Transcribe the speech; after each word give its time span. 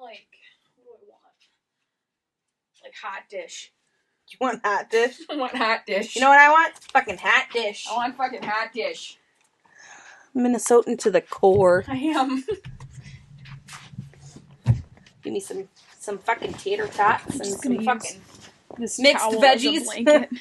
like 0.00 0.26
what 0.76 0.84
do 0.84 0.90
I 0.90 1.08
want? 1.08 1.40
Like 2.84 2.94
hot 3.02 3.22
dish. 3.28 3.72
You 4.30 4.36
want 4.40 4.64
hot 4.64 4.90
dish? 4.90 5.18
I 5.30 5.36
want 5.36 5.54
hot 5.56 5.86
dish. 5.86 6.14
You 6.14 6.20
know 6.22 6.28
what 6.28 6.38
I 6.40 6.50
want? 6.50 6.74
Fucking 6.92 7.18
hot 7.18 7.46
dish. 7.52 7.86
I 7.90 7.96
want 7.96 8.16
fucking 8.16 8.42
hot 8.42 8.72
dish. 8.72 9.18
Minnesotan 10.36 10.98
to 10.98 11.10
the 11.10 11.20
core. 11.20 11.84
I 11.88 11.96
am. 11.96 12.44
Give 15.22 15.32
me 15.32 15.40
some 15.40 15.68
some 15.98 16.18
fucking 16.18 16.54
tater 16.54 16.86
tots 16.86 17.34
and 17.34 17.46
some 17.46 17.84
fucking 17.84 18.20
Mixed 18.78 19.00
veggies. 19.00 20.28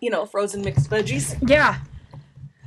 you 0.00 0.10
know 0.10 0.24
frozen 0.26 0.62
mixed 0.62 0.88
veggies. 0.88 1.36
yeah. 1.48 1.78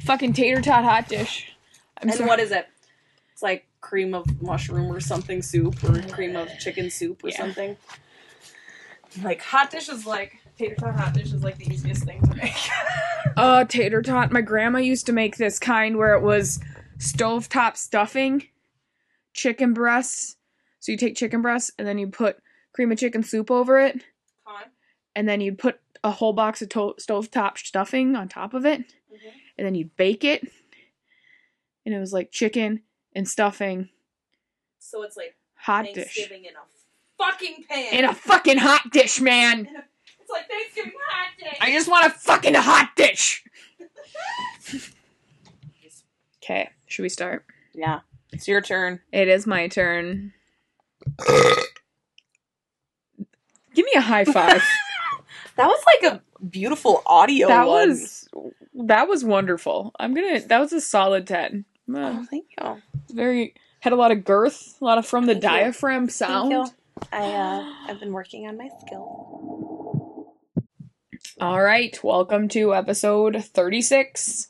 Fucking 0.02 0.34
tater 0.34 0.62
tot 0.62 0.84
hot 0.84 1.08
dish. 1.08 1.54
I'm 2.02 2.10
and 2.10 2.18
sorry. 2.18 2.28
what 2.28 2.40
is 2.40 2.52
it? 2.52 2.68
It's 3.90 3.94
like 3.94 4.02
cream 4.02 4.14
of 4.14 4.42
mushroom 4.42 4.92
or 4.92 5.00
something 5.00 5.41
soup 5.41 5.84
or 5.84 6.02
cream 6.13 6.36
of 6.36 6.50
chicken 6.59 6.90
soup 6.90 7.23
or 7.23 7.30
Yeah. 7.30 7.38
something. 7.38 7.77
Like 9.23 9.41
hot 9.41 9.72
dish 9.72 9.90
is 9.90 10.05
like 10.05 10.40
tater 10.58 10.76
tot 10.76 10.96
hot 10.96 11.13
dish 11.13 11.32
is 11.34 11.44
like 11.44 11.58
the 11.58 11.72
easiest 11.73 12.04
thing 12.04 12.22
to 12.22 12.36
make. 12.36 12.54
Uh, 13.38 13.63
tater 13.63 14.02
tot. 14.02 14.32
My 14.32 14.41
grandma 14.41 14.80
used 14.80 15.05
to 15.05 15.13
make 15.13 15.38
this 15.38 15.60
kind 15.60 15.98
where 15.98 16.13
it 16.13 16.22
was 16.22 16.60
stovetop 16.98 17.77
stuffing, 17.77 18.44
chicken 19.34 19.73
breasts. 19.73 20.35
So 20.82 20.91
you 20.91 20.98
take 20.98 21.16
chicken 21.16 21.41
breasts 21.41 21.71
and 21.77 21.88
then 21.88 21.98
you 21.98 22.08
put 22.08 22.38
cream 22.74 22.91
of 22.91 22.98
chicken 22.98 23.24
soup 23.24 23.49
over 23.49 23.80
it, 23.80 24.04
and 25.16 25.27
then 25.30 25.40
you'd 25.41 25.58
put 25.58 25.80
a 26.04 26.12
whole 26.12 26.34
box 26.34 26.62
of 26.62 26.70
to- 26.70 26.96
stovetop 26.99 27.58
stuffing 27.58 28.16
on 28.16 28.27
top 28.27 28.54
of 28.54 28.66
it, 28.66 28.84
and 29.58 29.66
then 29.66 29.76
you'd 29.76 29.96
bake 29.96 30.24
it. 30.26 30.46
And 31.85 31.96
it 31.96 31.99
was 31.99 32.12
like 32.12 32.32
chicken 32.32 32.82
and 33.16 33.27
stuffing, 33.27 33.90
So 34.80 35.04
it's 35.04 35.18
like 35.18 35.36
hot 35.55 35.86
dish. 35.94 36.18
In 36.31 36.45
a 36.45 36.66
fucking 37.18 37.63
pan. 37.70 37.93
In 37.93 38.05
a 38.05 38.13
fucking 38.13 38.57
hot 38.57 38.91
dish, 38.91 39.20
man! 39.20 39.68
it's 40.20 40.29
like 40.29 40.48
Thanksgiving 40.48 40.93
hot 41.10 41.27
dish. 41.40 41.57
I 41.62 41.71
just 41.71 41.90
want 41.90 42.05
a 42.05 42.10
fucking 42.12 42.54
hot 42.55 42.91
dish! 42.96 43.43
Okay, 46.41 46.70
should 46.87 47.04
we 47.04 47.10
start? 47.10 47.46
yeah, 47.76 47.99
it's 48.32 48.48
your 48.48 48.60
turn. 48.62 49.02
It 49.12 49.27
is 49.27 49.46
my 49.46 49.68
turn. 49.68 50.34
Give 53.76 53.85
me 53.85 53.91
a 53.96 54.02
high 54.02 54.26
five. 54.26 54.63
That 55.57 55.68
was 55.68 55.84
like 56.02 56.13
a 56.13 56.21
beautiful 56.46 57.04
audio 57.05 57.49
that 57.49 57.68
one. 57.68 57.90
was 57.90 58.30
that 58.87 59.10
was 59.10 59.26
wonderful. 59.26 59.91
I'm 59.99 60.13
gonna. 60.15 60.40
That 60.40 60.60
was 60.60 60.71
a 60.71 60.80
solid 60.80 61.27
ten. 61.27 61.65
Uh, 61.93 61.98
Oh, 62.21 62.26
thank 62.32 62.46
you. 62.57 62.82
Very 63.10 63.54
had 63.82 63.93
a 63.93 63.96
lot 63.96 64.12
of 64.12 64.25
girth, 64.25 64.78
a 64.81 64.85
lot 64.85 64.97
of 64.97 65.06
from 65.06 65.25
the 65.25 65.34
Thank 65.34 65.44
you. 65.44 65.50
diaphragm 65.50 66.09
sound. 66.09 66.52
You. 66.52 66.66
I 67.12 67.24
uh, 67.31 67.74
I've 67.88 68.00
been 68.00 68.12
working 68.13 68.47
on 68.47 68.57
my 68.57 68.69
skill. 68.85 70.34
All 71.41 71.62
right, 71.62 71.97
welcome 72.03 72.47
to 72.50 72.74
episode 72.75 73.44
36 73.44 74.50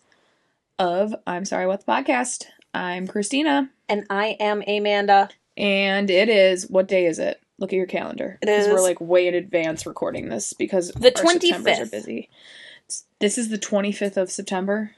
of 0.79 1.13
I'm 1.27 1.45
Sorry 1.45 1.67
What 1.67 1.85
the 1.85 1.91
Podcast. 1.91 2.45
I'm 2.73 3.07
Christina, 3.07 3.69
And 3.87 4.05
I 4.09 4.37
am 4.39 4.63
Amanda. 4.67 5.29
and 5.57 6.09
it 6.09 6.29
is 6.29 6.67
what 6.69 6.87
day 6.87 7.05
is 7.05 7.19
it? 7.19 7.39
Look 7.59 7.73
at 7.73 7.75
your 7.77 7.85
calendar. 7.87 8.37
It 8.41 8.49
is 8.49 8.67
we're 8.67 8.81
like 8.81 9.01
way 9.01 9.27
in 9.27 9.35
advance 9.35 9.85
recording 9.85 10.29
this 10.29 10.53
because 10.53 10.91
The 10.93 11.11
25th. 11.11 11.81
are 11.81 11.85
busy. 11.85 12.29
This 13.19 13.37
is 13.37 13.49
the 13.49 13.57
25th 13.59 14.17
of 14.17 14.31
September. 14.31 14.91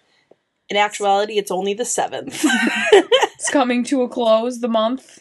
In 0.70 0.78
actuality, 0.78 1.38
it's 1.38 1.52
only 1.52 1.73
the 1.73 1.84
seventh. 1.86 2.45
Coming 3.52 3.84
to 3.86 4.02
a 4.04 4.10
close. 4.10 4.60
The 4.60 4.68
month. 4.68 5.20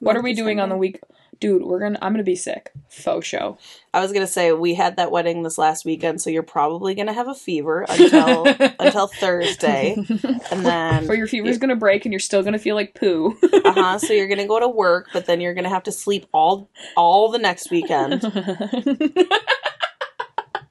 What 0.00 0.16
are 0.16 0.22
we 0.22 0.34
doing 0.34 0.60
on 0.60 0.68
the 0.68 0.76
week? 0.76 1.00
Dude, 1.40 1.62
we're 1.62 1.80
gonna. 1.80 1.98
I'm 2.02 2.12
gonna 2.12 2.22
be 2.22 2.36
sick. 2.36 2.70
Faux 2.88 3.26
show. 3.26 3.56
I 3.94 4.00
was 4.00 4.12
gonna 4.12 4.26
say 4.26 4.52
we 4.52 4.74
had 4.74 4.96
that 4.96 5.10
wedding 5.10 5.42
this 5.42 5.58
last 5.58 5.84
weekend, 5.84 6.20
so 6.20 6.28
you're 6.30 6.42
probably 6.42 6.94
gonna 6.94 7.12
have 7.12 7.28
a 7.28 7.34
fever 7.34 7.84
until 7.88 8.46
until 8.78 9.06
Thursday, 9.08 9.96
and 10.50 10.64
then 10.64 11.10
Or 11.10 11.14
your 11.14 11.26
fever's 11.26 11.58
gonna 11.58 11.74
break 11.74 12.04
and 12.04 12.12
you're 12.12 12.20
still 12.20 12.42
gonna 12.42 12.58
feel 12.58 12.76
like 12.76 12.94
poo. 12.94 13.36
uh 13.64 13.72
huh. 13.72 13.98
So 13.98 14.12
you're 14.12 14.28
gonna 14.28 14.46
go 14.46 14.60
to 14.60 14.68
work, 14.68 15.08
but 15.12 15.26
then 15.26 15.40
you're 15.40 15.54
gonna 15.54 15.68
have 15.68 15.84
to 15.84 15.92
sleep 15.92 16.26
all 16.32 16.68
all 16.96 17.30
the 17.30 17.38
next 17.38 17.70
weekend. 17.70 18.22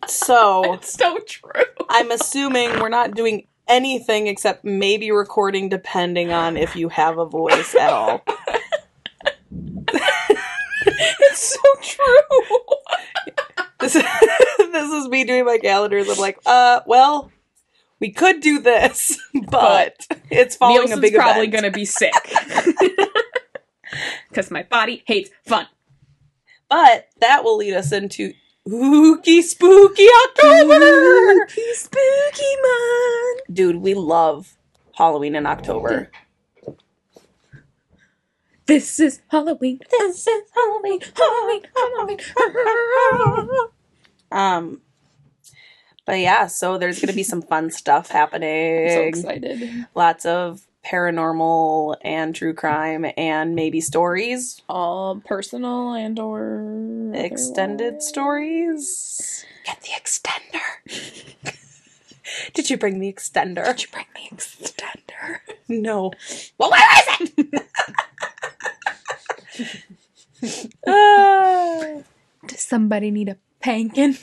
So 0.07 0.73
it's 0.73 0.91
so 0.91 1.19
true. 1.25 1.63
I'm 1.89 2.11
assuming 2.11 2.79
we're 2.79 2.89
not 2.89 3.15
doing 3.15 3.47
anything 3.71 4.27
except 4.27 4.63
maybe 4.63 5.11
recording, 5.11 5.69
depending 5.69 6.31
on 6.31 6.57
if 6.57 6.75
you 6.75 6.89
have 6.89 7.17
a 7.17 7.25
voice 7.25 7.73
at 7.75 7.89
all. 7.91 8.23
It's 10.83 11.55
so 11.55 11.61
true. 11.81 12.57
This 13.79 13.95
is, 13.95 14.03
this 14.71 14.91
is 14.91 15.07
me 15.07 15.23
doing 15.23 15.45
my 15.45 15.57
calendars. 15.57 16.09
I'm 16.09 16.17
like, 16.17 16.39
uh, 16.45 16.81
well, 16.85 17.31
we 17.99 18.11
could 18.11 18.41
do 18.41 18.59
this, 18.59 19.17
but 19.49 20.07
it's 20.29 20.55
following 20.55 20.91
a 20.91 20.97
big 20.97 21.13
probably 21.13 21.47
event. 21.47 21.53
gonna 21.53 21.71
be 21.71 21.85
sick. 21.85 22.13
Because 24.29 24.51
my 24.51 24.63
body 24.63 25.03
hates 25.05 25.29
fun. 25.45 25.67
But 26.69 27.09
that 27.19 27.43
will 27.43 27.57
lead 27.57 27.73
us 27.73 27.91
into 27.91 28.33
spooky, 28.67 29.41
spooky 29.41 30.07
October. 30.25 31.45
Spooky, 31.47 31.73
spooky 31.73 32.55
month. 32.61 33.41
Dude, 33.51 33.77
we 33.77 33.93
love 33.93 34.55
Halloween 34.95 35.35
in 35.35 35.45
October. 35.45 36.11
This 38.67 38.99
is 38.99 39.21
Halloween. 39.29 39.79
This 39.89 40.27
is 40.27 40.43
Halloween. 40.53 41.01
Halloween. 41.15 42.19
Halloween. 43.11 43.67
Um, 44.31 44.81
but 46.05 46.19
yeah, 46.19 46.47
so 46.47 46.77
there's 46.77 47.01
gonna 47.01 47.13
be 47.13 47.23
some 47.23 47.41
fun 47.41 47.69
stuff 47.69 48.09
happening. 48.09 48.85
I'm 48.85 48.89
so 48.91 49.01
excited. 49.01 49.87
Lots 49.93 50.25
of 50.25 50.65
paranormal 50.85 51.95
and 52.01 52.35
true 52.35 52.53
crime 52.53 53.05
and 53.17 53.55
maybe 53.55 53.81
stories, 53.81 54.61
All 54.67 55.21
personal 55.25 55.93
and 55.93 56.19
or 56.19 57.11
extended 57.13 58.01
stories. 58.01 59.45
Get 59.65 59.81
the 59.81 59.89
extender. 59.89 61.55
Did 62.53 62.69
you 62.69 62.77
bring 62.77 62.99
the 62.99 63.11
extender? 63.11 63.65
Did 63.65 63.83
you 63.83 63.89
bring 63.91 64.05
the 64.15 64.35
extender? 64.35 65.39
No. 65.67 66.11
Well, 66.57 66.71
where 66.71 66.81
is 67.21 67.31
it? 67.37 67.65
Ah. 70.87 72.01
Does 72.47 72.61
somebody 72.61 73.11
need 73.11 73.29
a 73.29 73.37
pankin? 73.61 74.17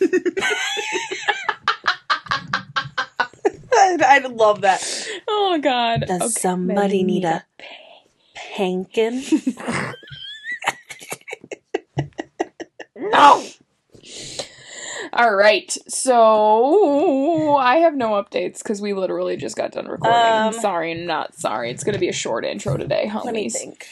I'd, 3.79 4.03
I'd 4.03 4.31
love 4.33 4.61
that. 4.63 4.83
oh 5.29 5.59
God! 5.63 6.05
Does 6.07 6.21
Okay. 6.23 6.31
somebody 6.31 7.03
need 7.03 7.25
a 7.25 7.45
pankin? 8.37 9.23
No. 12.97 13.45
All 15.13 15.35
right, 15.35 15.71
so 15.89 17.57
I 17.57 17.77
have 17.77 17.95
no 17.95 18.11
updates 18.11 18.59
because 18.59 18.83
we 18.83 18.93
literally 18.93 19.37
just 19.37 19.57
got 19.57 19.71
done 19.73 19.87
recording. 19.87 20.21
Um, 20.21 20.53
sorry, 20.53 20.95
not 20.95 21.35
sorry. 21.35 21.71
It's 21.71 21.85
gonna 21.85 21.99
be 21.99 22.09
a 22.09 22.13
short 22.13 22.45
intro 22.45 22.77
today, 22.77 23.11
Let 23.25 23.33
me 23.35 23.47
homies. 23.47 23.53
think. 23.53 23.87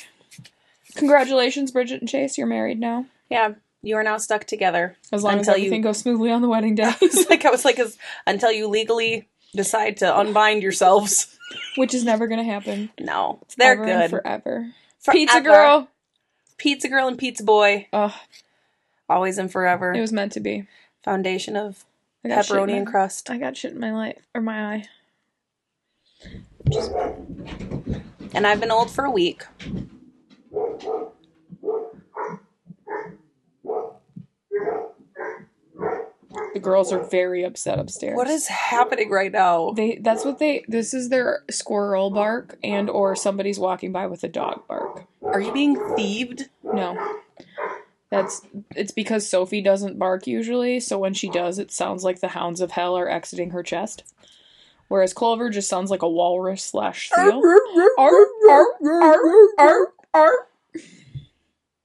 Congratulations, 0.97 1.71
Bridget 1.71 2.01
and 2.01 2.09
Chase. 2.09 2.37
You're 2.37 2.47
married 2.47 2.81
now. 2.81 3.07
Yeah, 3.31 3.55
you 3.83 3.97
are 3.97 4.03
now 4.03 4.19
stuck 4.19 4.45
together. 4.45 4.97
As 5.13 5.23
long 5.23 5.35
as 5.35 5.47
Until 5.47 5.57
you- 5.59 5.67
everything 5.67 5.83
goes 5.83 5.99
smoothly 5.99 6.31
on 6.33 6.43
the 6.43 6.49
wedding 6.49 6.75
day, 6.75 6.93
like 7.31 7.45
I 7.45 7.51
was 7.51 7.65
like, 7.65 7.79
as, 7.79 7.97
until 8.27 8.51
you 8.53 8.67
legally 8.69 9.29
decide 9.57 9.97
to 9.99 10.17
unbind 10.17 10.63
yourselves. 10.63 11.33
which 11.77 11.95
is 11.95 12.05
never 12.05 12.27
gonna 12.27 12.45
happen. 12.45 12.91
No, 13.01 13.41
they're 13.57 13.73
Ever 13.75 13.85
and 13.85 14.01
good. 14.03 14.11
forever. 14.11 14.73
Forever. 15.01 15.19
Pizza 15.19 15.41
girl. 15.41 15.89
Pizza 16.59 16.89
girl 16.89 17.07
and 17.07 17.19
pizza 17.19 17.45
boy, 17.45 17.87
Ugh, 17.93 18.13
always 19.09 19.39
and 19.39 19.51
forever. 19.53 19.93
it 19.93 20.01
was 20.01 20.13
meant 20.13 20.33
to 20.33 20.41
be. 20.41 20.67
Foundation 21.05 21.55
of 21.57 21.85
pepperoni 22.25 22.69
my- 22.73 22.79
and 22.79 22.87
crust. 22.87 23.31
I 23.31 23.39
got 23.39 23.57
shit 23.57 23.73
in 23.73 23.79
my 23.81 23.93
life 23.93 24.27
or 24.35 24.41
my 24.41 24.75
eye. 24.75 24.85
And 28.35 28.47
I've 28.47 28.59
been 28.61 28.71
old 28.73 28.91
for 28.91 29.05
a 29.05 29.11
week. 29.11 29.45
The 36.57 36.61
girls 36.61 36.91
are 36.91 37.05
very 37.05 37.45
upset 37.45 37.79
upstairs. 37.79 38.17
What 38.17 38.29
is 38.29 38.47
happening 38.47 39.11
right 39.11 39.31
now? 39.31 39.73
They 39.73 39.97
that's 39.97 40.25
what 40.25 40.39
they 40.39 40.65
this 40.67 40.95
is 40.95 41.11
their 41.11 41.45
squirrel 41.51 42.09
bark 42.09 42.57
and 42.65 42.89
or 42.89 43.15
somebody's 43.15 43.59
walking 43.59 43.93
by 43.93 44.07
with 44.07 44.25
a 44.25 44.29
dog 44.29 44.67
bark. 44.67 45.05
Are 45.23 45.39
you 45.39 45.53
being 45.53 45.77
thieved? 45.97 46.49
No. 46.65 47.19
That's 48.09 48.41
it's 48.75 48.91
because 48.91 49.29
Sophie 49.29 49.61
doesn't 49.61 49.99
bark 49.99 50.27
usually, 50.27 50.81
so 50.81 50.99
when 50.99 51.13
she 51.13 51.29
does 51.29 51.59
it 51.59 51.71
sounds 51.71 52.05
like 52.05 52.21
the 52.21 52.29
hounds 52.29 52.63
of 52.63 52.71
hell 52.71 52.97
are 52.97 53.11
exiting 53.11 53.51
her 53.51 53.63
chest. 53.63 54.03
Whereas 54.89 55.13
Clover 55.13 55.51
just 55.51 55.69
sounds 55.69 55.91
like 55.91 56.01
a 56.01 56.09
walrus 56.09 56.63
slash 56.63 57.11
seal. 57.11 57.43
Arr, 57.99 58.27
arr, 58.49 58.67
arr, 58.83 59.53
arr, 59.59 59.93
arr. 60.15 60.49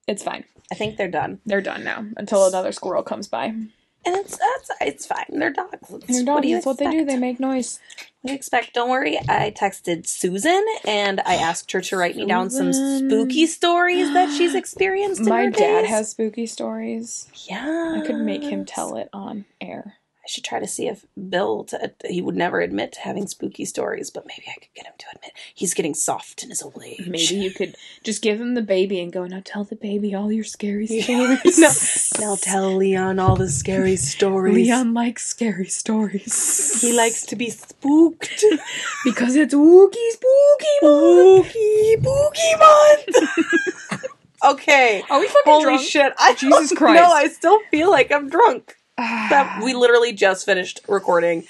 It's 0.08 0.24
fine. 0.24 0.46
I 0.72 0.76
think 0.76 0.96
they're 0.96 1.12
done. 1.12 1.42
They're 1.46 1.60
done 1.60 1.84
now 1.84 2.06
until 2.16 2.48
another 2.48 2.72
squirrel 2.72 3.04
comes 3.04 3.28
by. 3.28 3.54
And 4.04 4.16
it's 4.16 4.38
that's 4.38 4.72
it's 4.82 5.06
fine. 5.06 5.26
They're 5.30 5.52
dogs. 5.52 5.74
It's- 5.94 6.04
They're 6.08 6.18
what 6.22 6.26
dogs. 6.26 6.42
do 6.42 6.48
you 6.50 6.56
That's 6.56 6.66
what 6.66 6.78
they 6.80 6.86
do. 6.86 6.92
expect? 7.02 7.08
They 7.10 7.18
make 7.18 7.40
noise. 7.40 7.80
What 8.22 8.28
do 8.30 8.34
you 8.34 8.36
expect? 8.36 8.74
Don't 8.74 8.90
worry. 8.90 9.18
I 9.30 9.52
texted 9.56 10.08
Susan 10.08 10.64
and 10.86 11.22
I 11.26 11.36
asked 11.36 11.72
her 11.72 11.82
to 11.82 11.98
write 11.98 12.16
me 12.16 12.26
down 12.26 12.50
some 12.50 12.74
Susan. 12.74 13.10
spooky 13.10 13.46
stories 13.48 14.12
that 14.14 14.36
she's 14.36 14.56
experienced. 14.64 15.22
In 15.22 15.28
My 15.30 15.46
her 15.46 15.50
dad 15.52 15.82
days. 15.82 15.90
has 15.92 16.10
spooky 16.12 16.46
stories. 16.48 17.30
Yeah. 17.48 18.00
I 18.02 18.06
could 18.06 18.18
make 18.18 18.44
him 18.44 18.66
tell 18.66 18.96
it 18.98 19.10
on 19.14 19.46
air. 19.60 19.96
I 20.24 20.28
should 20.28 20.44
try 20.44 20.60
to 20.60 20.68
see 20.68 20.88
if 20.88 21.06
Bill. 21.30 21.64
To, 21.66 21.92
he 22.06 22.22
would 22.22 22.36
never 22.36 22.62
admit 22.62 22.92
to 22.94 23.00
having 23.00 23.28
spooky 23.28 23.66
stories, 23.66 24.12
but 24.12 24.28
maybe 24.28 24.44
I 24.48 24.60
could 24.60 24.74
get 24.76 24.86
him 24.86 24.94
to 25.00 25.06
admit 25.16 25.32
he's 25.54 25.74
getting 25.74 25.96
soft 25.96 26.44
in 26.44 26.50
his 26.50 26.62
old 26.62 26.82
age. 26.84 27.08
Maybe 27.08 27.36
you 27.36 27.50
could 27.52 27.76
just 28.04 28.22
give 28.22 28.40
him 28.40 28.54
the 28.54 28.62
baby 28.62 29.00
and 29.00 29.12
go, 29.12 29.26
now 29.26 29.42
tell 29.44 29.64
the 29.64 29.76
baby 29.76 30.14
all 30.14 30.32
your 30.32 30.44
scary 30.44 30.86
stories. 30.86 31.58
now, 32.20 32.28
now 32.28 32.36
tell 32.40 32.76
Leon 32.76 33.18
all 33.18 33.36
the 33.36 33.50
scary 33.50 33.96
stories. 33.96 34.54
Leon 34.54 34.94
likes 34.94 35.26
scary 35.28 35.66
stories. 35.66 36.82
He 36.82 36.94
likes 36.94 37.26
to 37.28 37.36
be 37.36 37.50
spooked. 37.50 38.44
because 39.04 39.36
it's 39.36 39.54
wookie 39.54 40.12
spooky 40.12 40.78
month. 40.84 41.48
Spooky, 41.48 41.98
spooky 42.00 42.56
month. 42.60 44.06
okay. 44.46 45.04
Are 45.10 45.20
we 45.20 45.28
fucking 45.28 45.42
Holy 45.52 45.64
drunk? 45.64 45.82
shit! 45.82 46.14
I 46.20 46.36
Jesus 46.36 46.74
Christ. 46.78 47.02
know, 47.02 47.12
I 47.12 47.28
still 47.28 47.60
feel 47.72 47.90
like 47.90 48.12
I'm 48.12 48.30
drunk. 48.30 48.76
That 49.02 49.62
we 49.64 49.74
literally 49.76 50.14
just 50.14 50.46
finished 50.46 50.82
recording 50.88 51.46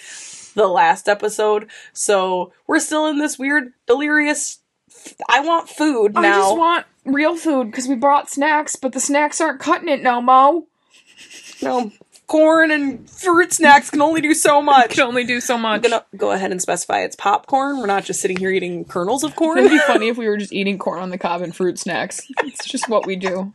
the 0.56 0.68
last 0.68 1.08
episode, 1.08 1.70
so 1.94 2.52
we're 2.68 2.80
still 2.80 3.08
in 3.08 3.20
this 3.20 3.40
weird 3.40 3.74
delirious. 3.88 4.60
I 5.30 5.42
want 5.42 5.70
food 5.70 6.14
now. 6.14 6.20
I 6.20 6.42
just 6.42 6.58
want 6.58 6.86
real 7.06 7.36
food 7.36 7.72
because 7.72 7.88
we 7.88 7.96
brought 7.96 8.30
snacks, 8.30 8.76
but 8.76 8.92
the 8.94 9.00
snacks 9.00 9.40
aren't 9.40 9.60
cutting 9.60 9.90
it 9.90 10.02
no 10.02 10.22
mo. 10.22 10.68
no 11.62 11.92
corn 12.32 12.72
and 12.72 13.10
fruit 13.10 13.52
snacks 13.52 13.90
can 13.90 14.02
only 14.02 14.22
do 14.22 14.34
so 14.34 14.62
much. 14.62 14.92
Can 14.92 15.04
only 15.04 15.26
do 15.26 15.42
so 15.42 15.58
much. 15.58 15.84
I'm 15.84 15.92
much. 15.92 15.92
gonna 15.92 16.06
go 16.16 16.32
ahead 16.32 16.52
and 16.52 16.62
specify 16.62 17.02
it's 17.02 17.16
popcorn. 17.18 17.80
We're 17.80 17.88
not 17.88 18.06
just 18.06 18.22
sitting 18.22 18.38
here 18.38 18.50
eating 18.52 18.86
kernels 18.86 19.26
of 19.26 19.36
corn. 19.36 19.58
It'd 19.58 19.70
be 19.70 19.80
funny 19.80 20.08
if 20.08 20.18
we 20.18 20.30
were 20.30 20.38
just 20.38 20.54
eating 20.54 20.78
corn 20.78 21.02
on 21.02 21.10
the 21.10 21.18
cob 21.18 21.42
and 21.42 21.54
fruit 21.54 21.78
snacks. 21.78 22.22
It's 22.44 22.66
just 22.66 22.88
what 22.88 23.06
we 23.06 23.18
do. 23.18 23.52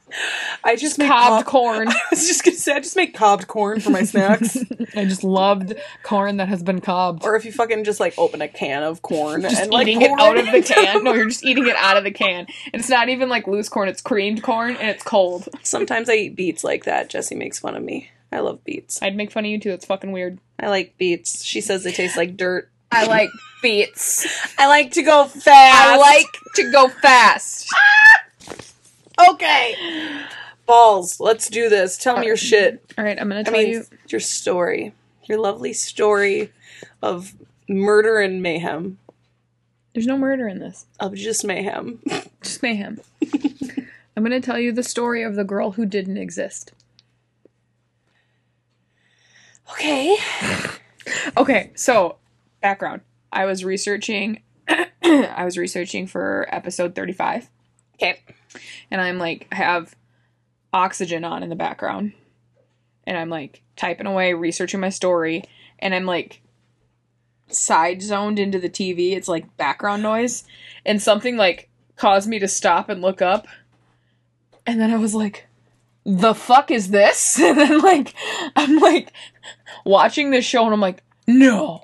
I 0.62 0.74
just 0.74 0.82
Just 0.82 0.98
make 0.98 1.08
cobbed 1.08 1.46
cob- 1.46 1.50
corn. 1.52 1.88
I 1.90 1.94
was 2.10 2.26
just 2.28 2.44
gonna 2.44 2.56
say 2.58 2.74
I 2.74 2.80
just 2.80 2.96
make 2.96 3.14
cobbed 3.14 3.48
corn 3.48 3.80
for 3.80 3.88
my 3.88 4.02
snacks. 4.02 4.58
I 4.94 5.06
just 5.06 5.24
loved 5.24 5.72
corn 6.02 6.36
that 6.36 6.48
has 6.48 6.62
been 6.62 6.82
cobbed. 6.82 7.24
or 7.24 7.34
if 7.34 7.46
you 7.46 7.52
fucking 7.52 7.84
just 7.84 7.98
like 7.98 8.12
open 8.18 8.42
a 8.42 8.48
can 8.48 8.82
of 8.82 9.00
corn 9.00 9.40
just 9.40 9.62
and 9.62 9.70
like 9.72 9.86
eating 9.88 10.02
it 10.02 10.10
out 10.20 10.36
of 10.36 10.44
the 10.52 10.60
can. 10.60 11.02
No, 11.02 11.14
you're 11.14 11.28
just 11.28 11.44
eating 11.44 11.66
it 11.66 11.76
out 11.76 11.96
of 11.96 12.04
the 12.04 12.10
can. 12.10 12.46
And 12.72 12.80
it's 12.80 12.90
not 12.90 13.08
even 13.08 13.30
like 13.30 13.46
loose 13.46 13.70
corn, 13.70 13.88
it's 13.88 14.02
creamed 14.02 14.42
corn 14.42 14.76
and 14.76 14.90
it's 14.90 15.02
cold. 15.02 15.48
Sometimes 15.62 16.10
I 16.10 16.14
eat 16.14 16.36
beets 16.36 16.62
like 16.62 16.84
that. 16.84 17.08
Jesse 17.08 17.34
makes 17.34 17.58
fun 17.58 17.74
of 17.74 17.82
me. 17.82 18.10
I 18.36 18.40
love 18.40 18.62
beets. 18.64 19.00
I'd 19.00 19.16
make 19.16 19.32
fun 19.32 19.46
of 19.46 19.50
you 19.50 19.58
too. 19.58 19.70
It's 19.70 19.86
fucking 19.86 20.12
weird. 20.12 20.38
I 20.60 20.68
like 20.68 20.98
beets. 20.98 21.42
She 21.42 21.62
says 21.62 21.84
they 21.84 21.92
taste 21.92 22.18
like 22.18 22.36
dirt. 22.36 22.70
I 22.92 23.06
like 23.06 23.30
beets. 23.62 24.26
I 24.58 24.66
like 24.68 24.90
to 24.92 25.02
go 25.02 25.24
fast. 25.24 25.44
I 25.46 25.96
like 25.96 26.26
to 26.56 26.70
go 26.70 26.88
fast. 26.88 27.72
Okay. 29.30 29.74
Balls. 30.66 31.20
Let's 31.20 31.48
do 31.48 31.70
this. 31.70 31.96
Tell 31.96 32.18
me 32.18 32.26
your 32.26 32.34
uh, 32.34 32.36
shit. 32.36 32.84
All 32.98 33.04
right, 33.04 33.18
I'm 33.18 33.30
gonna 33.30 33.40
I 33.40 33.44
tell 33.44 33.54
mean, 33.54 33.68
you. 33.68 33.84
your 34.10 34.20
story. 34.20 34.92
Your 35.24 35.38
lovely 35.38 35.72
story 35.72 36.52
of 37.00 37.32
murder 37.66 38.18
and 38.18 38.42
mayhem. 38.42 38.98
There's 39.94 40.06
no 40.06 40.18
murder 40.18 40.46
in 40.48 40.58
this. 40.58 40.84
Of 41.00 41.14
just 41.14 41.46
mayhem. 41.46 42.02
Just 42.42 42.62
mayhem. 42.62 43.00
I'm 44.14 44.22
gonna 44.22 44.42
tell 44.42 44.58
you 44.58 44.70
the 44.70 44.82
story 44.82 45.22
of 45.22 45.34
the 45.34 45.44
girl 45.44 45.70
who 45.70 45.86
didn't 45.86 46.18
exist. 46.18 46.72
Okay. 49.70 50.16
Okay, 51.36 51.70
so 51.76 52.16
background. 52.60 53.00
I 53.30 53.44
was 53.44 53.64
researching. 53.64 54.42
I 54.68 55.44
was 55.44 55.56
researching 55.56 56.08
for 56.08 56.48
episode 56.50 56.96
35. 56.96 57.48
Okay. 57.94 58.20
and 58.90 59.00
I'm 59.00 59.18
like 59.18 59.52
have 59.52 59.94
oxygen 60.72 61.24
on 61.24 61.42
in 61.42 61.48
the 61.48 61.56
background 61.56 62.12
and 63.06 63.16
I'm 63.16 63.30
like 63.30 63.62
typing 63.76 64.06
away 64.06 64.34
researching 64.34 64.80
my 64.80 64.90
story 64.90 65.42
and 65.78 65.94
I'm 65.94 66.04
like 66.06 66.42
side 67.48 68.02
zoned 68.02 68.38
into 68.38 68.58
the 68.58 68.68
TV 68.68 69.12
it's 69.16 69.28
like 69.28 69.56
background 69.56 70.02
noise 70.02 70.44
and 70.84 71.00
something 71.00 71.36
like 71.36 71.70
caused 71.96 72.28
me 72.28 72.38
to 72.38 72.48
stop 72.48 72.88
and 72.88 73.00
look 73.00 73.22
up 73.22 73.46
and 74.66 74.80
then 74.80 74.90
I 74.90 74.96
was 74.96 75.14
like 75.14 75.45
the 76.08 76.34
fuck 76.34 76.70
is 76.70 76.88
this 76.90 77.38
and 77.40 77.58
then 77.58 77.80
like 77.80 78.14
I'm 78.54 78.76
like 78.78 79.12
watching 79.84 80.30
this 80.30 80.44
show 80.44 80.64
and 80.64 80.72
I'm 80.72 80.80
like 80.80 81.02
no 81.26 81.82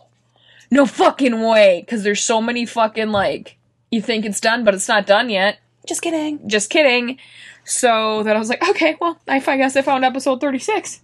no 0.70 0.86
fucking 0.86 1.42
way 1.42 1.84
cuz 1.88 2.04
there's 2.04 2.22
so 2.22 2.40
many 2.40 2.64
fucking 2.64 3.10
like 3.10 3.56
you 3.90 4.00
think 4.00 4.24
it's 4.24 4.38
done 4.40 4.64
but 4.64 4.74
it's 4.74 4.86
not 4.88 5.06
done 5.06 5.28
yet 5.28 5.58
Just 5.86 6.00
kidding. 6.02 6.40
just 6.48 6.70
kidding. 6.70 7.18
So 7.64 8.22
then 8.22 8.34
I 8.36 8.38
was 8.38 8.48
like, 8.48 8.66
okay, 8.70 8.96
well, 9.00 9.18
I 9.28 9.38
guess 9.38 9.76
I 9.76 9.82
found 9.82 10.04
episode 10.04 10.40
36. 10.40 11.00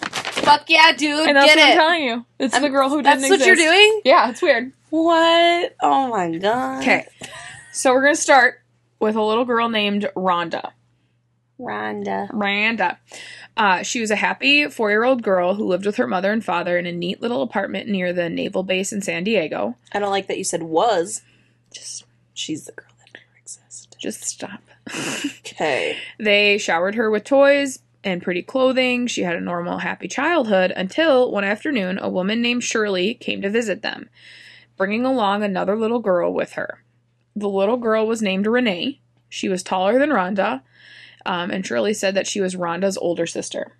Fuck 0.00 0.64
yeah, 0.70 0.92
dude. 0.96 1.28
And 1.28 1.36
that's 1.36 1.54
Get 1.54 1.58
what 1.58 1.68
I'm 1.70 1.76
telling 1.76 2.02
you. 2.04 2.24
It's 2.38 2.54
the 2.54 2.62
I'm- 2.62 2.72
girl 2.72 2.88
who 2.88 3.02
That's 3.02 3.20
didn't 3.20 3.38
what 3.38 3.46
you're 3.46 3.56
doing? 3.56 4.00
Yeah, 4.04 4.30
it's 4.30 4.40
weird. 4.40 4.72
What? 4.90 5.74
Oh 5.82 6.08
my 6.08 6.36
god. 6.38 6.80
Okay. 6.82 7.06
So 7.72 7.92
we're 7.92 8.02
going 8.02 8.14
to 8.14 8.20
start 8.20 8.62
with 9.00 9.14
a 9.16 9.22
little 9.22 9.44
girl 9.44 9.68
named 9.68 10.08
Rhonda. 10.16 10.70
Rhonda. 11.58 12.30
Rhonda. 12.30 12.98
Uh, 13.56 13.82
she 13.82 14.00
was 14.00 14.10
a 14.10 14.16
happy 14.16 14.68
four 14.68 14.90
year 14.90 15.04
old 15.04 15.22
girl 15.22 15.54
who 15.54 15.66
lived 15.66 15.86
with 15.86 15.96
her 15.96 16.06
mother 16.06 16.30
and 16.32 16.44
father 16.44 16.78
in 16.78 16.86
a 16.86 16.92
neat 16.92 17.20
little 17.20 17.42
apartment 17.42 17.88
near 17.88 18.12
the 18.12 18.28
naval 18.30 18.62
base 18.62 18.92
in 18.92 19.02
San 19.02 19.24
Diego. 19.24 19.76
I 19.92 19.98
don't 19.98 20.10
like 20.10 20.28
that 20.28 20.38
you 20.38 20.44
said 20.44 20.62
was. 20.62 21.22
Just, 21.72 22.04
She's 22.34 22.64
the 22.66 22.72
girl 22.72 22.86
that 22.98 23.12
never 23.14 23.38
existed. 23.40 23.96
just 23.98 24.24
stop. 24.24 24.60
Okay. 25.40 25.96
They 26.20 26.58
showered 26.58 26.94
her 26.94 27.10
with 27.10 27.24
toys 27.24 27.80
and 28.04 28.22
pretty 28.22 28.42
clothing. 28.42 29.06
She 29.08 29.22
had 29.22 29.34
a 29.36 29.40
normal, 29.40 29.78
happy 29.78 30.06
childhood 30.08 30.72
until 30.76 31.30
one 31.32 31.44
afternoon, 31.44 31.98
a 32.00 32.08
woman 32.08 32.40
named 32.40 32.62
Shirley 32.64 33.14
came 33.14 33.42
to 33.42 33.50
visit 33.50 33.82
them, 33.82 34.08
bringing 34.76 35.04
along 35.04 35.42
another 35.42 35.76
little 35.76 35.98
girl 35.98 36.32
with 36.32 36.52
her. 36.52 36.82
The 37.34 37.48
little 37.48 37.76
girl 37.76 38.06
was 38.06 38.22
named 38.22 38.46
Renee. 38.46 39.00
She 39.28 39.48
was 39.48 39.62
taller 39.62 39.98
than 39.98 40.10
Rhonda, 40.10 40.62
um, 41.28 41.50
and 41.52 41.64
Shirley 41.64 41.94
said 41.94 42.14
that 42.14 42.26
she 42.26 42.40
was 42.40 42.56
Rhonda's 42.56 42.98
older 42.98 43.26
sister, 43.26 43.76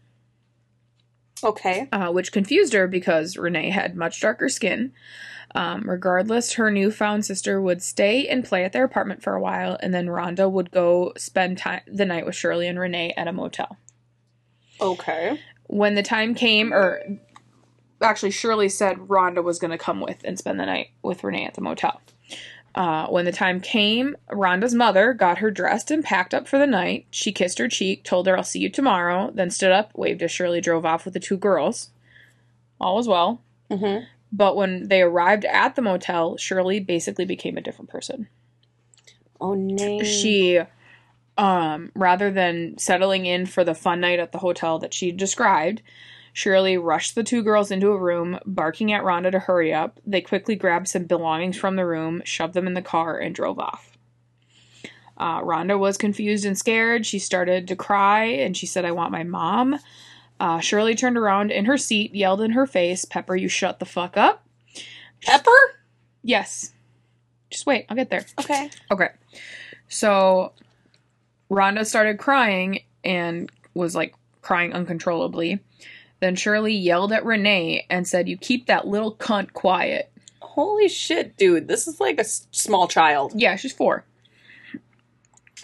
Okay. 1.42 1.88
uh, 1.92 2.10
which 2.12 2.30
confused 2.32 2.72
her 2.74 2.86
because 2.86 3.36
Renee 3.36 3.70
had 3.70 3.96
much 3.96 4.20
darker 4.20 4.48
skin. 4.48 4.92
Um, 5.54 5.88
regardless, 5.88 6.52
her 6.54 6.70
newfound 6.70 7.24
sister 7.24 7.60
would 7.60 7.82
stay 7.82 8.28
and 8.28 8.44
play 8.44 8.64
at 8.64 8.72
their 8.74 8.84
apartment 8.84 9.22
for 9.22 9.34
a 9.34 9.40
while, 9.40 9.78
and 9.82 9.94
then 9.94 10.06
Rhonda 10.08 10.50
would 10.50 10.70
go 10.70 11.12
spend 11.16 11.56
time 11.58 11.80
the 11.86 12.04
night 12.04 12.26
with 12.26 12.36
Shirley 12.36 12.66
and 12.68 12.78
Renee 12.78 13.14
at 13.16 13.26
a 13.28 13.32
motel. 13.32 13.78
Okay. 14.80 15.40
when 15.68 15.94
the 15.96 16.02
time 16.02 16.34
came, 16.34 16.72
or 16.72 17.02
actually, 18.02 18.30
Shirley 18.30 18.68
said 18.68 18.96
Rhonda 18.98 19.42
was 19.42 19.58
going 19.58 19.70
to 19.70 19.78
come 19.78 20.00
with 20.00 20.18
and 20.22 20.38
spend 20.38 20.60
the 20.60 20.66
night 20.66 20.88
with 21.02 21.24
Renee 21.24 21.46
at 21.46 21.54
the 21.54 21.60
motel. 21.62 22.00
Uh, 22.74 23.06
when 23.08 23.24
the 23.24 23.32
time 23.32 23.60
came, 23.60 24.16
Rhonda's 24.30 24.74
mother 24.74 25.12
got 25.12 25.38
her 25.38 25.50
dressed 25.50 25.90
and 25.90 26.04
packed 26.04 26.32
up 26.32 26.46
for 26.46 26.58
the 26.58 26.66
night. 26.66 27.06
She 27.10 27.32
kissed 27.32 27.58
her 27.58 27.68
cheek, 27.68 28.04
told 28.04 28.26
her, 28.26 28.36
I'll 28.36 28.44
see 28.44 28.60
you 28.60 28.70
tomorrow, 28.70 29.30
then 29.34 29.50
stood 29.50 29.72
up, 29.72 29.90
waved 29.96 30.22
as 30.22 30.30
Shirley 30.30 30.60
drove 30.60 30.84
off 30.84 31.04
with 31.04 31.14
the 31.14 31.20
two 31.20 31.36
girls. 31.36 31.90
All 32.80 32.96
was 32.96 33.08
well. 33.08 33.40
Mm-hmm. 33.70 34.04
But 34.30 34.56
when 34.56 34.88
they 34.88 35.02
arrived 35.02 35.44
at 35.46 35.74
the 35.74 35.82
motel, 35.82 36.36
Shirley 36.36 36.78
basically 36.78 37.24
became 37.24 37.56
a 37.56 37.62
different 37.62 37.90
person. 37.90 38.28
Oh 39.40 39.54
no. 39.54 40.02
She, 40.02 40.60
um, 41.36 41.90
rather 41.94 42.30
than 42.30 42.76
settling 42.78 43.26
in 43.26 43.46
for 43.46 43.64
the 43.64 43.74
fun 43.74 44.00
night 44.00 44.18
at 44.18 44.32
the 44.32 44.38
hotel 44.38 44.78
that 44.80 44.92
she 44.92 45.10
described, 45.10 45.82
Shirley 46.38 46.78
rushed 46.78 47.16
the 47.16 47.24
two 47.24 47.42
girls 47.42 47.72
into 47.72 47.88
a 47.88 47.98
room, 47.98 48.38
barking 48.46 48.92
at 48.92 49.02
Rhonda 49.02 49.32
to 49.32 49.40
hurry 49.40 49.74
up. 49.74 49.98
They 50.06 50.20
quickly 50.20 50.54
grabbed 50.54 50.86
some 50.86 51.02
belongings 51.02 51.56
from 51.56 51.74
the 51.74 51.84
room, 51.84 52.22
shoved 52.24 52.54
them 52.54 52.68
in 52.68 52.74
the 52.74 52.80
car, 52.80 53.18
and 53.18 53.34
drove 53.34 53.58
off. 53.58 53.98
Uh, 55.16 55.40
Rhonda 55.40 55.76
was 55.76 55.96
confused 55.96 56.44
and 56.44 56.56
scared. 56.56 57.04
She 57.04 57.18
started 57.18 57.66
to 57.66 57.74
cry 57.74 58.26
and 58.26 58.56
she 58.56 58.66
said, 58.66 58.84
I 58.84 58.92
want 58.92 59.10
my 59.10 59.24
mom. 59.24 59.80
Uh, 60.38 60.60
Shirley 60.60 60.94
turned 60.94 61.18
around 61.18 61.50
in 61.50 61.64
her 61.64 61.76
seat, 61.76 62.14
yelled 62.14 62.40
in 62.40 62.52
her 62.52 62.68
face, 62.68 63.04
Pepper, 63.04 63.34
you 63.34 63.48
shut 63.48 63.80
the 63.80 63.84
fuck 63.84 64.16
up. 64.16 64.46
Pepper? 65.22 65.50
Yes. 66.22 66.70
Just 67.50 67.66
wait, 67.66 67.86
I'll 67.88 67.96
get 67.96 68.10
there. 68.10 68.24
Okay. 68.38 68.70
Okay. 68.92 69.08
So 69.88 70.52
Rhonda 71.50 71.84
started 71.84 72.20
crying 72.20 72.84
and 73.02 73.50
was 73.74 73.96
like 73.96 74.14
crying 74.40 74.72
uncontrollably. 74.72 75.58
Then 76.20 76.34
Shirley 76.34 76.74
yelled 76.74 77.12
at 77.12 77.24
Renee 77.24 77.86
and 77.88 78.06
said, 78.06 78.28
You 78.28 78.36
keep 78.36 78.66
that 78.66 78.86
little 78.88 79.14
cunt 79.14 79.52
quiet. 79.52 80.10
Holy 80.40 80.88
shit, 80.88 81.36
dude. 81.36 81.68
This 81.68 81.86
is 81.86 82.00
like 82.00 82.16
a 82.18 82.20
s- 82.22 82.48
small 82.50 82.88
child. 82.88 83.32
Yeah, 83.36 83.54
she's 83.56 83.72
four. 83.72 84.04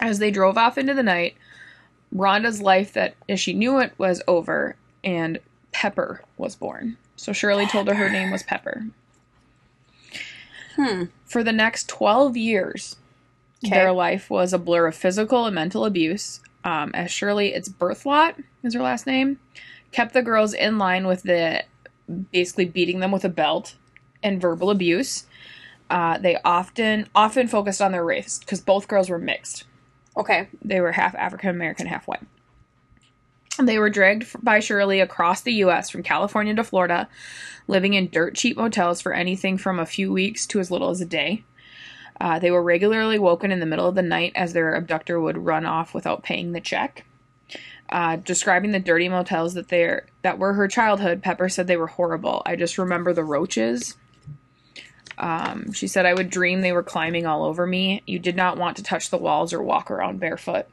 As 0.01 0.19
they 0.19 0.31
drove 0.31 0.57
off 0.57 0.77
into 0.77 0.93
the 0.93 1.03
night, 1.03 1.35
Rhonda's 2.13 2.61
life 2.61 2.93
that 2.93 3.15
as 3.27 3.39
she 3.39 3.53
knew 3.53 3.79
it 3.79 3.93
was 3.97 4.21
over, 4.27 4.75
and 5.03 5.39
Pepper 5.71 6.21
was 6.37 6.55
born. 6.55 6.97
So 7.17 7.33
Shirley 7.33 7.65
told 7.65 7.87
her 7.87 7.93
her 7.95 8.09
name 8.09 8.31
was 8.31 8.43
Pepper. 8.43 8.85
Hmm. 10.75 11.03
For 11.25 11.43
the 11.43 11.53
next 11.53 11.87
12 11.89 12.35
years, 12.37 12.97
Okay. 13.65 13.75
their 13.75 13.91
life 13.93 14.29
was 14.29 14.53
a 14.53 14.59
blur 14.59 14.87
of 14.87 14.95
physical 14.95 15.45
and 15.45 15.55
mental 15.55 15.85
abuse. 15.85 16.41
Um, 16.63 16.91
as 16.93 17.11
Shirley, 17.11 17.53
it's 17.53 17.69
Birthlot 17.69 18.41
is 18.63 18.73
her 18.73 18.81
last 18.81 19.07
name, 19.07 19.39
kept 19.95 20.13
the 20.13 20.21
girls 20.21 20.53
in 20.53 20.77
line 20.77 21.07
with 21.07 21.23
the 21.23 21.63
basically 22.33 22.65
beating 22.65 22.99
them 22.99 23.13
with 23.13 23.23
a 23.23 23.29
belt 23.29 23.75
and 24.21 24.41
verbal 24.41 24.69
abuse. 24.69 25.25
Uh, 25.89 26.17
they 26.17 26.37
often 26.43 27.07
often 27.15 27.47
focused 27.47 27.81
on 27.81 27.93
their 27.93 28.03
race 28.03 28.37
because 28.39 28.59
both 28.59 28.89
girls 28.89 29.09
were 29.09 29.17
mixed. 29.17 29.63
Okay. 30.17 30.49
They 30.61 30.81
were 30.81 30.91
half 30.91 31.15
African 31.15 31.49
American, 31.49 31.87
half 31.87 32.09
white. 32.09 32.23
They 33.57 33.79
were 33.79 33.89
dragged 33.89 34.27
by 34.43 34.59
Shirley 34.59 34.99
across 34.99 35.39
the 35.39 35.53
U.S. 35.53 35.89
from 35.89 36.03
California 36.03 36.53
to 36.55 36.63
Florida, 36.65 37.07
living 37.69 37.93
in 37.93 38.09
dirt 38.09 38.35
cheap 38.35 38.57
motels 38.57 38.99
for 38.99 39.13
anything 39.13 39.57
from 39.57 39.79
a 39.79 39.85
few 39.85 40.11
weeks 40.11 40.45
to 40.47 40.59
as 40.59 40.69
little 40.69 40.89
as 40.89 40.99
a 40.99 41.05
day. 41.05 41.45
Uh, 42.19 42.37
they 42.37 42.51
were 42.51 42.61
regularly 42.61 43.17
woken 43.17 43.53
in 43.53 43.61
the 43.61 43.65
middle 43.65 43.87
of 43.87 43.95
the 43.95 44.01
night 44.01 44.33
as 44.35 44.51
their 44.51 44.75
abductor 44.75 45.21
would 45.21 45.45
run 45.45 45.65
off 45.65 45.93
without 45.93 46.21
paying 46.21 46.51
the 46.51 46.59
check. 46.59 47.05
Uh, 47.87 48.15
describing 48.15 48.71
the 48.71 48.79
dirty 48.79 49.07
motels 49.07 49.53
that 49.53 49.69
they 49.69 49.99
that 50.23 50.39
were 50.39 50.53
her 50.53 50.67
childhood, 50.67 51.21
Pepper 51.21 51.49
said 51.49 51.67
they 51.67 51.77
were 51.77 51.87
horrible. 51.87 52.41
I 52.45 52.55
just 52.55 52.77
remember 52.77 53.13
the 53.13 53.23
roaches. 53.23 53.95
Um, 55.17 55.71
she 55.71 55.87
said 55.87 56.05
I 56.05 56.13
would 56.13 56.29
dream 56.29 56.61
they 56.61 56.71
were 56.71 56.83
climbing 56.83 57.25
all 57.25 57.43
over 57.45 57.65
me. 57.65 58.01
You 58.05 58.19
did 58.19 58.35
not 58.35 58.57
want 58.57 58.77
to 58.77 58.83
touch 58.83 59.09
the 59.09 59.17
walls 59.17 59.53
or 59.53 59.61
walk 59.61 59.91
around 59.91 60.19
barefoot. 60.19 60.65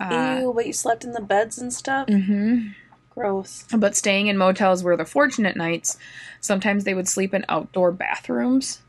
Uh, 0.00 0.38
Ew, 0.40 0.52
but 0.54 0.66
you 0.66 0.72
slept 0.72 1.04
in 1.04 1.12
the 1.12 1.20
beds 1.20 1.58
and 1.58 1.72
stuff? 1.72 2.08
Mm-hmm. 2.08 2.68
Gross. 3.10 3.66
But 3.76 3.94
staying 3.94 4.28
in 4.28 4.38
motels 4.38 4.82
were 4.82 4.96
the 4.96 5.04
fortunate 5.04 5.56
nights. 5.56 5.98
Sometimes 6.40 6.84
they 6.84 6.94
would 6.94 7.08
sleep 7.08 7.34
in 7.34 7.44
outdoor 7.48 7.92
bathrooms 7.92 8.80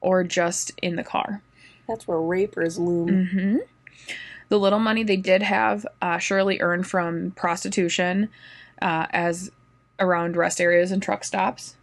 or 0.00 0.22
just 0.24 0.72
in 0.82 0.96
the 0.96 1.04
car. 1.04 1.40
That's 1.88 2.06
where 2.06 2.20
rapers 2.20 2.78
loom. 2.78 3.26
hmm 3.26 3.56
The 4.52 4.58
little 4.58 4.80
money 4.80 5.02
they 5.02 5.16
did 5.16 5.40
have, 5.40 5.86
uh, 6.02 6.18
Shirley 6.18 6.60
earned 6.60 6.86
from 6.86 7.30
prostitution 7.30 8.28
uh, 8.82 9.06
as 9.08 9.50
around 9.98 10.36
rest 10.36 10.60
areas 10.60 10.92
and 10.92 11.02
truck 11.02 11.24
stops. 11.24 11.76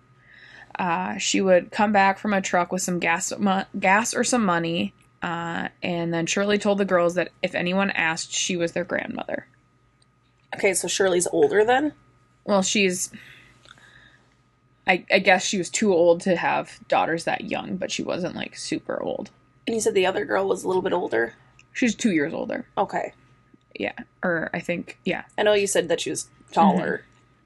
Uh, 0.78 1.18
she 1.18 1.42
would 1.42 1.72
come 1.72 1.92
back 1.92 2.20
from 2.20 2.32
a 2.32 2.44
truck 2.44 2.72
with 2.72 2.84
some 2.84 3.00
gas, 3.00 3.34
mo- 3.40 3.66
gas 3.80 4.14
or 4.14 4.24
some 4.24 4.46
money, 4.46 4.94
uh, 5.24 5.70
and 5.82 6.14
then 6.14 6.28
Shirley 6.28 6.60
told 6.60 6.78
the 6.78 6.86
girls 6.86 7.16
that 7.16 7.32
if 7.42 7.56
anyone 7.56 7.90
asked, 7.90 8.34
she 8.34 8.56
was 8.56 8.74
their 8.74 8.84
grandmother. 8.84 9.48
Okay, 10.54 10.76
so 10.76 10.88
Shirley's 10.88 11.28
older 11.32 11.66
then? 11.66 11.94
Well, 12.44 12.62
she's. 12.62 13.10
I, 14.86 15.04
I 15.12 15.18
guess 15.18 15.44
she 15.44 15.58
was 15.58 15.72
too 15.72 15.92
old 15.92 16.22
to 16.22 16.36
have 16.36 16.80
daughters 16.88 17.24
that 17.24 17.46
young, 17.46 17.78
but 17.78 17.90
she 17.90 18.04
wasn't 18.04 18.36
like 18.36 18.56
super 18.56 19.02
old. 19.02 19.32
And 19.66 19.74
you 19.74 19.82
said 19.82 19.96
the 19.96 20.06
other 20.06 20.24
girl 20.24 20.48
was 20.48 20.64
a 20.64 20.68
little 20.68 20.84
bit 20.84 20.94
older? 20.94 21.34
She's 21.74 21.96
two 21.96 22.12
years 22.12 22.34
older. 22.34 22.66
Okay. 22.78 23.14
Yeah. 23.80 23.94
Or 24.24 24.50
I 24.54 24.60
think, 24.60 24.98
yeah. 25.06 25.24
I 25.38 25.44
know 25.44 25.54
you 25.54 25.68
said 25.68 25.88
that 25.90 26.02
she 26.02 26.10
was 26.10 26.28
taller. 26.52 27.04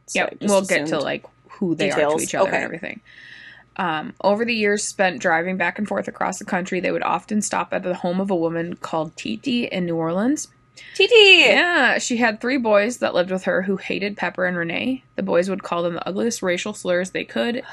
so 0.08 0.20
yeah. 0.20 0.30
We'll 0.48 0.62
get 0.66 0.88
to 0.88 1.00
like 1.00 1.26
who 1.50 1.76
they 1.76 1.92
are 1.92 2.16
to 2.18 2.22
each 2.22 2.34
other 2.34 2.48
Okay. 2.48 2.58
and 2.58 2.66
everything. 2.66 3.02
Um, 3.76 4.14
over 4.24 4.46
the 4.46 4.54
years 4.54 4.84
spent 4.84 5.20
driving 5.20 5.58
back 5.58 5.78
and 5.80 5.88
forth 5.88 6.08
across 6.08 6.40
the 6.40 6.46
country, 6.46 6.80
they 6.80 6.92
would 6.92 7.04
often 7.04 7.42
stop 7.42 7.74
at 7.74 7.84
the 7.84 7.96
home 7.96 8.20
of 8.22 8.30
a 8.32 8.36
woman 8.36 8.76
called 8.76 9.16
Titi 9.16 9.66
in 9.66 9.86
New 9.86 9.96
Orleans. 9.96 10.48
Titi! 10.96 11.14
Yeah, 11.50 11.98
she 12.00 12.18
had 12.18 12.40
three 12.42 12.58
boys 12.58 12.98
that 12.98 13.14
lived 13.14 13.30
with 13.32 13.44
her 13.44 13.64
who 13.64 13.78
hated 13.78 14.18
Pepper 14.18 14.46
and 14.46 14.58
Renee. 14.58 15.04
The 15.16 15.24
boys 15.24 15.50
would 15.50 15.64
call 15.64 15.84
them 15.84 15.94
the 15.96 16.08
ugliest 16.08 16.42
racial 16.42 16.74
slurs 16.74 17.12
they 17.12 17.24
could, 17.26 17.64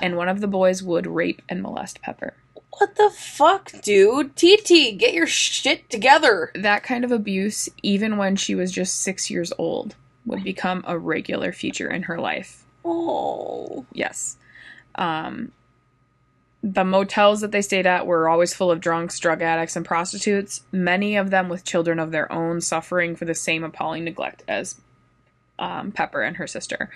and 0.00 0.16
one 0.16 0.28
of 0.28 0.40
the 0.40 0.48
boys 0.48 0.82
would 0.82 1.06
rape 1.06 1.40
and 1.48 1.62
molest 1.62 2.02
Pepper. 2.02 2.34
What 2.78 2.94
the 2.94 3.10
fuck, 3.10 3.72
dude? 3.82 4.36
TT, 4.36 4.96
get 4.96 5.12
your 5.12 5.26
shit 5.26 5.90
together. 5.90 6.52
That 6.54 6.84
kind 6.84 7.04
of 7.04 7.10
abuse, 7.10 7.68
even 7.82 8.16
when 8.16 8.36
she 8.36 8.54
was 8.54 8.70
just 8.70 9.02
six 9.02 9.30
years 9.30 9.52
old, 9.58 9.96
would 10.24 10.44
become 10.44 10.84
a 10.86 10.96
regular 10.96 11.52
feature 11.52 11.90
in 11.90 12.04
her 12.04 12.20
life. 12.20 12.64
Oh. 12.84 13.84
Yes. 13.92 14.36
Um, 14.94 15.50
the 16.62 16.84
motels 16.84 17.40
that 17.40 17.50
they 17.50 17.62
stayed 17.62 17.86
at 17.86 18.06
were 18.06 18.28
always 18.28 18.54
full 18.54 18.70
of 18.70 18.80
drunks, 18.80 19.18
drug 19.18 19.42
addicts, 19.42 19.74
and 19.74 19.84
prostitutes, 19.84 20.62
many 20.70 21.16
of 21.16 21.30
them 21.30 21.48
with 21.48 21.64
children 21.64 21.98
of 21.98 22.12
their 22.12 22.30
own 22.32 22.60
suffering 22.60 23.16
for 23.16 23.24
the 23.24 23.34
same 23.34 23.64
appalling 23.64 24.04
neglect 24.04 24.44
as 24.46 24.80
um, 25.58 25.90
Pepper 25.92 26.22
and 26.22 26.36
her 26.36 26.46
sister. 26.46 26.90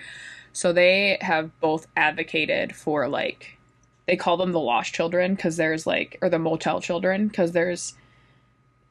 So 0.53 0.71
they 0.71 1.17
have 1.19 1.59
both 1.59 1.87
advocated 1.97 2.75
for, 2.75 3.07
like, 3.07 3.57
they 4.07 4.15
call 4.17 4.37
them 4.37 4.51
the 4.51 4.59
lost 4.59 4.93
children 4.93 5.35
because 5.35 5.57
there's, 5.57 5.87
like, 5.87 6.17
or 6.21 6.29
the 6.29 6.39
motel 6.39 6.81
children 6.81 7.27
because 7.27 7.51
there's, 7.53 7.93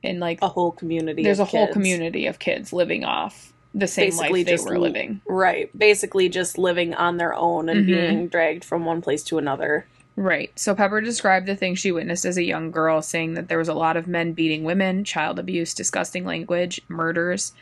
in, 0.02 0.18
like, 0.20 0.38
A 0.42 0.48
whole 0.48 0.72
community. 0.72 1.22
there's 1.22 1.38
a 1.38 1.42
of 1.42 1.48
whole 1.48 1.68
community 1.68 2.26
of 2.26 2.38
kids 2.38 2.72
living 2.72 3.04
off 3.04 3.52
the 3.74 3.86
same 3.86 4.06
Basically 4.06 4.40
life 4.40 4.46
they 4.46 4.52
just 4.52 4.68
were 4.68 4.78
living. 4.78 5.20
Right. 5.26 5.70
Basically 5.78 6.28
just 6.28 6.58
living 6.58 6.94
on 6.94 7.16
their 7.16 7.34
own 7.34 7.68
and 7.68 7.84
Mhm. 7.84 7.86
being 7.86 8.28
dragged 8.28 8.64
from 8.64 8.84
one 8.84 9.00
place 9.00 9.22
to 9.24 9.38
another. 9.38 9.86
Right. 10.14 10.50
So 10.56 10.74
Pepper 10.74 11.00
described 11.00 11.46
the 11.46 11.56
things 11.56 11.78
she 11.78 11.90
witnessed 11.90 12.26
as 12.26 12.36
a 12.36 12.42
young 12.42 12.70
girl, 12.70 13.00
saying 13.00 13.32
that 13.34 13.48
there 13.48 13.56
was 13.56 13.68
a 13.68 13.74
lot 13.74 13.96
of 13.96 14.06
men 14.06 14.32
beating 14.32 14.62
women, 14.64 15.04
child 15.04 15.38
abuse, 15.38 15.72
disgusting 15.72 16.26
language, 16.26 16.82
murders. 16.88 17.52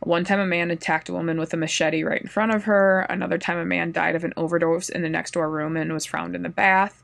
One 0.00 0.24
time 0.24 0.40
a 0.40 0.46
man 0.46 0.70
attacked 0.70 1.08
a 1.08 1.12
woman 1.12 1.38
with 1.38 1.52
a 1.52 1.56
machete 1.56 2.04
right 2.04 2.22
in 2.22 2.28
front 2.28 2.54
of 2.54 2.64
her. 2.64 3.00
Another 3.08 3.38
time 3.38 3.58
a 3.58 3.64
man 3.64 3.92
died 3.92 4.14
of 4.14 4.24
an 4.24 4.32
overdose 4.36 4.88
in 4.88 5.02
the 5.02 5.08
next 5.08 5.32
door 5.32 5.50
room 5.50 5.76
and 5.76 5.92
was 5.92 6.06
found 6.06 6.34
in 6.36 6.42
the 6.42 6.48
bath. 6.48 7.02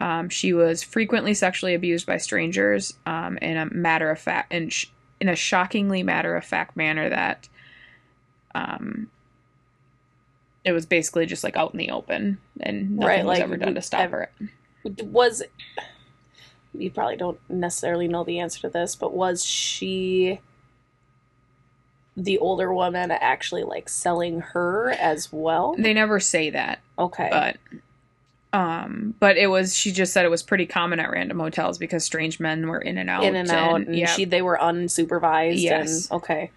Um, 0.00 0.28
she 0.28 0.52
was 0.52 0.82
frequently 0.82 1.32
sexually 1.32 1.74
abused 1.74 2.06
by 2.06 2.18
strangers 2.18 2.94
um, 3.06 3.38
in 3.38 3.56
a 3.56 3.66
matter 3.66 4.10
of 4.10 4.18
fact, 4.18 4.52
in, 4.52 4.68
sh- 4.68 4.86
in 5.20 5.28
a 5.28 5.36
shockingly 5.36 6.02
matter 6.02 6.36
of 6.36 6.44
fact 6.44 6.76
manner 6.76 7.08
that 7.08 7.48
um, 8.54 9.08
it 10.64 10.72
was 10.72 10.86
basically 10.86 11.26
just 11.26 11.44
like 11.44 11.56
out 11.56 11.72
in 11.72 11.78
the 11.78 11.90
open 11.90 12.38
and 12.60 12.96
nothing 12.96 13.06
Right, 13.06 13.24
was 13.24 13.38
like, 13.38 13.42
ever 13.42 13.56
done 13.56 13.74
to 13.74 13.82
stop 13.82 14.10
her. 14.10 14.30
Was 15.04 15.42
you 16.74 16.90
probably 16.90 17.16
don't 17.16 17.38
necessarily 17.48 18.08
know 18.08 18.24
the 18.24 18.40
answer 18.40 18.60
to 18.62 18.68
this, 18.68 18.96
but 18.96 19.12
was 19.14 19.44
she 19.44 20.40
the 22.16 22.38
older 22.38 22.72
woman 22.72 23.10
actually 23.10 23.62
like 23.62 23.88
selling 23.88 24.40
her 24.40 24.90
as 24.90 25.32
well? 25.32 25.74
They 25.78 25.94
never 25.94 26.20
say 26.20 26.50
that, 26.50 26.80
Okay. 26.98 27.28
but 27.30 27.56
um, 28.54 29.14
but 29.18 29.38
it 29.38 29.46
was. 29.46 29.74
She 29.74 29.92
just 29.92 30.12
said 30.12 30.26
it 30.26 30.30
was 30.30 30.42
pretty 30.42 30.66
common 30.66 31.00
at 31.00 31.10
random 31.10 31.40
hotels 31.40 31.78
because 31.78 32.04
strange 32.04 32.38
men 32.38 32.68
were 32.68 32.80
in 32.80 32.98
and 32.98 33.08
out, 33.08 33.24
in 33.24 33.34
and 33.34 33.50
out 33.50 33.80
and 33.80 33.96
yeah, 33.96 34.06
she 34.06 34.26
they 34.26 34.42
were 34.42 34.58
unsupervised 34.60 35.60
Yes. 35.60 36.10
and 36.10 36.16
okay. 36.18 36.50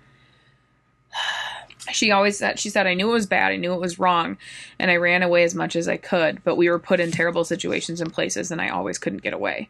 she 1.92 2.12
always 2.12 2.38
said 2.38 2.60
she 2.60 2.70
said 2.70 2.86
I 2.88 2.94
knew 2.96 3.10
it 3.10 3.14
was 3.14 3.26
bad, 3.28 3.52
I 3.54 3.56
knew 3.56 3.74
it 3.74 3.80
was 3.80 3.98
wrong, 3.98 4.38
and 4.78 4.92
I 4.92 4.98
ran 4.98 5.24
away 5.24 5.44
as 5.44 5.56
much 5.56 5.76
as 5.78 5.88
I 5.88 5.96
could. 5.98 6.44
But 6.44 6.56
we 6.58 6.70
were 6.70 6.80
put 6.80 7.00
in 7.00 7.12
terrible 7.12 7.46
situations 7.46 8.02
and 8.02 8.12
places, 8.12 8.52
and 8.52 8.60
I 8.62 8.70
always 8.70 8.98
couldn't 8.98 9.22
get 9.22 9.34
away. 9.34 9.70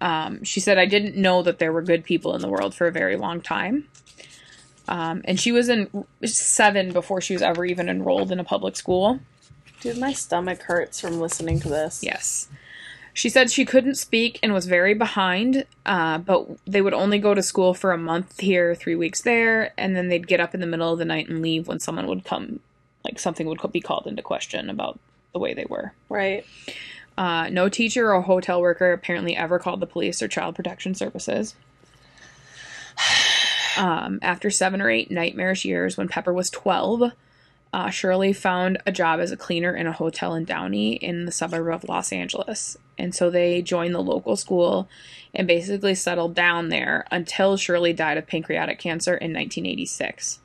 Um, 0.00 0.44
she 0.44 0.60
said 0.60 0.78
I 0.78 0.86
didn't 0.86 1.16
know 1.16 1.42
that 1.42 1.58
there 1.58 1.72
were 1.72 1.82
good 1.82 2.04
people 2.04 2.34
in 2.34 2.40
the 2.40 2.48
world 2.48 2.74
for 2.74 2.86
a 2.86 2.92
very 2.92 3.16
long 3.16 3.40
time. 3.40 3.88
Um, 4.88 5.22
and 5.24 5.38
she 5.38 5.52
was 5.52 5.68
in 5.68 5.88
seven 6.24 6.92
before 6.92 7.20
she 7.20 7.34
was 7.34 7.42
ever 7.42 7.64
even 7.64 7.88
enrolled 7.88 8.32
in 8.32 8.40
a 8.40 8.44
public 8.44 8.76
school. 8.76 9.20
Dude, 9.80 9.98
my 9.98 10.12
stomach 10.12 10.62
hurts 10.62 11.00
from 11.00 11.20
listening 11.20 11.60
to 11.60 11.68
this. 11.68 12.02
Yes. 12.02 12.48
She 13.14 13.28
said 13.28 13.50
she 13.50 13.64
couldn't 13.64 13.96
speak 13.96 14.38
and 14.42 14.52
was 14.52 14.66
very 14.66 14.94
behind, 14.94 15.66
uh, 15.84 16.18
but 16.18 16.46
they 16.66 16.80
would 16.80 16.94
only 16.94 17.18
go 17.18 17.34
to 17.34 17.42
school 17.42 17.74
for 17.74 17.92
a 17.92 17.98
month 17.98 18.40
here, 18.40 18.74
three 18.74 18.94
weeks 18.94 19.20
there, 19.20 19.74
and 19.76 19.94
then 19.94 20.08
they'd 20.08 20.26
get 20.26 20.40
up 20.40 20.54
in 20.54 20.60
the 20.60 20.66
middle 20.66 20.92
of 20.92 20.98
the 20.98 21.04
night 21.04 21.28
and 21.28 21.42
leave 21.42 21.68
when 21.68 21.78
someone 21.78 22.06
would 22.06 22.24
come, 22.24 22.60
like 23.04 23.18
something 23.18 23.46
would 23.46 23.60
be 23.70 23.80
called 23.80 24.06
into 24.06 24.22
question 24.22 24.70
about 24.70 24.98
the 25.32 25.38
way 25.38 25.52
they 25.52 25.66
were. 25.68 25.92
Right. 26.08 26.46
Uh, 27.18 27.50
no 27.50 27.68
teacher 27.68 28.14
or 28.14 28.22
hotel 28.22 28.62
worker 28.62 28.92
apparently 28.92 29.36
ever 29.36 29.58
called 29.58 29.80
the 29.80 29.86
police 29.86 30.22
or 30.22 30.28
child 30.28 30.54
protection 30.54 30.94
services. 30.94 31.54
Um, 33.76 34.18
after 34.22 34.50
seven 34.50 34.80
or 34.80 34.90
eight 34.90 35.10
nightmarish 35.10 35.64
years, 35.64 35.96
when 35.96 36.08
Pepper 36.08 36.32
was 36.32 36.50
12, 36.50 37.12
uh, 37.72 37.90
Shirley 37.90 38.32
found 38.32 38.78
a 38.86 38.92
job 38.92 39.18
as 39.20 39.32
a 39.32 39.36
cleaner 39.36 39.74
in 39.74 39.86
a 39.86 39.92
hotel 39.92 40.34
in 40.34 40.44
Downey 40.44 40.94
in 40.94 41.24
the 41.24 41.32
suburb 41.32 41.72
of 41.72 41.88
Los 41.88 42.12
Angeles. 42.12 42.76
And 42.98 43.14
so 43.14 43.30
they 43.30 43.62
joined 43.62 43.94
the 43.94 44.02
local 44.02 44.36
school 44.36 44.88
and 45.34 45.48
basically 45.48 45.94
settled 45.94 46.34
down 46.34 46.68
there 46.68 47.06
until 47.10 47.56
Shirley 47.56 47.92
died 47.92 48.18
of 48.18 48.26
pancreatic 48.26 48.78
cancer 48.78 49.12
in 49.12 49.32
1986. 49.32 50.40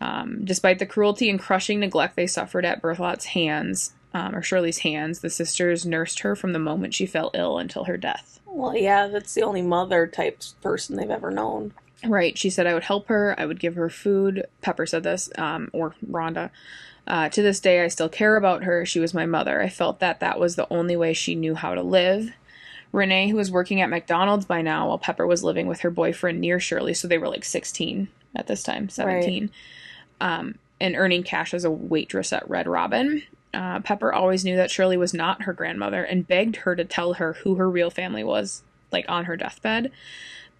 Um, 0.00 0.44
despite 0.44 0.78
the 0.78 0.86
cruelty 0.86 1.28
and 1.28 1.38
crushing 1.38 1.80
neglect 1.80 2.16
they 2.16 2.26
suffered 2.26 2.64
at 2.64 2.80
Berthold's 2.80 3.26
hands, 3.26 3.92
um, 4.14 4.34
or 4.34 4.42
Shirley's 4.42 4.78
hands, 4.78 5.20
the 5.20 5.28
sisters 5.28 5.84
nursed 5.84 6.20
her 6.20 6.34
from 6.34 6.54
the 6.54 6.58
moment 6.58 6.94
she 6.94 7.04
fell 7.04 7.30
ill 7.34 7.58
until 7.58 7.84
her 7.84 7.98
death. 7.98 8.40
Well, 8.46 8.74
yeah, 8.74 9.06
that's 9.08 9.34
the 9.34 9.42
only 9.42 9.62
mother 9.62 10.06
type 10.06 10.42
person 10.62 10.96
they've 10.96 11.10
ever 11.10 11.30
known. 11.30 11.72
Right. 12.06 12.36
She 12.36 12.50
said 12.50 12.66
I 12.66 12.74
would 12.74 12.84
help 12.84 13.08
her. 13.08 13.34
I 13.38 13.46
would 13.46 13.60
give 13.60 13.74
her 13.74 13.90
food. 13.90 14.46
Pepper 14.62 14.86
said 14.86 15.02
this, 15.02 15.30
um, 15.36 15.70
or 15.72 15.94
Rhonda. 16.08 16.50
Uh, 17.06 17.28
to 17.28 17.42
this 17.42 17.60
day, 17.60 17.82
I 17.82 17.88
still 17.88 18.08
care 18.08 18.36
about 18.36 18.64
her. 18.64 18.86
She 18.86 19.00
was 19.00 19.12
my 19.12 19.26
mother. 19.26 19.60
I 19.60 19.68
felt 19.68 20.00
that 20.00 20.20
that 20.20 20.38
was 20.38 20.56
the 20.56 20.72
only 20.72 20.96
way 20.96 21.12
she 21.12 21.34
knew 21.34 21.54
how 21.54 21.74
to 21.74 21.82
live. 21.82 22.32
Renee, 22.92 23.28
who 23.28 23.36
was 23.36 23.50
working 23.50 23.80
at 23.80 23.90
McDonald's 23.90 24.46
by 24.46 24.62
now, 24.62 24.88
while 24.88 24.98
Pepper 24.98 25.26
was 25.26 25.44
living 25.44 25.66
with 25.66 25.80
her 25.80 25.90
boyfriend 25.90 26.40
near 26.40 26.58
Shirley, 26.58 26.94
so 26.94 27.06
they 27.06 27.18
were 27.18 27.28
like 27.28 27.44
16 27.44 28.08
at 28.34 28.46
this 28.46 28.62
time, 28.62 28.88
17, 28.88 29.50
um, 30.20 30.56
and 30.80 30.96
earning 30.96 31.22
cash 31.22 31.54
as 31.54 31.64
a 31.64 31.70
waitress 31.70 32.32
at 32.32 32.48
Red 32.48 32.66
Robin. 32.66 33.22
Uh, 33.54 33.80
Pepper 33.80 34.12
always 34.12 34.44
knew 34.44 34.56
that 34.56 34.70
Shirley 34.70 34.96
was 34.96 35.14
not 35.14 35.42
her 35.42 35.52
grandmother 35.52 36.02
and 36.02 36.26
begged 36.26 36.56
her 36.56 36.74
to 36.76 36.84
tell 36.84 37.14
her 37.14 37.34
who 37.34 37.56
her 37.56 37.68
real 37.68 37.90
family 37.90 38.24
was, 38.24 38.62
like 38.92 39.04
on 39.08 39.24
her 39.24 39.36
deathbed. 39.36 39.90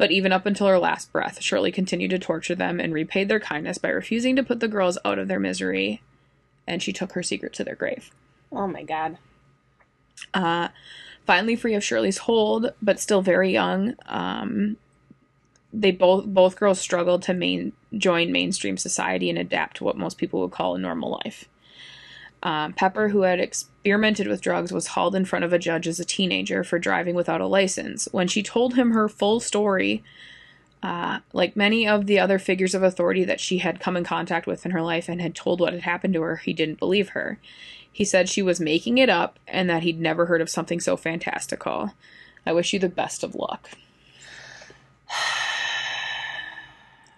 But 0.01 0.13
even 0.13 0.33
up 0.33 0.47
until 0.47 0.67
her 0.67 0.79
last 0.79 1.13
breath, 1.13 1.43
Shirley 1.43 1.71
continued 1.71 2.09
to 2.13 2.19
torture 2.19 2.55
them 2.55 2.81
and 2.81 2.95
repaid 2.95 3.29
their 3.29 3.39
kindness 3.39 3.77
by 3.77 3.91
refusing 3.91 4.35
to 4.37 4.43
put 4.43 4.61
the 4.61 4.67
girls 4.67 4.97
out 5.05 5.19
of 5.19 5.29
their 5.29 5.39
misery, 5.39 6.01
and 6.67 6.83
she 6.83 6.91
took 6.91 7.13
her 7.13 7.23
secret 7.23 7.53
to 7.53 7.65
their 7.65 7.75
grave. 7.75 8.11
Oh 8.51 8.67
my 8.67 8.83
god. 8.83 9.19
Uh, 10.33 10.69
finally 11.27 11.55
free 11.55 11.75
of 11.75 11.85
Shirley's 11.85 12.17
hold, 12.17 12.73
but 12.81 12.99
still 12.99 13.21
very 13.21 13.53
young, 13.53 13.95
um, 14.07 14.79
they 15.71 15.91
both 15.91 16.25
both 16.25 16.57
girls 16.57 16.81
struggled 16.81 17.21
to 17.25 17.35
main 17.35 17.75
join 17.93 18.33
mainstream 18.33 18.79
society 18.79 19.29
and 19.29 19.39
adapt 19.39 19.77
to 19.77 19.85
what 19.85 19.99
most 19.99 20.17
people 20.17 20.41
would 20.41 20.51
call 20.51 20.75
a 20.75 20.79
normal 20.79 21.21
life. 21.27 21.47
Um, 22.43 22.73
Pepper, 22.73 23.09
who 23.09 23.23
had 23.23 23.39
experimented 23.39 24.27
with 24.27 24.41
drugs, 24.41 24.73
was 24.73 24.89
hauled 24.89 25.15
in 25.15 25.27
front 25.27 25.45
of 25.45 25.53
a 25.53 25.59
judge 25.59 25.87
as 25.87 26.01
a 26.01 26.05
teenager 26.05 26.65
for 26.65 26.79
driving 26.79 27.15
without 27.15 27.41
a 27.41 27.47
license. 27.47 28.09
When 28.13 28.29
she 28.29 28.43
told 28.43 28.75
him 28.75 28.93
her 28.93 29.09
full 29.09 29.41
story, 29.41 30.03
uh, 30.83 31.19
like 31.35 31.57
many 31.57 31.87
of 31.87 32.07
the 32.07 32.19
other 32.19 32.39
figures 32.39 32.75
of 32.75 32.83
authority 32.83 33.25
that 33.25 33.41
she 33.41 33.59
had 33.59 33.81
come 33.81 33.97
in 33.97 34.05
contact 34.05 34.47
with 34.47 34.65
in 34.65 34.71
her 34.71 34.81
life 34.81 35.09
and 35.09 35.21
had 35.21 35.35
told 35.35 35.61
what 35.61 35.75
had 35.75 35.83
happened 35.83 36.15
to 36.15 36.23
her, 36.23 36.37
he 36.37 36.55
didn't 36.55 36.79
believe 36.79 37.11
her. 37.11 37.39
He 37.93 38.05
said 38.05 38.29
she 38.29 38.41
was 38.41 38.61
making 38.61 38.99
it 38.99 39.11
up 39.11 39.39
and 39.47 39.69
that 39.69 39.83
he'd 39.83 40.01
never 40.01 40.27
heard 40.27 40.41
of 40.41 40.49
something 40.49 40.81
so 40.81 40.97
fantastical. 40.97 41.93
I 42.47 42.53
wish 42.53 42.73
you 42.73 42.79
the 42.79 42.89
best 42.89 43.23
of 43.23 43.35
luck. 43.35 43.71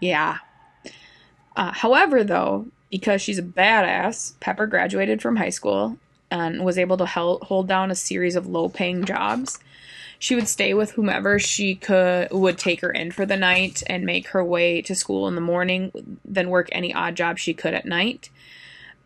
yeah. 0.00 0.38
Uh, 1.54 1.72
however, 1.72 2.24
though, 2.24 2.66
because 2.92 3.22
she's 3.22 3.38
a 3.38 3.42
badass, 3.42 4.34
Pepper 4.38 4.66
graduated 4.66 5.22
from 5.22 5.36
high 5.36 5.48
school 5.48 5.96
and 6.30 6.62
was 6.62 6.76
able 6.78 6.98
to 6.98 7.06
hel- 7.06 7.38
hold 7.38 7.66
down 7.66 7.90
a 7.90 7.94
series 7.94 8.36
of 8.36 8.46
low 8.46 8.68
paying 8.68 9.04
jobs. 9.04 9.58
She 10.18 10.34
would 10.34 10.46
stay 10.46 10.74
with 10.74 10.92
whomever 10.92 11.38
she 11.38 11.74
could 11.74 12.30
would 12.30 12.58
take 12.58 12.82
her 12.82 12.92
in 12.92 13.10
for 13.10 13.24
the 13.24 13.36
night 13.36 13.82
and 13.86 14.04
make 14.04 14.28
her 14.28 14.44
way 14.44 14.82
to 14.82 14.94
school 14.94 15.26
in 15.26 15.34
the 15.34 15.40
morning, 15.40 15.90
then 16.22 16.50
work 16.50 16.68
any 16.70 16.92
odd 16.92 17.16
job 17.16 17.38
she 17.38 17.54
could 17.54 17.72
at 17.72 17.86
night. 17.86 18.28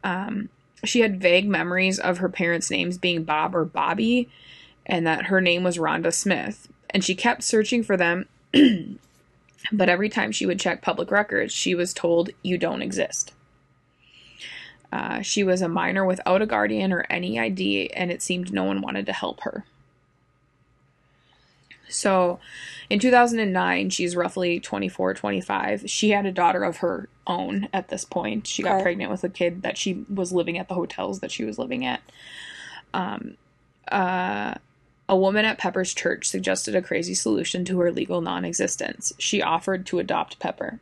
Um, 0.03 0.49
she 0.85 1.01
had 1.01 1.21
vague 1.21 1.49
memories 1.49 2.01
of 2.01 2.19
her 2.19 2.29
parents' 2.29 2.71
names 2.73 2.99
being 2.99 3.23
Bob 3.23 3.55
or 3.55 3.65
Bobby, 3.65 4.29
and 4.85 5.07
that 5.07 5.27
her 5.27 5.41
name 5.41 5.63
was 5.63 5.79
Rhonda 5.79 6.13
Smith. 6.13 6.69
And 6.91 7.05
she 7.05 7.15
kept 7.15 7.45
searching 7.45 7.85
for 7.85 7.97
them, 7.97 8.29
but 9.73 9.89
every 9.89 10.09
time 10.09 10.33
she 10.33 10.45
would 10.45 10.59
check 10.59 10.83
public 10.83 11.13
records, 11.13 11.53
she 11.53 11.77
was 11.77 11.95
told, 11.95 12.31
You 12.43 12.59
don't 12.59 12.83
exist. 12.83 13.33
Uh, 14.93 15.21
she 15.21 15.43
was 15.43 15.63
a 15.63 15.69
minor 15.69 16.05
without 16.05 16.43
a 16.43 16.47
guardian 16.47 16.93
or 16.93 17.05
any 17.11 17.39
ID, 17.39 17.91
and 17.93 18.11
it 18.11 18.23
seemed 18.23 18.53
no 18.53 18.65
one 18.65 18.81
wanted 18.81 19.07
to 19.07 19.13
help 19.13 19.41
her. 19.41 19.65
So 21.89 22.41
in 22.91 22.99
2009, 22.99 23.91
she's 23.91 24.17
roughly 24.17 24.59
24, 24.61 25.15
25. 25.15 25.89
She 25.89 26.11
had 26.11 26.27
a 26.27 26.33
daughter 26.33 26.65
of 26.65 26.79
her 26.79 27.09
own 27.27 27.69
at 27.73 27.89
this 27.89 28.05
point. 28.05 28.47
She 28.47 28.63
got 28.63 28.75
Okay. 28.75 28.83
pregnant 28.83 29.11
with 29.11 29.25
a 29.25 29.29
kid 29.29 29.63
that 29.63 29.79
she 29.79 30.05
was 30.13 30.33
living 30.33 30.59
at 30.59 30.69
the 30.69 30.75
hotels 30.75 31.21
that 31.21 31.31
she 31.31 31.45
was 31.45 31.59
living 31.59 31.85
at. 31.85 32.03
Um, 32.93 33.37
uh, 33.91 34.55
a 35.09 35.17
woman 35.17 35.45
at 35.45 35.59
Pepper's 35.59 35.95
church 35.95 36.27
suggested 36.27 36.75
a 36.75 36.83
crazy 36.83 37.15
solution 37.15 37.65
to 37.67 37.79
her 37.79 37.93
legal 37.93 38.21
non 38.21 38.45
existence. 38.45 39.13
She 39.19 39.41
offered 39.41 39.87
to 39.87 40.01
adopt 40.01 40.41
Pepper. 40.41 40.81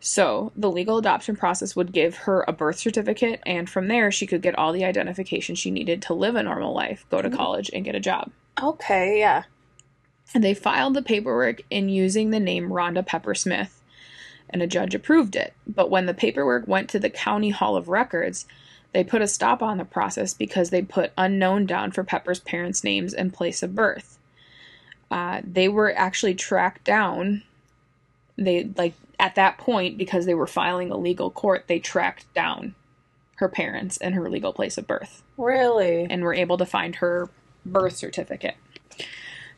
So, 0.00 0.52
the 0.56 0.70
legal 0.70 0.98
adoption 0.98 1.34
process 1.34 1.74
would 1.74 1.92
give 1.92 2.18
her 2.18 2.44
a 2.46 2.52
birth 2.52 2.78
certificate, 2.78 3.40
and 3.44 3.68
from 3.68 3.88
there, 3.88 4.12
she 4.12 4.26
could 4.28 4.42
get 4.42 4.56
all 4.56 4.72
the 4.72 4.84
identification 4.84 5.56
she 5.56 5.72
needed 5.72 6.02
to 6.02 6.14
live 6.14 6.36
a 6.36 6.42
normal 6.42 6.72
life, 6.72 7.04
go 7.10 7.20
to 7.20 7.28
college, 7.28 7.68
and 7.72 7.84
get 7.84 7.96
a 7.96 8.00
job. 8.00 8.30
Okay, 8.62 9.18
yeah. 9.18 9.44
And 10.34 10.44
they 10.44 10.54
filed 10.54 10.94
the 10.94 11.02
paperwork 11.02 11.62
in 11.68 11.88
using 11.88 12.30
the 12.30 12.38
name 12.38 12.68
Rhonda 12.68 13.04
Pepper 13.04 13.34
Smith, 13.34 13.82
and 14.48 14.62
a 14.62 14.68
judge 14.68 14.94
approved 14.94 15.34
it. 15.34 15.52
But 15.66 15.90
when 15.90 16.06
the 16.06 16.14
paperwork 16.14 16.68
went 16.68 16.88
to 16.90 17.00
the 17.00 17.10
County 17.10 17.50
Hall 17.50 17.76
of 17.76 17.88
Records, 17.88 18.46
they 18.92 19.02
put 19.02 19.22
a 19.22 19.28
stop 19.28 19.62
on 19.62 19.78
the 19.78 19.84
process 19.84 20.32
because 20.32 20.70
they 20.70 20.82
put 20.82 21.12
unknown 21.18 21.66
down 21.66 21.90
for 21.90 22.04
Pepper's 22.04 22.40
parents' 22.40 22.84
names 22.84 23.12
and 23.12 23.34
place 23.34 23.62
of 23.62 23.74
birth. 23.74 24.18
Uh, 25.10 25.40
they 25.44 25.68
were 25.68 25.92
actually 25.96 26.34
tracked 26.34 26.84
down. 26.84 27.42
They, 28.36 28.70
like, 28.76 28.94
at 29.18 29.34
that 29.34 29.58
point, 29.58 29.98
because 29.98 30.26
they 30.26 30.34
were 30.34 30.46
filing 30.46 30.90
a 30.90 30.96
legal 30.96 31.30
court, 31.30 31.64
they 31.66 31.78
tracked 31.78 32.32
down 32.34 32.74
her 33.36 33.48
parents 33.48 33.96
and 33.98 34.14
her 34.14 34.28
legal 34.28 34.52
place 34.52 34.76
of 34.78 34.86
birth 34.86 35.22
Really? 35.36 36.06
and 36.10 36.22
were 36.22 36.34
able 36.34 36.58
to 36.58 36.66
find 36.66 36.96
her 36.96 37.28
birth 37.64 37.96
certificate. 37.96 38.56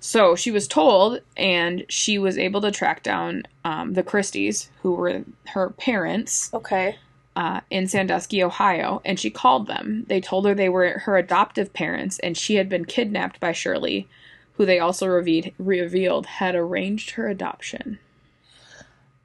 So 0.01 0.35
she 0.35 0.51
was 0.51 0.67
told, 0.67 1.21
and 1.37 1.85
she 1.89 2.19
was 2.19 2.39
able 2.39 2.63
to 2.63 2.71
track 2.71 3.03
down 3.03 3.43
um, 3.65 3.93
the 3.93 4.03
Christies, 4.03 4.71
who 4.83 4.93
were 4.95 5.25
her 5.49 5.71
parents, 5.71 6.51
Okay. 6.55 6.97
uh, 7.37 7.61
in 7.71 7.87
Sandusky, 7.87 8.43
Ohio, 8.43 9.03
and 9.05 9.21
she 9.21 9.29
called 9.31 9.67
them. 9.67 10.05
They 10.09 10.21
told 10.23 10.47
her 10.47 10.55
they 10.55 10.71
were 10.71 11.01
her 11.01 11.19
adoptive 11.19 11.73
parents, 11.75 12.19
and 12.21 12.35
she 12.37 12.55
had 12.55 12.69
been 12.69 12.87
kidnapped 12.87 13.41
by 13.41 13.53
Shirley, 13.53 14.09
who 14.55 14.65
they 14.65 14.79
also 14.79 15.07
revealed, 15.07 15.53
revealed 15.59 16.27
had 16.27 16.55
arranged 16.55 17.11
her 17.13 17.29
adoption. 17.29 17.99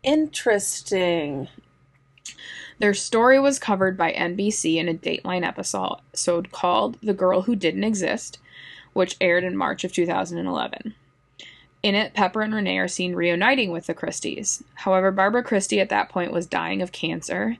Interesting. 0.05 1.47
Their 2.77 2.93
story 2.93 3.39
was 3.39 3.57
covered 3.57 3.97
by 3.97 4.13
NBC 4.13 4.75
in 4.75 4.87
a 4.87 4.93
Dateline 4.93 5.43
episode 5.43 6.51
called 6.51 6.97
The 7.01 7.13
Girl 7.13 7.41
Who 7.41 7.55
Didn't 7.55 7.83
Exist, 7.83 8.37
which 8.93 9.17
aired 9.19 9.43
in 9.43 9.57
March 9.57 9.83
of 9.83 9.91
2011. 9.91 10.93
In 11.81 11.95
it, 11.95 12.13
Pepper 12.13 12.43
and 12.43 12.53
Renee 12.53 12.77
are 12.77 12.87
seen 12.87 13.15
reuniting 13.15 13.71
with 13.71 13.87
the 13.87 13.95
Christies. 13.95 14.63
However, 14.75 15.11
Barbara 15.11 15.41
Christie 15.41 15.79
at 15.79 15.89
that 15.89 16.09
point 16.09 16.31
was 16.31 16.45
dying 16.45 16.83
of 16.83 16.91
cancer. 16.91 17.57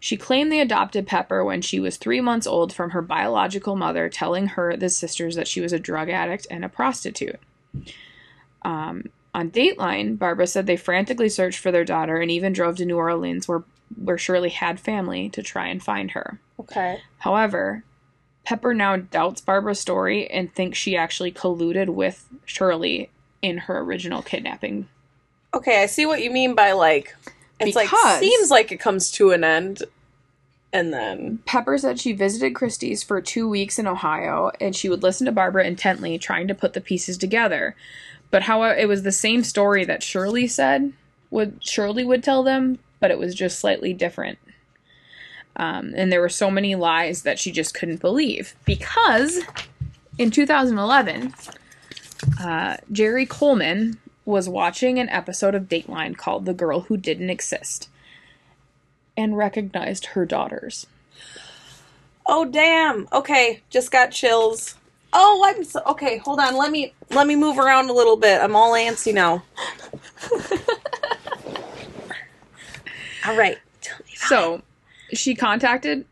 She 0.00 0.16
claimed 0.16 0.50
they 0.50 0.60
adopted 0.60 1.06
Pepper 1.06 1.44
when 1.44 1.60
she 1.60 1.78
was 1.78 1.98
three 1.98 2.22
months 2.22 2.46
old 2.46 2.72
from 2.72 2.90
her 2.90 3.02
biological 3.02 3.76
mother, 3.76 4.08
telling 4.08 4.46
her, 4.48 4.78
the 4.78 4.88
sisters, 4.88 5.36
that 5.36 5.46
she 5.46 5.60
was 5.60 5.74
a 5.74 5.78
drug 5.78 6.08
addict 6.08 6.46
and 6.50 6.64
a 6.64 6.70
prostitute. 6.70 7.38
Um, 8.62 9.10
on 9.34 9.50
Dateline, 9.50 10.18
Barbara 10.18 10.46
said 10.46 10.66
they 10.66 10.76
frantically 10.76 11.28
searched 11.28 11.58
for 11.58 11.70
their 11.72 11.84
daughter 11.84 12.16
and 12.18 12.30
even 12.30 12.52
drove 12.52 12.76
to 12.76 12.84
New 12.84 12.96
Orleans, 12.96 13.48
where 13.48 13.64
where 14.02 14.16
Shirley 14.18 14.48
had 14.48 14.80
family, 14.80 15.28
to 15.30 15.42
try 15.42 15.68
and 15.68 15.82
find 15.82 16.12
her. 16.12 16.38
Okay. 16.58 16.98
However, 17.18 17.84
Pepper 18.44 18.72
now 18.72 18.96
doubts 18.96 19.42
Barbara's 19.42 19.80
story 19.80 20.26
and 20.30 20.52
thinks 20.52 20.78
she 20.78 20.96
actually 20.96 21.30
colluded 21.30 21.90
with 21.90 22.26
Shirley 22.46 23.10
in 23.42 23.58
her 23.58 23.80
original 23.80 24.22
kidnapping. 24.22 24.88
Okay, 25.52 25.82
I 25.82 25.86
see 25.86 26.06
what 26.06 26.22
you 26.22 26.30
mean 26.30 26.54
by 26.54 26.72
like 26.72 27.14
it's 27.60 27.76
like 27.76 27.90
Because- 27.90 28.20
seems 28.20 28.50
like 28.50 28.72
it 28.72 28.80
comes 28.80 29.10
to 29.12 29.30
an 29.32 29.44
end 29.44 29.82
and 30.72 30.92
then 30.92 31.40
Pepper 31.44 31.76
said 31.76 32.00
she 32.00 32.12
visited 32.12 32.54
Christie's 32.54 33.02
for 33.02 33.20
two 33.20 33.46
weeks 33.46 33.78
in 33.78 33.86
Ohio 33.86 34.50
and 34.58 34.74
she 34.74 34.88
would 34.88 35.02
listen 35.02 35.26
to 35.26 35.32
Barbara 35.32 35.66
intently, 35.66 36.18
trying 36.18 36.48
to 36.48 36.54
put 36.54 36.72
the 36.72 36.80
pieces 36.80 37.18
together. 37.18 37.76
But 38.32 38.42
how 38.42 38.64
it 38.64 38.86
was 38.86 39.04
the 39.04 39.12
same 39.12 39.44
story 39.44 39.84
that 39.84 40.02
Shirley 40.02 40.48
said 40.48 40.92
would 41.30 41.64
Shirley 41.64 42.02
would 42.02 42.24
tell 42.24 42.42
them, 42.42 42.80
but 42.98 43.12
it 43.12 43.18
was 43.18 43.36
just 43.36 43.60
slightly 43.60 43.94
different. 43.94 44.38
Um, 45.54 45.92
and 45.94 46.10
there 46.10 46.20
were 46.20 46.28
so 46.28 46.50
many 46.50 46.74
lies 46.74 47.22
that 47.22 47.38
she 47.38 47.52
just 47.52 47.74
couldn't 47.74 48.00
believe 48.00 48.54
because 48.64 49.40
in 50.18 50.30
2011, 50.30 51.34
uh, 52.40 52.78
Jerry 52.90 53.26
Coleman 53.26 54.00
was 54.24 54.48
watching 54.48 54.98
an 54.98 55.10
episode 55.10 55.54
of 55.54 55.68
Dateline 55.68 56.16
called 56.16 56.44
"The 56.44 56.54
Girl 56.54 56.80
Who 56.80 56.96
Didn't 56.96 57.30
Exist." 57.30 57.88
and 59.16 59.36
recognized 59.36 60.06
her 60.06 60.24
daughters. 60.24 60.86
Oh 62.26 62.44
damn. 62.44 63.08
Okay, 63.12 63.62
just 63.70 63.90
got 63.90 64.10
chills. 64.10 64.76
Oh, 65.12 65.42
I'm 65.44 65.64
so 65.64 65.82
okay. 65.86 66.18
Hold 66.18 66.40
on. 66.40 66.56
Let 66.56 66.70
me 66.70 66.94
let 67.10 67.26
me 67.26 67.36
move 67.36 67.58
around 67.58 67.90
a 67.90 67.92
little 67.92 68.16
bit. 68.16 68.40
I'm 68.40 68.56
all 68.56 68.72
antsy 68.72 69.12
now. 69.12 69.42
all 73.26 73.36
right. 73.36 73.58
Tell 73.80 73.98
me 73.98 74.04
about 74.16 74.28
So 74.28 74.62
she 75.12 75.34
contacted, 75.34 76.06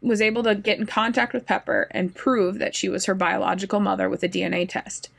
was 0.00 0.20
able 0.20 0.42
to 0.44 0.54
get 0.54 0.78
in 0.78 0.86
contact 0.86 1.32
with 1.32 1.46
Pepper 1.46 1.88
and 1.90 2.14
prove 2.14 2.58
that 2.58 2.74
she 2.74 2.88
was 2.88 3.06
her 3.06 3.14
biological 3.14 3.80
mother 3.80 4.08
with 4.08 4.22
a 4.22 4.28
DNA 4.28 4.68
test. 4.68 5.10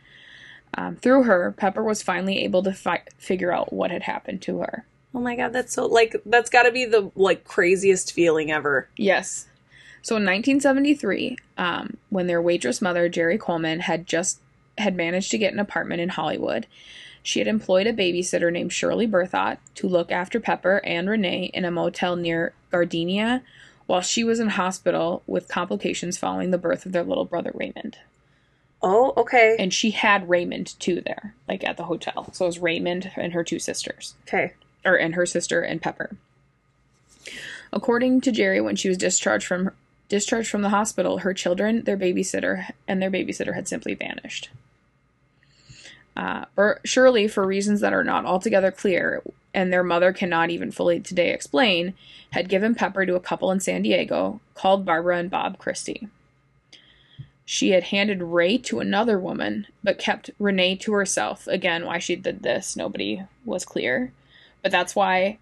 Um, 0.76 0.96
through 0.96 1.24
her, 1.24 1.52
Pepper 1.52 1.84
was 1.84 2.02
finally 2.02 2.44
able 2.44 2.64
to 2.64 2.72
fi- 2.74 3.04
figure 3.18 3.52
out 3.52 3.74
what 3.74 3.92
had 3.92 4.04
happened 4.04 4.42
to 4.44 4.60
her. 4.60 4.86
Oh 5.14 5.20
my 5.20 5.36
god, 5.36 5.52
that's 5.52 5.74
so 5.74 5.88
like 5.88 6.16
that's 6.26 6.52
got 6.52 6.64
to 6.64 6.72
be 6.72 6.86
the 6.86 7.12
like 7.16 7.44
craziest 7.44 8.14
feeling 8.14 8.52
ever. 8.52 8.88
Yes. 8.96 9.48
So 10.02 10.16
in 10.16 10.24
1973, 10.24 11.38
um, 11.58 11.98
when 12.10 12.28
their 12.28 12.42
waitress 12.42 12.82
mother, 12.82 13.10
Jerry 13.10 13.38
Coleman, 13.38 13.82
had 13.82 14.08
just 14.08 14.40
had 14.78 14.96
managed 14.96 15.32
to 15.32 15.38
get 15.38 15.54
an 15.54 15.60
apartment 15.60 16.02
in 16.02 16.10
Hollywood, 16.10 16.68
she 17.22 17.40
had 17.40 17.48
employed 17.48 17.86
a 17.86 17.94
babysitter 17.94 18.52
named 18.52 18.72
Shirley 18.72 19.08
Berthot 19.08 19.58
to 19.76 19.88
look 19.88 20.12
after 20.12 20.40
Pepper 20.40 20.82
and 20.86 21.10
Renee 21.10 21.52
in 21.54 21.66
a 21.66 21.72
motel 21.72 22.16
near 22.16 22.54
Gardena 22.72 23.42
while 23.88 24.02
she 24.02 24.24
was 24.24 24.40
in 24.40 24.50
hospital 24.50 25.22
with 25.28 25.48
complications 25.50 26.18
following 26.18 26.52
the 26.52 26.58
birth 26.58 26.86
of 26.86 26.92
their 26.92 27.04
little 27.04 27.26
brother 27.26 27.52
Raymond. 27.54 27.98
Oh, 28.82 29.14
okay. 29.18 29.58
And 29.60 29.74
she 29.74 29.92
had 29.92 30.30
Raymond 30.30 30.80
too 30.80 31.02
there, 31.02 31.36
like 31.48 31.66
at 31.66 31.76
the 31.76 31.84
hotel. 31.84 32.32
So 32.32 32.46
it 32.46 32.50
was 32.50 32.60
Raymond 32.60 33.12
and 33.18 33.34
her 33.34 33.44
two 33.44 33.60
sisters 33.60 34.16
Okay. 34.28 34.54
or 34.86 34.96
and 34.98 35.16
her 35.16 35.26
sister 35.26 35.62
and 35.62 35.82
Pepper. 35.82 36.16
According 37.74 38.22
to 38.22 38.32
Jerry, 38.32 38.62
when 38.62 38.76
she 38.78 38.88
was 38.88 38.98
discharged 38.98 39.46
from 39.46 39.72
discharged 40.10 40.50
from 40.50 40.64
the 40.64 40.70
hospital, 40.70 41.20
her 41.20 41.34
children, 41.34 41.84
their 41.84 41.98
babysitter, 41.98 42.72
and 42.88 43.02
their 43.02 43.12
babysitter 43.12 43.54
had 43.56 43.68
simply 43.68 43.94
vanished. 43.94 44.50
Uh, 46.18 46.46
or 46.58 46.82
Shirley, 46.84 47.28
for 47.28 47.46
reasons 47.46 47.80
that 47.80 47.94
are 47.94 48.04
not 48.04 48.26
altogether 48.26 48.72
clear, 48.72 49.24
and 49.54 49.72
their 49.72 49.84
mother 49.84 50.12
cannot 50.12 50.50
even 50.50 50.72
fully 50.72 51.00
today 51.00 51.32
explain, 51.32 51.94
had 52.32 52.50
given 52.50 52.76
Pepper 52.76 53.06
to 53.06 53.16
a 53.16 53.22
couple 53.22 53.52
in 53.52 53.60
San 53.60 53.84
Diego 53.84 54.42
called 54.54 54.86
Barbara 54.86 55.18
and 55.18 55.30
Bob 55.30 55.58
Christie. 55.58 56.10
She 57.46 57.72
had 57.72 57.86
handed 57.86 58.22
Ray 58.22 58.58
to 58.60 58.80
another 58.80 59.18
woman, 59.18 59.66
but 59.84 59.98
kept 59.98 60.30
Renee 60.38 60.76
to 60.78 60.94
herself. 60.94 61.48
Again, 61.48 61.86
why 61.86 61.98
she 61.98 62.16
did 62.16 62.44
this, 62.44 62.76
nobody 62.76 63.24
was 63.46 63.66
clear. 63.66 64.12
But 64.62 64.72
that's 64.72 64.96
why 64.96 65.40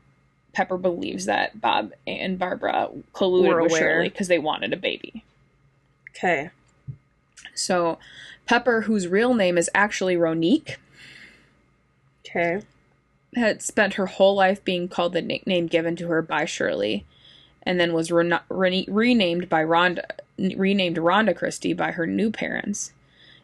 Pepper 0.57 0.77
believes 0.79 1.25
that 1.25 1.61
Bob 1.61 1.91
and 2.07 2.39
Barbara 2.39 2.89
colluded 3.13 3.47
Were 3.47 3.61
with 3.61 3.73
aware. 3.73 3.79
Shirley 3.79 4.09
because 4.09 4.27
they 4.27 4.39
wanted 4.39 4.73
a 4.73 4.75
baby. 4.75 5.23
Okay. 6.09 6.49
So, 7.53 7.99
Pepper, 8.47 8.81
whose 8.81 9.07
real 9.07 9.35
name 9.35 9.55
is 9.59 9.69
actually 9.75 10.15
Ronique, 10.15 10.77
Okay. 12.27 12.61
had 13.35 13.61
spent 13.61 13.93
her 13.93 14.07
whole 14.07 14.33
life 14.33 14.63
being 14.63 14.87
called 14.87 15.13
the 15.13 15.21
nickname 15.21 15.67
given 15.67 15.95
to 15.97 16.07
her 16.07 16.23
by 16.23 16.45
Shirley, 16.45 17.05
and 17.61 17.79
then 17.79 17.93
was 17.93 18.11
rena- 18.11 18.41
rene- 18.49 18.87
renamed 18.87 19.49
by 19.49 19.63
Rhonda, 19.63 20.05
renamed 20.39 20.97
Rhonda 20.97 21.35
Christie 21.37 21.73
by 21.73 21.91
her 21.91 22.07
new 22.07 22.31
parents, 22.31 22.93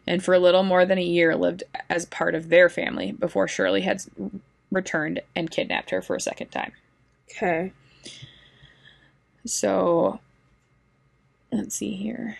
and 0.04 0.20
for 0.20 0.34
a 0.34 0.40
little 0.40 0.64
more 0.64 0.84
than 0.84 0.98
a 0.98 1.02
year 1.04 1.36
lived 1.36 1.62
as 1.88 2.06
part 2.06 2.34
of 2.34 2.48
their 2.48 2.68
family 2.68 3.12
before 3.12 3.46
Shirley 3.46 3.82
had 3.82 4.02
returned 4.72 5.20
and 5.36 5.48
kidnapped 5.48 5.90
her 5.90 6.02
for 6.02 6.16
a 6.16 6.20
second 6.20 6.48
time. 6.48 6.72
Okay. 7.30 7.72
So, 9.46 10.20
let's 11.52 11.74
see 11.76 11.92
here. 11.94 12.38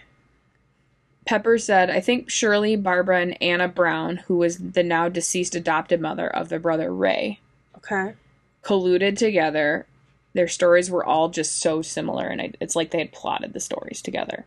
Pepper 1.26 1.58
said, 1.58 1.90
I 1.90 2.00
think 2.00 2.30
Shirley, 2.30 2.76
Barbara, 2.76 3.20
and 3.22 3.42
Anna 3.42 3.68
Brown, 3.68 4.16
who 4.18 4.36
was 4.36 4.58
the 4.58 4.82
now 4.82 5.08
deceased 5.08 5.54
adopted 5.54 6.00
mother 6.00 6.28
of 6.28 6.48
their 6.48 6.58
brother 6.60 6.92
Ray, 6.94 7.40
Okay. 7.78 8.14
colluded 8.62 9.16
together. 9.18 9.86
Their 10.34 10.48
stories 10.48 10.90
were 10.90 11.04
all 11.04 11.28
just 11.28 11.58
so 11.60 11.80
similar, 11.82 12.26
and 12.26 12.40
I, 12.40 12.52
it's 12.60 12.76
like 12.76 12.90
they 12.90 12.98
had 12.98 13.12
plotted 13.12 13.52
the 13.52 13.60
stories 13.60 14.02
together. 14.02 14.44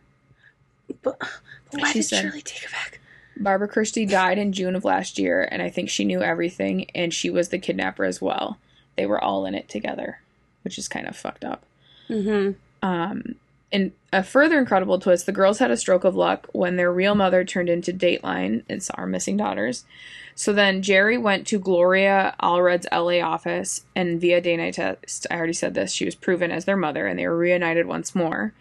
But, 1.02 1.18
but 1.20 1.28
why 1.72 1.92
She 1.92 2.00
did 2.00 2.04
said- 2.04 2.22
Shirley 2.22 2.42
take 2.42 2.62
her 2.62 2.70
back? 2.70 3.00
Barbara 3.36 3.68
Christie 3.68 4.04
died 4.06 4.36
in 4.38 4.52
June 4.52 4.74
of 4.74 4.84
last 4.84 5.16
year, 5.16 5.46
and 5.52 5.62
I 5.62 5.70
think 5.70 5.88
she 5.90 6.04
knew 6.04 6.22
everything, 6.22 6.90
and 6.92 7.14
she 7.14 7.30
was 7.30 7.50
the 7.50 7.58
kidnapper 7.60 8.04
as 8.04 8.20
well. 8.20 8.58
They 8.96 9.06
were 9.06 9.22
all 9.22 9.46
in 9.46 9.54
it 9.54 9.68
together, 9.68 10.20
which 10.68 10.76
is 10.76 10.86
kind 10.86 11.08
of 11.08 11.16
fucked 11.16 11.46
up. 11.46 11.64
Mm-hmm. 12.10 12.52
Um, 12.86 13.36
in 13.70 13.92
a 14.12 14.22
further 14.22 14.58
incredible 14.58 14.98
twist, 14.98 15.24
the 15.24 15.32
girls 15.32 15.60
had 15.60 15.70
a 15.70 15.78
stroke 15.78 16.04
of 16.04 16.14
luck 16.14 16.46
when 16.52 16.76
their 16.76 16.92
real 16.92 17.14
mother 17.14 17.42
turned 17.42 17.70
into 17.70 17.90
Dateline 17.90 18.64
and 18.68 18.82
saw 18.82 18.92
our 18.98 19.06
missing 19.06 19.38
daughters. 19.38 19.86
So 20.34 20.52
then 20.52 20.82
Jerry 20.82 21.16
went 21.16 21.46
to 21.46 21.58
Gloria 21.58 22.34
Allred's 22.38 22.86
LA 22.92 23.20
office, 23.26 23.86
and 23.96 24.20
via 24.20 24.42
DNA 24.42 24.74
test, 24.74 25.26
I 25.30 25.36
already 25.36 25.54
said 25.54 25.72
this, 25.72 25.90
she 25.90 26.04
was 26.04 26.14
proven 26.14 26.50
as 26.50 26.66
their 26.66 26.76
mother, 26.76 27.06
and 27.06 27.18
they 27.18 27.26
were 27.26 27.36
reunited 27.36 27.86
once 27.86 28.14
more. 28.14 28.52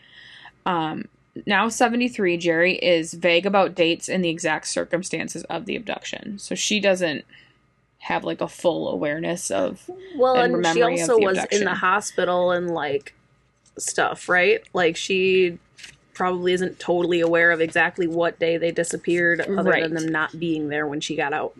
Um, 0.65 1.09
now 1.45 1.67
73, 1.67 2.37
Jerry 2.37 2.75
is 2.75 3.13
vague 3.13 3.45
about 3.45 3.75
dates 3.75 4.07
and 4.07 4.23
the 4.23 4.29
exact 4.29 4.67
circumstances 4.67 5.43
of 5.43 5.65
the 5.65 5.75
abduction. 5.75 6.39
So 6.39 6.55
she 6.55 6.79
doesn't 6.79 7.25
have 7.99 8.23
like 8.23 8.41
a 8.41 8.47
full 8.47 8.89
awareness 8.89 9.51
of 9.51 9.89
Well, 10.15 10.37
and 10.37 10.55
and, 10.55 10.67
she 10.67 10.81
also 10.81 11.17
was 11.19 11.43
in 11.51 11.63
the 11.63 11.73
hospital 11.73 12.51
and 12.51 12.71
like 12.73 13.13
stuff, 13.77 14.29
right? 14.29 14.61
Like 14.73 14.95
she 14.95 15.57
probably 16.13 16.53
isn't 16.53 16.79
totally 16.79 17.19
aware 17.21 17.51
of 17.51 17.61
exactly 17.61 18.07
what 18.07 18.39
day 18.39 18.57
they 18.57 18.71
disappeared, 18.71 19.41
other 19.41 19.69
Right. 19.69 19.83
than 19.83 19.93
them 19.93 20.07
not 20.07 20.39
being 20.39 20.69
there 20.69 20.87
when 20.87 20.99
she 20.99 21.15
got 21.15 21.33
out. 21.33 21.53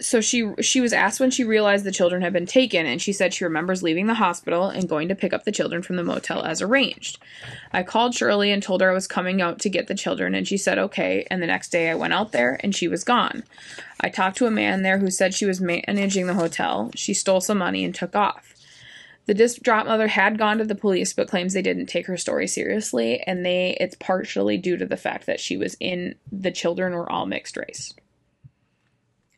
So 0.00 0.20
she 0.20 0.52
she 0.60 0.80
was 0.80 0.92
asked 0.92 1.20
when 1.20 1.30
she 1.30 1.44
realized 1.44 1.84
the 1.84 1.92
children 1.92 2.22
had 2.22 2.32
been 2.32 2.46
taken 2.46 2.86
and 2.86 3.00
she 3.00 3.12
said 3.12 3.32
she 3.32 3.44
remembers 3.44 3.82
leaving 3.82 4.06
the 4.06 4.14
hospital 4.14 4.68
and 4.68 4.88
going 4.88 5.08
to 5.08 5.14
pick 5.14 5.32
up 5.32 5.44
the 5.44 5.52
children 5.52 5.82
from 5.82 5.96
the 5.96 6.04
motel 6.04 6.42
as 6.42 6.60
arranged. 6.60 7.18
I 7.72 7.82
called 7.82 8.14
shirley 8.14 8.50
and 8.50 8.62
told 8.62 8.80
her 8.80 8.90
i 8.90 8.94
was 8.94 9.06
coming 9.06 9.40
out 9.40 9.58
to 9.60 9.70
get 9.70 9.86
the 9.86 9.94
children 9.94 10.34
and 10.34 10.46
she 10.46 10.56
said 10.56 10.78
okay 10.78 11.26
and 11.30 11.42
the 11.42 11.46
next 11.46 11.70
day 11.70 11.90
i 11.90 11.94
went 11.94 12.12
out 12.12 12.32
there 12.32 12.60
and 12.62 12.74
she 12.74 12.88
was 12.88 13.04
gone. 13.04 13.44
I 14.00 14.10
talked 14.10 14.36
to 14.38 14.46
a 14.46 14.50
man 14.50 14.82
there 14.82 14.98
who 14.98 15.10
said 15.10 15.34
she 15.34 15.46
was 15.46 15.60
managing 15.60 16.26
the 16.26 16.34
hotel. 16.34 16.90
She 16.94 17.14
stole 17.14 17.40
some 17.40 17.58
money 17.58 17.84
and 17.84 17.94
took 17.94 18.14
off. 18.14 18.54
The 19.24 19.34
distraught 19.34 19.86
mother 19.86 20.08
had 20.08 20.38
gone 20.38 20.58
to 20.58 20.64
the 20.64 20.74
police 20.74 21.12
but 21.12 21.28
claims 21.28 21.54
they 21.54 21.62
didn't 21.62 21.86
take 21.86 22.06
her 22.06 22.16
story 22.16 22.46
seriously 22.46 23.20
and 23.26 23.44
they 23.44 23.76
it's 23.80 23.96
partially 23.98 24.58
due 24.58 24.76
to 24.76 24.86
the 24.86 24.96
fact 24.96 25.26
that 25.26 25.40
she 25.40 25.56
was 25.56 25.76
in 25.80 26.16
the 26.30 26.52
children 26.52 26.92
were 26.92 27.10
all 27.10 27.26
mixed 27.26 27.56
race 27.56 27.94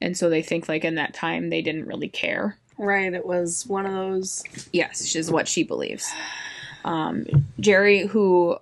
and 0.01 0.17
so 0.17 0.29
they 0.31 0.43
think 0.43 0.69
like 0.69 0.85
in 0.85 0.95
that 0.97 1.15
time 1.15 1.51
they 1.51 1.63
didn't 1.63 1.87
really 1.87 2.09
care 2.09 2.57
Right. 2.81 3.13
It 3.13 3.27
was 3.27 3.67
one 3.67 3.87
of 3.87 3.93
those. 3.93 4.45
yes 4.73 5.15
is 5.17 5.31
what 5.31 5.49
she 5.49 5.65
believes 5.65 6.09
um 6.85 7.27
jerry 7.59 8.07
who 8.07 8.57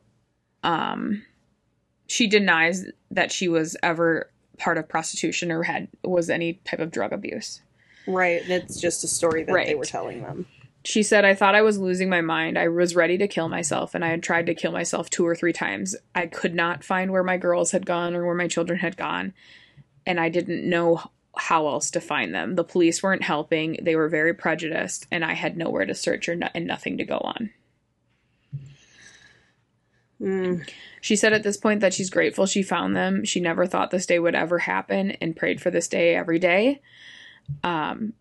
um 0.63 1.23
she 2.07 2.27
denies 2.27 2.87
that 3.11 3.31
she 3.33 3.49
was 3.49 3.77
ever 3.83 4.31
part 4.59 4.79
of 4.79 4.89
prostitution 4.89 5.53
or 5.53 5.63
had 5.65 5.89
was 6.03 6.31
any 6.31 6.55
type 6.65 6.81
of 6.81 6.91
drug 6.91 7.13
abuse 7.13 7.61
Right. 8.09 8.41
It's 8.49 8.81
just 8.81 9.03
a 9.03 9.09
story 9.09 9.43
that 9.43 9.53
they 9.67 9.75
were 9.75 9.85
telling 9.85 10.23
them. 10.23 10.47
she 10.85 11.03
said 11.03 11.25
i 11.25 11.35
thought 11.35 11.55
i 11.57 11.63
was 11.63 11.77
losing 11.79 12.09
my 12.09 12.21
mind 12.21 12.57
i 12.57 12.69
was 12.69 12.95
ready 12.97 13.19
to 13.19 13.27
kill 13.29 13.49
myself 13.49 13.95
and 13.95 14.05
i 14.05 14.09
had 14.09 14.23
tried 14.23 14.47
to 14.47 14.55
kill 14.55 14.71
myself 14.73 15.11
two 15.11 15.27
or 15.27 15.35
three 15.35 15.53
times 15.53 15.95
i 16.15 16.27
could 16.27 16.55
not 16.55 16.85
find 16.85 17.11
where 17.11 17.25
my 17.25 17.37
girls 17.37 17.73
had 17.73 17.85
gone 17.85 18.15
or 18.15 18.25
where 18.25 18.35
my 18.37 18.47
children 18.49 18.79
had 18.79 18.97
gone 18.97 19.35
and 20.07 20.19
i 20.21 20.29
didn't 20.29 20.63
know 20.69 21.03
how 21.37 21.67
else 21.67 21.91
to 21.91 22.01
find 22.01 22.35
them 22.35 22.55
the 22.55 22.65
police 22.65 23.03
weren't 23.03 23.23
helping 23.23 23.79
they 23.83 23.97
were 23.97 24.09
very 24.09 24.33
prejudiced 24.33 25.07
and 25.11 25.25
i 25.25 25.35
had 25.35 25.57
nowhere 25.57 25.87
to 25.87 25.95
search 25.95 26.29
or 26.29 26.35
no- 26.35 26.49
and 26.55 26.67
nothing 26.67 26.97
to 26.99 27.05
go 27.05 27.19
on 27.19 27.51
Mm. 30.21 30.69
She 31.01 31.17
said 31.17 31.33
at 31.33 31.43
this 31.43 31.57
point 31.57 31.81
that 31.81 31.95
she's 31.95 32.11
grateful 32.11 32.47
she 32.47 32.63
found 32.63 32.97
them. 32.97 33.25
She 33.25 33.41
never 33.41 33.67
thought 33.67 33.91
this 33.91 34.07
day 34.07 34.19
would 34.19 34.35
ever 34.35 34.61
happen 34.61 35.13
and 35.13 35.37
prayed 35.37 35.61
for 35.61 35.71
this 35.71 35.89
day 35.89 36.15
every 36.15 36.39
day. 36.39 36.81
Um, 37.63 38.15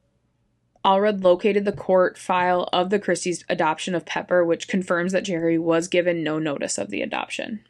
Allred 0.84 1.24
located 1.24 1.66
the 1.66 1.72
court 1.72 2.18
file 2.18 2.70
of 2.72 2.92
the 2.92 3.00
Christie's 3.00 3.44
adoption 3.50 3.96
of 3.96 4.06
Pepper, 4.06 4.46
which 4.46 4.68
confirms 4.68 5.14
that 5.14 5.24
Jerry 5.24 5.58
was 5.58 5.88
given 5.88 6.24
no 6.24 6.38
notice 6.38 6.78
of 6.78 6.92
the 6.92 7.02
adoption. 7.02 7.62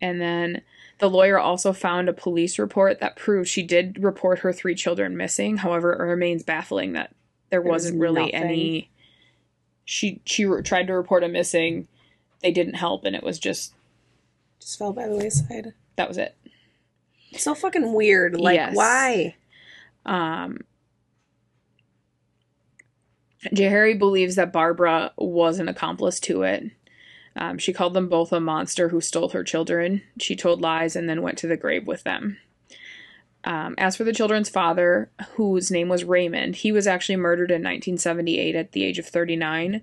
And 0.00 0.20
then 0.20 0.60
the 0.98 1.08
lawyer 1.10 1.38
also 1.38 1.72
found 1.72 2.08
a 2.08 2.12
police 2.12 2.58
report 2.58 3.00
that 3.00 3.16
proves 3.16 3.48
she 3.48 3.62
did 3.62 4.02
report 4.02 4.40
her 4.40 4.52
three 4.52 4.74
children 4.74 5.16
missing. 5.16 5.58
However, 5.58 5.92
it 5.92 6.02
remains 6.04 6.42
baffling 6.42 6.92
that 6.94 7.14
there 7.50 7.60
There 7.62 7.70
was 7.72 7.84
wasn't 7.84 8.00
really 8.00 8.22
nothing. 8.32 8.34
any. 8.34 8.90
She 9.84 10.20
she 10.24 10.44
re- 10.44 10.62
tried 10.62 10.86
to 10.88 10.92
report 10.94 11.24
a 11.24 11.28
missing. 11.28 11.88
They 12.42 12.50
didn't 12.52 12.74
help, 12.74 13.04
and 13.04 13.16
it 13.16 13.22
was 13.22 13.38
just 13.38 13.74
Just 14.60 14.78
fell 14.78 14.92
by 14.92 15.06
the 15.08 15.16
wayside. 15.16 15.72
that 15.96 16.08
was 16.08 16.18
it. 16.18 16.36
It's 17.30 17.42
so 17.44 17.54
fucking 17.54 17.92
weird. 17.92 18.38
Like, 18.40 18.56
Yes. 18.56 18.74
why? 18.76 19.36
Um, 20.06 20.60
Harry 23.56 23.94
believes 23.94 24.34
that 24.36 24.52
Barbara 24.52 25.12
was 25.16 25.58
an 25.58 25.68
accomplice 25.68 26.18
to 26.20 26.42
it. 26.42 26.64
Um, 27.38 27.56
she 27.56 27.72
called 27.72 27.94
them 27.94 28.08
both 28.08 28.32
a 28.32 28.40
monster 28.40 28.88
who 28.88 29.00
stole 29.00 29.28
her 29.28 29.44
children. 29.44 30.02
She 30.18 30.34
told 30.34 30.60
lies 30.60 30.96
and 30.96 31.08
then 31.08 31.22
went 31.22 31.38
to 31.38 31.46
the 31.46 31.56
grave 31.56 31.86
with 31.86 32.02
them. 32.02 32.38
Um, 33.44 33.76
as 33.78 33.94
for 33.94 34.02
the 34.02 34.12
children's 34.12 34.48
father, 34.48 35.08
whose 35.36 35.70
name 35.70 35.88
was 35.88 36.02
Raymond, 36.02 36.56
he 36.56 36.72
was 36.72 36.88
actually 36.88 37.14
murdered 37.14 37.52
in 37.52 37.62
1978 37.62 38.56
at 38.56 38.72
the 38.72 38.84
age 38.84 38.98
of 38.98 39.06
39. 39.06 39.82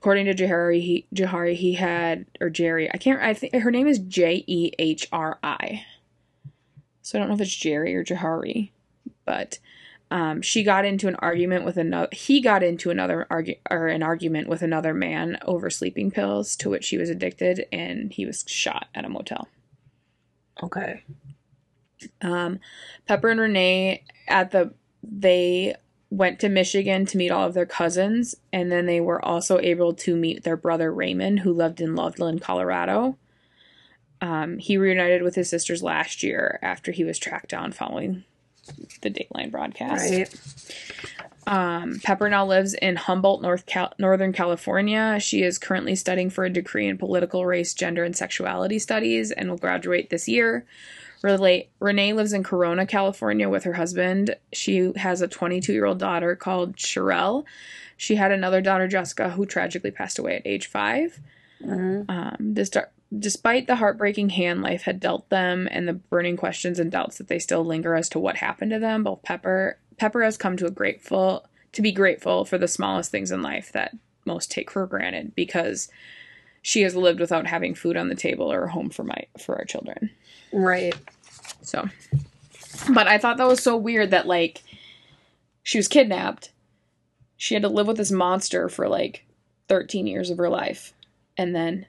According 0.00 0.26
to 0.26 0.34
Jahari, 0.34 0.82
he, 0.82 1.06
Jahari, 1.14 1.54
he 1.54 1.74
had 1.74 2.26
or 2.40 2.50
Jerry. 2.50 2.92
I 2.92 2.96
can't. 2.96 3.22
I 3.22 3.34
think 3.34 3.54
her 3.54 3.70
name 3.70 3.86
is 3.86 3.98
J 3.98 4.44
E 4.46 4.72
H 4.78 5.06
R 5.12 5.38
I. 5.42 5.84
So 7.02 7.16
I 7.16 7.20
don't 7.20 7.28
know 7.28 7.34
if 7.34 7.40
it's 7.40 7.54
Jerry 7.54 7.94
or 7.94 8.04
Jahari, 8.04 8.70
but 9.24 9.58
um, 10.10 10.42
she 10.42 10.64
got 10.64 10.84
into 10.84 11.06
an 11.06 11.14
argument 11.16 11.64
with 11.64 11.76
another. 11.76 12.08
He 12.12 12.40
got 12.40 12.62
into 12.62 12.90
another 12.90 13.26
argu- 13.30 13.58
or 13.70 13.86
an 13.86 14.02
argument 14.02 14.48
with 14.48 14.62
another 14.62 14.92
man 14.92 15.38
over 15.46 15.70
sleeping 15.70 16.10
pills, 16.10 16.56
to 16.56 16.68
which 16.68 16.88
he 16.88 16.98
was 16.98 17.10
addicted, 17.10 17.66
and 17.70 18.12
he 18.12 18.26
was 18.26 18.44
shot 18.48 18.88
at 18.94 19.04
a 19.04 19.08
motel. 19.08 19.48
Okay. 20.62 21.04
Um, 22.22 22.58
Pepper 23.06 23.28
and 23.28 23.40
Renee 23.40 24.04
at 24.26 24.50
the 24.50 24.74
they 25.02 25.76
went 26.10 26.40
to 26.40 26.48
Michigan 26.48 27.06
to 27.06 27.16
meet 27.16 27.30
all 27.30 27.46
of 27.46 27.54
their 27.54 27.66
cousins, 27.66 28.34
and 28.52 28.72
then 28.72 28.86
they 28.86 29.00
were 29.00 29.24
also 29.24 29.60
able 29.60 29.94
to 29.94 30.16
meet 30.16 30.42
their 30.42 30.56
brother 30.56 30.92
Raymond, 30.92 31.40
who 31.40 31.52
lived 31.52 31.80
in 31.80 31.94
Loveland, 31.94 32.42
Colorado. 32.42 33.16
Um, 34.20 34.58
he 34.58 34.76
reunited 34.76 35.22
with 35.22 35.36
his 35.36 35.48
sisters 35.48 35.84
last 35.84 36.24
year 36.24 36.58
after 36.62 36.90
he 36.90 37.04
was 37.04 37.18
tracked 37.18 37.50
down 37.50 37.70
following 37.70 38.24
the 39.02 39.10
Dateline 39.10 39.50
broadcast. 39.50 40.10
Right. 40.10 40.34
Um, 41.46 42.00
Pepper 42.02 42.28
now 42.28 42.46
lives 42.46 42.74
in 42.74 42.96
Humboldt, 42.96 43.42
North 43.42 43.66
Cal- 43.66 43.92
Northern 43.98 44.32
California. 44.32 45.18
She 45.20 45.42
is 45.42 45.58
currently 45.58 45.96
studying 45.96 46.30
for 46.30 46.44
a 46.44 46.50
degree 46.50 46.86
in 46.86 46.98
political 46.98 47.46
race, 47.46 47.74
gender, 47.74 48.04
and 48.04 48.16
sexuality 48.16 48.78
studies 48.78 49.32
and 49.32 49.48
will 49.48 49.56
graduate 49.56 50.10
this 50.10 50.28
year. 50.28 50.64
Relate, 51.22 51.68
Renee 51.80 52.12
lives 52.12 52.32
in 52.32 52.42
Corona, 52.42 52.86
California 52.86 53.48
with 53.48 53.64
her 53.64 53.74
husband. 53.74 54.36
She 54.52 54.92
has 54.96 55.20
a 55.22 55.28
22 55.28 55.72
year 55.72 55.84
old 55.84 55.98
daughter 55.98 56.36
called 56.36 56.76
Sherelle. 56.76 57.44
She 57.96 58.14
had 58.16 58.32
another 58.32 58.60
daughter, 58.62 58.88
Jessica, 58.88 59.30
who 59.30 59.44
tragically 59.44 59.90
passed 59.90 60.18
away 60.18 60.36
at 60.36 60.46
age 60.46 60.66
five. 60.66 61.20
Mhm. 61.62 62.06
Um, 62.08 62.36
this 62.54 62.70
despite 63.16 63.66
the 63.66 63.76
heartbreaking 63.76 64.30
hand 64.30 64.62
life 64.62 64.82
had 64.82 65.00
dealt 65.00 65.28
them 65.30 65.68
and 65.70 65.88
the 65.88 65.94
burning 65.94 66.36
questions 66.36 66.78
and 66.78 66.90
doubts 66.90 67.18
that 67.18 67.28
they 67.28 67.38
still 67.38 67.64
linger 67.64 67.94
as 67.94 68.08
to 68.10 68.18
what 68.18 68.36
happened 68.36 68.70
to 68.70 68.78
them, 68.78 69.04
both 69.04 69.22
Pepper 69.22 69.78
Pepper 69.96 70.22
has 70.22 70.36
come 70.36 70.56
to 70.56 70.66
a 70.66 70.70
grateful 70.70 71.46
to 71.72 71.82
be 71.82 71.92
grateful 71.92 72.44
for 72.44 72.58
the 72.58 72.68
smallest 72.68 73.10
things 73.10 73.30
in 73.30 73.42
life 73.42 73.72
that 73.72 73.96
most 74.24 74.50
take 74.50 74.70
for 74.70 74.86
granted 74.86 75.34
because 75.34 75.88
she 76.62 76.82
has 76.82 76.94
lived 76.94 77.20
without 77.20 77.46
having 77.46 77.74
food 77.74 77.96
on 77.96 78.08
the 78.08 78.14
table 78.14 78.50
or 78.52 78.64
a 78.64 78.70
home 78.70 78.90
for 78.90 79.04
my 79.04 79.24
for 79.38 79.56
our 79.56 79.64
children. 79.64 80.10
Right. 80.52 80.94
So, 81.62 81.88
but 82.94 83.08
I 83.08 83.18
thought 83.18 83.36
that 83.38 83.46
was 83.46 83.62
so 83.62 83.76
weird 83.76 84.10
that 84.10 84.26
like 84.26 84.62
she 85.62 85.78
was 85.78 85.88
kidnapped. 85.88 86.50
She 87.36 87.54
had 87.54 87.62
to 87.62 87.68
live 87.68 87.86
with 87.86 87.96
this 87.96 88.10
monster 88.10 88.68
for 88.68 88.88
like 88.88 89.24
13 89.68 90.06
years 90.06 90.30
of 90.30 90.38
her 90.38 90.48
life. 90.48 90.92
And 91.36 91.54
then 91.54 91.86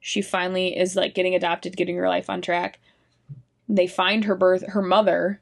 she 0.00 0.22
finally 0.22 0.76
is 0.76 0.96
like 0.96 1.14
getting 1.14 1.34
adopted, 1.34 1.76
getting 1.76 1.96
her 1.96 2.08
life 2.08 2.28
on 2.30 2.40
track. 2.40 2.78
They 3.68 3.86
find 3.86 4.24
her 4.24 4.34
birth 4.34 4.64
her 4.68 4.82
mother, 4.82 5.40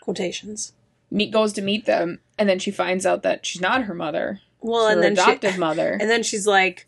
Quotations. 0.00 0.72
meet 1.10 1.30
goes 1.32 1.52
to 1.54 1.62
meet 1.62 1.84
them, 1.84 2.20
and 2.38 2.48
then 2.48 2.58
she 2.58 2.70
finds 2.70 3.04
out 3.04 3.22
that 3.24 3.44
she's 3.44 3.60
not 3.60 3.84
her 3.84 3.94
mother. 3.94 4.40
Well, 4.60 4.86
and 4.88 5.02
then 5.02 5.14
she, 5.16 5.20
adoptive 5.22 5.58
mother. 5.66 5.92
and 6.00 6.08
then 6.08 6.22
she's 6.22 6.46
like, 6.46 6.86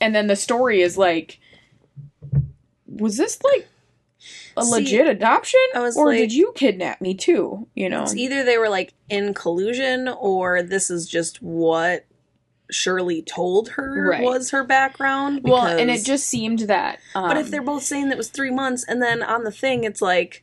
and 0.00 0.14
then 0.14 0.26
the 0.26 0.36
story 0.36 0.82
is 0.82 0.98
like 0.98 1.38
was 2.88 3.16
this 3.16 3.38
like 3.42 3.68
a 4.56 4.62
See, 4.64 4.70
legit 4.70 5.06
adoption 5.06 5.60
I 5.74 5.80
was 5.80 5.96
or 5.96 6.06
like- 6.06 6.18
did 6.18 6.32
you 6.32 6.52
kidnap 6.54 7.00
me 7.00 7.14
too 7.14 7.68
you 7.74 7.88
know 7.88 8.02
it's 8.04 8.16
either 8.16 8.42
they 8.42 8.56
were 8.58 8.68
like 8.70 8.94
in 9.10 9.34
collusion 9.34 10.08
or 10.08 10.62
this 10.62 10.90
is 10.90 11.06
just 11.08 11.42
what 11.42 12.04
Shirley 12.70 13.22
told 13.22 13.70
her 13.70 14.08
Right. 14.10 14.22
was 14.22 14.50
her 14.50 14.64
background. 14.64 15.40
well 15.44 15.66
and 15.66 15.90
it 15.90 16.04
just 16.04 16.28
seemed 16.28 16.60
that 16.60 16.98
um, 17.14 17.28
But 17.28 17.36
if 17.38 17.50
they're 17.50 17.62
both 17.62 17.82
saying 17.84 18.06
that 18.08 18.14
it 18.14 18.18
was 18.18 18.28
three 18.30 18.50
months, 18.50 18.84
and 18.86 19.00
then 19.00 19.22
on 19.22 19.44
the 19.44 19.50
thing, 19.52 19.84
it's 19.84 20.02
like 20.02 20.42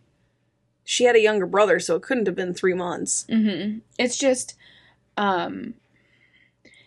she 0.85 1.03
had 1.05 1.15
a 1.15 1.21
younger 1.21 1.45
brother, 1.45 1.79
so 1.79 1.95
it 1.95 2.01
couldn't 2.03 2.25
have 2.27 2.35
been 2.35 2.53
three 2.53 2.73
months. 2.73 3.25
hmm 3.29 3.79
it's 3.99 4.17
just 4.17 4.55
um 5.17 5.73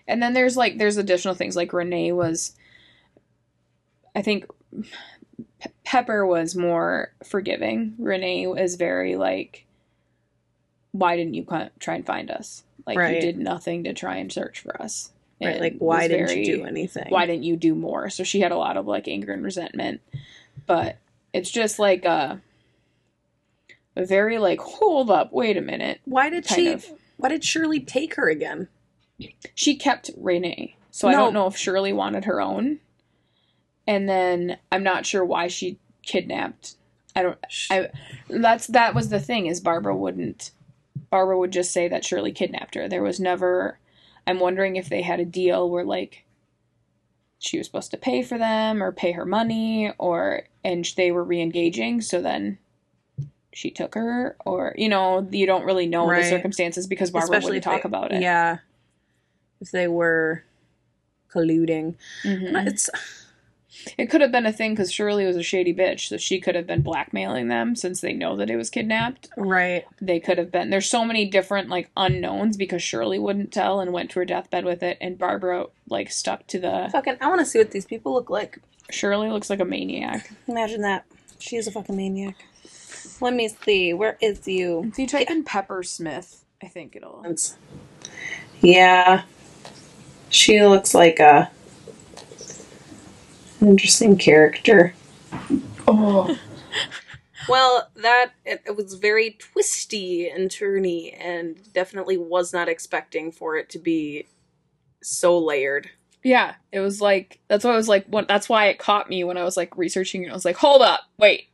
and 0.09 0.23
then 0.23 0.33
there's 0.35 0.57
like 0.57 0.79
there's 0.79 0.97
additional 0.97 1.35
things 1.35 1.55
like 1.57 1.73
renee 1.73 2.11
was 2.13 2.55
i 4.15 4.23
think 4.23 4.47
Pe- 5.61 5.71
pepper 5.85 6.27
was 6.27 6.55
more 6.57 7.13
forgiving 7.25 7.95
renee 7.99 8.47
was 8.47 8.75
very 8.77 9.17
like 9.17 9.67
why 10.93 11.17
didn't 11.17 11.35
you 11.35 11.45
try 11.79 11.95
and 11.95 12.07
find 12.07 12.31
us 12.31 12.65
like 12.87 12.97
you 13.15 13.21
did 13.21 13.39
nothing 13.39 13.85
to 13.85 13.93
try 13.93 14.17
and 14.17 14.33
search 14.33 14.61
for 14.61 14.81
us 14.83 15.13
Right? 15.41 15.61
Like, 15.61 15.77
why 15.79 16.09
didn't 16.09 16.29
very- 16.29 16.47
you 16.47 16.57
do 16.57 16.65
anything? 16.65 17.07
why 17.09 17.27
didn't 17.27 17.45
you 17.45 17.57
do 17.57 17.75
more 17.75 18.09
so 18.11 18.25
she 18.25 18.41
had 18.41 18.53
a 18.53 18.57
lot 18.57 18.77
of 18.77 18.87
like 18.87 19.07
anger 19.07 19.33
and 19.33 19.45
resentment 19.45 20.01
but 20.67 20.97
it's 21.33 21.51
just 21.51 21.79
like 21.79 22.05
a, 22.05 22.41
a 23.95 24.05
very 24.07 24.39
like 24.39 24.61
hold 24.61 25.11
up 25.11 25.33
wait 25.33 25.57
a 25.57 25.61
minute 25.61 26.01
Why 26.05 26.31
did 26.31 26.47
she? 26.47 26.73
of 26.73 26.87
Why 27.19 27.29
did 27.29 27.45
Shirley 27.45 27.81
take 27.81 28.15
her 28.15 28.29
again? 28.29 28.69
she 29.55 29.77
kept 29.77 30.11
Renee. 30.17 30.77
So 30.91 31.09
I 31.09 31.13
don't 31.13 31.33
know 31.35 31.47
if 31.47 31.57
Shirley 31.57 31.93
wanted 31.93 32.25
her 32.27 32.41
own. 32.41 32.81
And 33.87 34.09
then 34.09 34.59
I'm 34.73 34.83
not 34.83 35.07
sure 35.07 35.25
why 35.25 35.49
she 35.49 35.79
kidnapped. 36.03 36.75
I 37.15 37.23
don't 37.23 37.39
I 37.71 37.89
that's 38.29 38.67
that 38.69 38.95
was 38.95 39.09
the 39.11 39.21
thing 39.21 39.47
is 39.47 39.61
Barbara 39.61 39.97
wouldn't 39.97 40.51
Barbara 41.11 41.39
would 41.39 41.53
just 41.53 41.73
say 41.73 41.89
that 41.89 42.05
Shirley 42.05 42.33
kidnapped 42.33 42.75
her. 42.75 42.89
There 42.89 43.03
was 43.03 43.21
never 43.21 43.79
I'm 44.27 44.41
wondering 44.41 44.77
if 44.77 44.89
they 44.89 45.03
had 45.03 45.21
a 45.21 45.25
deal 45.25 45.69
where 45.71 45.85
like 45.85 46.25
she 47.39 47.59
was 47.59 47.67
supposed 47.67 47.91
to 47.93 47.97
pay 47.97 48.23
for 48.23 48.39
them 48.39 48.83
or 48.83 48.93
pay 48.93 49.13
her 49.13 49.25
money 49.27 49.93
or 49.99 50.43
and 50.65 50.85
they 50.97 51.13
were 51.13 51.23
re-engaging 51.23 52.01
so 52.01 52.21
then 52.21 52.59
she 53.53 53.71
took 53.71 53.95
her 53.95 54.37
or 54.45 54.75
you 54.77 54.89
know 54.89 55.27
you 55.31 55.47
don't 55.47 55.65
really 55.65 55.87
know 55.87 56.09
Right. 56.09 56.23
the 56.25 56.29
circumstances 56.31 56.87
because 56.87 57.11
Barbara 57.11 57.41
wouldn't 57.41 57.63
talk 57.65 57.83
they- 57.83 57.87
about 57.89 58.13
it. 58.13 58.21
Yeah, 58.23 58.59
if 59.61 59.71
they 59.71 59.87
were 59.89 60.45
colluding, 61.33 61.95
Mhm. 62.25 62.67
it's 62.67 62.91
It 63.97 64.07
could 64.11 64.21
have 64.21 64.33
been 64.33 64.47
a 64.47 64.53
thing 64.53 64.73
because 64.73 64.93
Shirley 64.93 65.25
was 65.27 65.37
a 65.37 65.43
shady 65.43 65.75
bitch, 65.75 66.09
so 66.09 66.17
she 66.17 66.41
could 66.41 66.55
have 66.55 66.67
been 66.67 66.83
blackmailing 66.83 67.49
them 67.49 67.77
since 67.77 68.01
they 68.01 68.13
know 68.13 68.37
that 68.37 68.51
it 68.51 68.57
was 68.57 68.71
kidnapped. 68.71 69.29
right. 69.37 69.85
They 70.01 70.21
could 70.21 70.39
have 70.39 70.51
been. 70.51 70.71
There's 70.71 70.91
so 70.91 71.05
many 71.05 71.25
different 71.27 71.69
like 71.69 71.91
unknowns 71.97 72.57
because 72.57 72.83
Shirley 72.83 73.19
wouldn't 73.19 73.53
tell 73.53 73.81
and 73.81 73.93
went 73.93 74.11
to 74.13 74.21
her 74.21 74.25
deathbed 74.25 74.65
with 74.65 74.83
it, 74.83 74.99
and 75.01 75.19
Barbara 75.19 75.67
like 75.89 76.11
stuck 76.11 76.47
to 76.49 76.59
the. 76.59 76.89
Fucking, 76.93 77.17
I 77.21 77.29
want 77.29 77.41
to 77.41 77.47
see 77.47 77.59
what 77.59 77.71
these 77.71 77.87
people 77.87 78.13
look 78.13 78.31
like. 78.31 78.59
Shirley 78.91 79.31
looks 79.31 79.51
like 79.51 79.61
a 79.61 79.65
maniac. 79.65 80.31
Imagine 80.49 80.83
that. 80.83 81.05
She 81.39 81.57
is 81.57 81.67
a 81.67 81.71
fucking 81.71 81.97
maniac. 81.97 82.37
Let 83.21 83.35
me 83.35 83.49
see. 83.49 83.93
Where 83.95 84.17
is 84.21 84.47
you? 84.47 84.85
If 84.89 84.99
you 84.99 85.07
type 85.07 85.31
in 85.31 85.45
Pepper 85.45 85.83
Smith, 85.83 86.45
I 86.63 86.67
think 86.69 86.97
it'll. 86.97 87.25
Yeah, 88.61 89.23
she 90.31 90.63
looks 90.65 90.95
like 90.95 91.19
a 91.19 91.51
interesting 93.61 94.17
character. 94.17 94.95
Oh, 95.87 96.39
Well, 97.49 97.89
that 97.97 98.33
it, 98.45 98.63
it 98.67 98.77
was 98.77 98.95
very 98.95 99.37
twisty 99.39 100.29
and 100.29 100.51
turny, 100.51 101.15
and 101.21 101.57
definitely 101.73 102.17
was 102.17 102.53
not 102.53 102.69
expecting 102.69 103.31
for 103.31 103.57
it 103.57 103.71
to 103.71 103.79
be 103.79 104.27
so 105.03 105.39
layered. 105.39 105.89
yeah. 106.25 106.55
It 106.73 106.81
was 106.81 107.01
like 107.01 107.39
that's 107.49 107.65
why 107.65 107.73
I 107.73 107.77
was 107.77 107.89
like. 107.89 108.07
What? 108.07 108.27
That's 108.27 108.49
why 108.49 108.67
it 108.67 108.79
caught 108.79 109.09
me 109.09 109.23
when 109.23 109.37
I 109.39 109.45
was 109.45 109.57
like 109.57 109.77
researching 109.79 110.25
it. 110.25 110.31
I 110.31 110.35
was 110.35 110.45
like, 110.45 110.57
hold 110.57 110.83
up, 110.83 111.01
wait. 111.19 111.49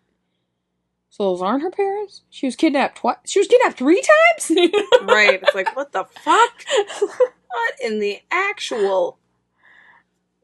So 1.10 1.24
those 1.24 1.42
aren't 1.42 1.62
her 1.62 1.70
parents? 1.70 2.22
She 2.30 2.46
was 2.46 2.56
kidnapped 2.56 2.96
twice. 2.98 3.16
She 3.26 3.38
was 3.40 3.48
kidnapped 3.48 3.76
three 3.76 4.00
times. 4.02 4.50
Right? 5.02 5.42
It's 5.42 5.54
like 5.54 5.76
what 5.76 5.92
the 5.92 6.04
fuck? 6.04 6.64
What 7.00 7.74
in 7.84 7.98
the 7.98 8.20
actual? 8.30 9.18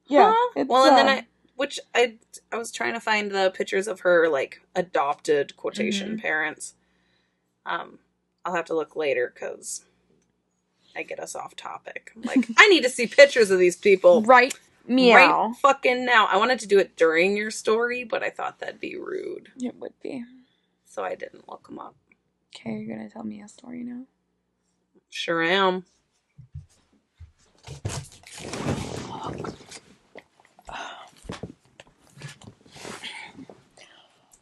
Yeah. 0.09 0.35
Huh? 0.37 0.64
well, 0.68 0.87
and 0.88 0.97
then 0.99 1.09
uh, 1.09 1.21
I, 1.23 1.27
which 1.59 1.79
I, 1.94 2.14
I 2.53 2.57
was 2.57 2.73
trying 2.73 2.94
to 2.94 3.01
find 3.01 3.31
the 3.31 3.53
pictures 3.55 3.88
of 3.88 4.01
her 4.01 4.29
like 4.29 4.62
adopted 4.75 5.57
quotation 5.57 6.11
Mm-hmm. 6.12 6.21
parents. 6.21 6.75
Um, 7.66 7.99
I'll 8.44 8.55
have 8.55 8.64
to 8.66 8.75
look 8.75 8.97
later 8.97 9.31
because 9.35 9.85
I 10.97 11.03
get 11.03 11.21
us 11.21 11.35
off 11.37 11.55
topic. 11.57 12.12
I'm 12.16 12.23
like, 12.23 12.49
I 12.57 12.68
need 12.68 12.83
to 12.85 12.90
see 12.90 13.07
pictures 13.07 13.51
of 13.51 13.59
these 13.59 13.77
people 13.77 14.23
right 14.23 14.55
meow. 14.87 15.49
right 15.49 15.57
fucking 15.57 16.05
now. 16.07 16.27
I 16.27 16.38
wanted 16.38 16.61
to 16.61 16.66
do 16.68 16.79
it 16.79 16.97
during 16.97 17.37
your 17.37 17.51
story, 17.51 18.05
but 18.05 18.23
I 18.23 18.31
thought 18.31 18.61
that'd 18.61 18.81
be 18.81 18.97
rude, 18.97 19.51
It 19.61 19.75
would 19.81 19.94
be. 20.03 20.25
so 20.87 21.05
I 21.05 21.14
didn't 21.16 21.49
look 21.49 21.66
them 21.68 21.79
up. 21.79 21.94
Okay, 22.57 22.73
you're 22.79 22.97
gonna 22.97 23.11
tell 23.11 23.25
me 23.25 23.42
a 23.42 23.49
story 23.49 23.83
now. 23.85 24.05
Sure 25.11 25.42
am. 25.42 25.85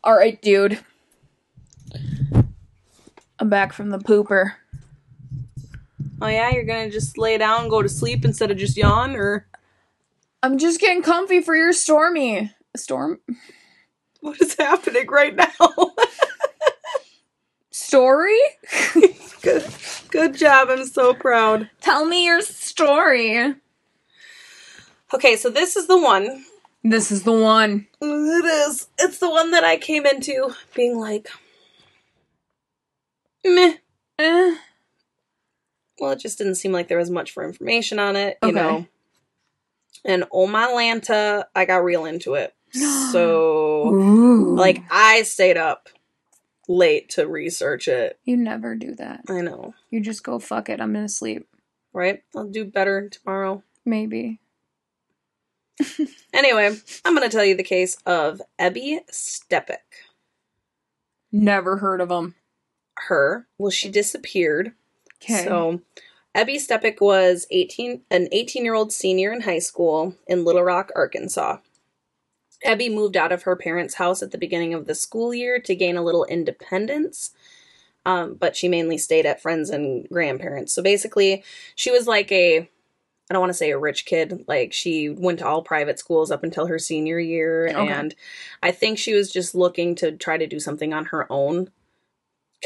All 0.07 0.17
right, 0.17 0.41
dude. 0.41 0.79
I'm 3.41 3.49
back 3.49 3.73
from 3.73 3.91
the 3.91 3.99
pooper. 3.99 4.53
Oh 6.23 6.29
yeah, 6.29 6.51
you're 6.51 6.63
gonna 6.63 6.91
just 6.91 7.19
lay 7.19 7.37
down, 7.39 7.63
and 7.63 7.71
go 7.71 7.83
to 7.83 7.89
sleep 7.89 8.25
instead 8.25 8.53
of 8.53 8.57
just 8.57 8.77
yawn, 8.77 9.17
or 9.17 9.49
I'm 10.45 10.59
just 10.59 10.79
getting 10.79 11.03
comfy 11.03 11.41
for 11.41 11.57
your 11.57 11.73
stormy 11.73 12.53
storm. 12.77 13.19
what 14.21 14.41
is 14.41 14.55
happening 14.57 15.09
right 15.09 15.35
now? 15.35 15.49
story? 17.73 18.39
Good, 19.43 19.65
good 20.11 20.35
job. 20.35 20.69
I'm 20.71 20.87
so 20.87 21.15
proud. 21.15 21.69
Tell 21.81 22.05
me 22.05 22.27
your 22.27 22.43
story. 22.43 23.55
Okay, 25.15 25.37
so 25.37 25.51
this 25.51 25.77
is 25.77 25.89
the 25.89 25.99
one. 25.99 26.45
This 26.89 27.11
is 27.11 27.25
the 27.25 27.33
one. 27.33 27.87
It 28.01 28.45
is. 28.45 28.89
It's 28.99 29.19
the 29.19 29.29
one 29.31 29.51
that 29.51 29.65
I 29.65 29.77
came 29.77 30.07
into 30.07 30.55
being 30.75 30.99
like, 30.99 31.29
meh. 33.45 33.75
Eh. 34.19 34.57
Well, 35.99 36.13
it 36.13 36.21
just 36.21 36.39
didn't 36.39 36.57
seem 36.57 36.73
like 36.73 36.89
there 36.89 36.99
was 36.99 37.11
much 37.11 37.33
for 37.33 37.43
information 37.45 37.99
on 37.99 38.15
it, 38.17 38.39
you 38.43 38.51
Okay. 38.51 38.55
know. 38.61 38.87
And 40.05 40.25
oh 40.31 40.47
my 40.47 40.67
Lanta, 40.69 41.45
I 41.55 41.65
got 41.65 41.83
real 41.85 42.05
into 42.05 42.35
it. 42.35 42.55
So, 42.73 43.95
Ooh. 43.95 44.55
like, 44.55 44.83
I 44.91 45.23
stayed 45.23 45.57
up 45.57 45.89
late 46.69 47.09
to 47.11 47.27
research 47.27 47.89
it. 47.89 48.19
you 48.25 48.37
never 48.37 48.75
do 48.75 48.95
that. 48.97 49.23
I 49.29 49.41
know, 49.41 49.75
You 49.91 50.01
just 50.01 50.23
go 50.23 50.39
fuck 50.39 50.69
it. 50.69 50.81
I'm 50.81 50.93
gonna 50.93 51.09
sleep. 51.09 51.49
right? 51.93 52.23
I'll 52.35 52.49
do 52.49 52.65
better 52.65 53.09
tomorrow. 53.09 53.63
Maybe. 53.85 54.41
Anyway, 56.37 56.77
I'm 57.05 57.15
going 57.15 57.29
to 57.29 57.35
tell 57.35 57.47
you 57.47 57.57
the 57.57 57.63
case 57.63 57.97
of 58.05 58.43
Ebby 58.59 58.99
Steppach. 59.11 59.79
Never 61.33 61.79
heard 61.79 62.03
of 62.03 62.11
them. 62.11 62.35
Her, 63.09 63.47
well, 63.57 63.71
she 63.71 63.89
disappeared. 63.89 64.73
Okay. 65.23 65.45
So, 65.45 65.81
Ebby 66.37 66.57
Steppach 66.57 67.01
was 67.01 67.47
18, 67.51 68.03
an 68.11 68.29
18 68.33 68.65
year 68.65 68.75
old 68.75 68.93
senior 68.93 69.33
in 69.33 69.41
high 69.41 69.59
school 69.59 70.15
in 70.27 70.45
Little 70.45 70.63
Rock, 70.63 70.93
Arkansas. 70.95 71.59
Ebby 72.65 72.93
moved 72.93 73.17
out 73.17 73.33
of 73.33 73.45
her 73.45 73.57
parents' 73.57 73.95
house 73.95 74.23
at 74.23 74.31
the 74.31 74.39
beginning 74.39 74.75
of 74.75 74.87
the 74.87 74.95
school 74.95 75.33
year 75.33 75.59
to 75.61 75.75
gain 75.75 75.97
a 75.97 76.03
little 76.03 76.25
independence, 76.27 77.33
um, 78.05 78.35
but 78.35 78.57
she 78.57 78.69
mainly 78.69 78.99
stayed 78.99 79.25
at 79.25 79.41
friends 79.41 79.71
and 79.71 80.07
grandparents. 80.11 80.75
So 80.75 80.83
basically, 80.83 81.45
she 81.75 81.91
was 81.91 82.07
like 82.07 82.31
a, 82.33 82.69
I 83.29 83.35
don't 83.35 83.41
want 83.41 83.51
to 83.51 83.55
say 83.55 83.71
a 83.71 83.79
rich 83.79 84.05
kid. 84.07 84.45
Like 84.47 84.73
she 84.73 85.09
went 85.09 85.41
to 85.41 85.47
all 85.47 85.63
private 85.63 85.99
schools 85.99 86.31
up 86.31 86.45
until 86.45 86.67
her 86.67 86.79
senior 86.79 87.19
year, 87.19 87.67
Okay. 87.69 87.89
and 87.89 88.15
I 88.63 88.71
think 88.71 88.99
she 88.99 89.15
was 89.15 89.33
just 89.33 89.55
looking 89.55 89.95
to 89.97 90.13
try 90.13 90.39
to 90.39 90.47
do 90.47 90.61
something 90.61 90.93
on 90.93 91.07
her 91.07 91.27
own 91.31 91.71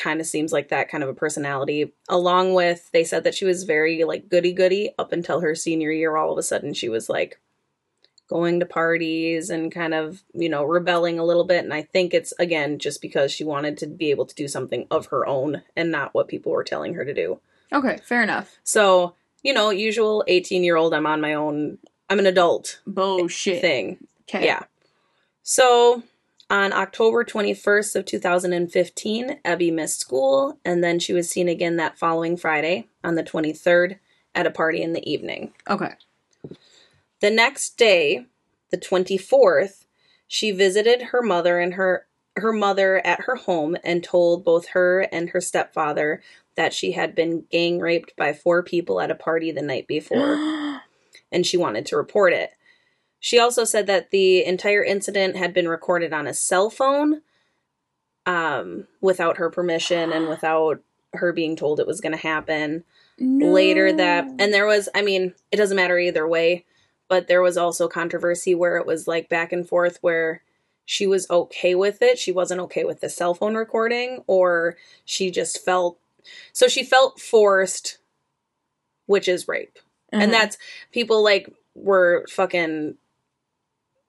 kind 0.01 0.21
of 0.21 0.27
seems 0.27 0.53
like 0.53 0.69
that 0.69 0.89
kind 0.89 1.03
of 1.03 1.11
a 1.11 1.15
personality. 1.15 1.93
Along 2.09 2.55
with, 2.55 2.91
they 2.93 3.03
said 3.05 3.25
that 3.25 3.35
she 3.35 3.45
was 3.45 3.65
very 3.65 4.05
like 4.05 4.29
goody 4.29 4.53
goody 4.53 4.91
up 4.99 5.13
until 5.13 5.41
her 5.41 5.55
senior 5.55 5.91
year. 5.91 6.17
All 6.17 6.31
of 6.33 6.39
a 6.39 6.43
sudden, 6.43 6.73
she 6.75 6.89
was 6.89 7.09
like 7.09 7.41
going 8.29 8.61
to 8.61 8.67
parties 8.67 9.51
and 9.51 9.73
kind 9.73 9.93
of, 9.93 10.23
you 10.33 10.49
know, 10.49 10.63
rebelling 10.63 11.19
a 11.19 11.25
little 11.25 11.45
bit. 11.45 11.65
And 11.65 11.75
I 11.75 11.83
think 11.83 12.15
it's 12.15 12.33
again 12.39 12.79
just 12.79 13.03
because 13.03 13.33
she 13.33 13.43
wanted 13.43 13.77
to 13.79 13.87
be 13.89 14.11
able 14.13 14.27
to 14.27 14.35
do 14.35 14.47
something 14.47 14.87
of 14.91 15.07
her 15.07 15.27
own 15.27 15.63
and 15.77 15.91
not 15.91 16.15
what 16.15 16.29
people 16.29 16.53
were 16.53 16.65
telling 16.65 16.95
her 16.95 17.05
to 17.05 17.13
do. 17.13 17.41
okay, 17.73 17.99
fair 18.05 18.23
enough. 18.23 18.59
So, 18.63 19.17
you 19.43 19.53
know, 19.53 19.71
usual 19.71 20.25
18 20.27 20.65
year 20.65 20.77
old, 20.77 20.95
I'm 20.95 21.07
on 21.07 21.21
my 21.21 21.35
own, 21.35 21.79
I'm 22.09 22.19
an 22.19 22.27
adult 22.27 22.81
Bullshit. 22.87 23.61
thing. 23.61 23.99
Okay. 24.29 24.45
Yeah. 24.45 24.65
So 25.43 26.03
on 26.51 26.73
October 26.73 27.25
21st 27.25 27.97
of 27.97 28.05
2015, 28.05 29.41
Ebby 29.45 29.73
missed 29.73 30.01
school, 30.01 30.59
and 30.65 30.83
then 30.83 30.99
she 30.99 31.13
was 31.13 31.31
seen 31.31 31.49
again 31.49 31.77
that 31.77 31.99
following 31.99 32.37
Friday 32.37 32.89
on 33.05 33.15
the 33.15 33.23
23rd 33.23 33.99
at 34.35 34.47
a 34.47 34.51
party 34.51 34.83
in 34.83 34.93
the 34.93 35.09
evening. 35.11 35.53
Okay. 35.69 35.95
The 37.21 37.31
next 37.31 37.77
day, 37.77 38.27
the 38.71 38.79
24th, 38.79 39.87
she 40.27 40.51
visited 40.51 41.03
her 41.11 41.23
mother 41.23 41.59
and 41.59 41.75
her 41.75 42.07
her 42.37 42.53
mother 42.53 43.05
at 43.05 43.23
her 43.23 43.35
home 43.35 43.77
and 43.83 44.03
told 44.05 44.45
both 44.45 44.69
her 44.69 45.01
and 45.13 45.31
her 45.31 45.41
stepfather 45.41 46.23
that 46.57 46.73
she 46.75 46.93
had 46.93 47.15
been 47.15 47.45
gang 47.51 47.79
raped 47.79 48.15
by 48.17 48.33
four 48.33 48.63
people 48.63 49.01
at 49.01 49.11
a 49.11 49.15
party 49.15 49.51
the 49.51 49.63
night 49.63 49.87
before 49.87 50.81
and 51.33 51.47
she 51.47 51.57
wanted 51.57 51.87
to 51.87 51.97
report 51.97 52.33
it. 52.33 52.51
She 53.19 53.39
also 53.39 53.65
said 53.65 53.87
that 53.87 54.11
the 54.11 54.45
entire 54.45 54.83
incident 54.83 55.37
had 55.37 55.53
been 55.53 55.69
recorded 55.69 56.13
on 56.13 56.27
a 56.27 56.35
cell 56.35 56.71
phone 56.71 57.21
um, 58.27 58.87
without 59.01 59.37
her 59.37 59.51
permission 59.51 60.13
and 60.13 60.29
without 60.29 60.81
her 61.15 61.33
being 61.33 61.57
told 61.57 61.81
it 61.81 61.87
was 61.87 62.01
going 62.01 62.13
to 62.13 62.19
happen. 62.19 62.85
Later 63.23 63.93
that, 63.93 64.25
and 64.39 64.55
there 64.55 64.67
was, 64.67 64.89
I 64.95 65.03
mean, 65.03 65.35
it 65.53 65.57
doesn't 65.59 65.77
matter 65.77 65.99
either 65.99 66.27
way, 66.27 66.65
but 67.07 67.29
there 67.29 67.43
was 67.43 67.59
also 67.59 67.87
controversy 67.87 68.55
where 68.55 68.79
it 68.79 68.87
was 68.87 69.07
like 69.07 69.29
back 69.29 69.53
and 69.53 69.69
forth 69.69 69.99
where 70.01 70.43
she 70.87 71.07
was 71.07 71.29
okay 71.29 71.75
with 71.75 72.01
it. 72.01 72.19
She 72.19 72.33
wasn't 72.33 72.63
okay 72.63 72.85
with 72.85 73.01
the 73.01 73.11
cell 73.11 73.35
phone 73.35 73.57
recording, 73.57 74.25
or 74.27 74.77
she 75.05 75.31
just 75.31 75.63
felt 75.63 76.00
so 76.53 76.69
she 76.69 76.85
felt 76.85 77.21
forced, 77.21 77.99
which 79.07 79.29
is 79.29 79.49
rape 79.49 79.79
Uh-huh. 80.13 80.23
and 80.23 80.33
that's 80.33 80.57
people 80.93 81.23
like 81.23 81.53
were 81.75 82.27
fucking 82.29 82.97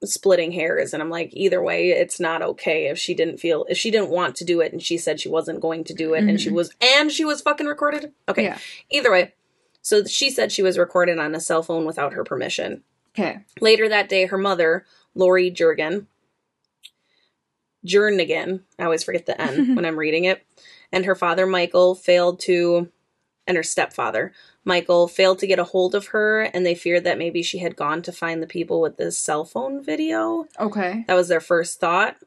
splitting 0.03 0.51
hairs 0.51 0.93
and 0.95 1.03
i'm 1.03 1.11
like 1.11 1.29
either 1.33 1.61
way 1.61 1.89
it's 1.91 2.19
not 2.19 2.41
okay 2.41 2.87
if 2.87 2.97
she 2.97 3.13
didn't 3.13 3.37
feel 3.37 3.67
if 3.69 3.77
she 3.77 3.91
didn't 3.91 4.09
want 4.09 4.35
to 4.35 4.43
do 4.43 4.59
it 4.59 4.71
and 4.73 4.81
she 4.81 4.97
said 4.97 5.19
she 5.19 5.29
wasn't 5.29 5.59
going 5.61 5.83
to 5.83 5.93
do 5.93 6.15
it 6.15 6.23
and 6.23 6.41
she 6.41 6.49
Mhm. 6.49 6.53
was 6.53 6.73
and 6.81 7.11
she 7.11 7.23
was 7.23 7.39
fucking 7.41 7.67
recorded 7.67 8.11
okay 8.27 8.45
Yeah. 8.45 8.57
either 8.89 9.11
way 9.11 9.33
so 9.83 10.03
she 10.05 10.31
said 10.31 10.51
she 10.51 10.63
was 10.63 10.79
recorded 10.79 11.19
on 11.19 11.35
a 11.35 11.39
cell 11.39 11.61
phone 11.61 11.85
without 11.85 12.13
her 12.13 12.23
permission 12.23 12.83
Okay. 13.13 13.41
later 13.59 13.87
that 13.89 14.09
day 14.09 14.25
her 14.25 14.39
mother 14.39 14.85
lori 15.13 15.51
jurgen 15.51 16.07
jernigan 17.85 18.61
i 18.79 18.83
always 18.83 19.03
forget 19.03 19.25
the 19.27 19.39
n 19.39 19.75
when 19.75 19.85
i'm 19.85 19.97
reading 19.99 20.25
it 20.25 20.43
and 20.91 21.05
her 21.05 21.15
father 21.15 21.45
michael 21.45 21.95
failed 21.95 22.39
to 22.39 22.89
and 23.47 23.57
her 23.57 23.63
stepfather 23.63 24.31
michael 24.65 25.07
failed 25.07 25.39
to 25.39 25.47
get 25.47 25.59
a 25.59 25.63
hold 25.63 25.95
of 25.95 26.07
her 26.07 26.41
and 26.41 26.65
they 26.65 26.75
feared 26.75 27.03
that 27.03 27.17
maybe 27.17 27.41
she 27.43 27.59
had 27.59 27.75
gone 27.75 28.01
to 28.01 28.11
find 28.11 28.41
the 28.41 28.47
people 28.47 28.81
with 28.81 28.97
this 28.97 29.17
cell 29.17 29.45
phone 29.45 29.83
video. 29.83 30.45
Okay. 30.59 31.03
that 31.07 31.15
was 31.15 31.27
their 31.27 31.41
first 31.41 31.79
thought. 31.79 32.17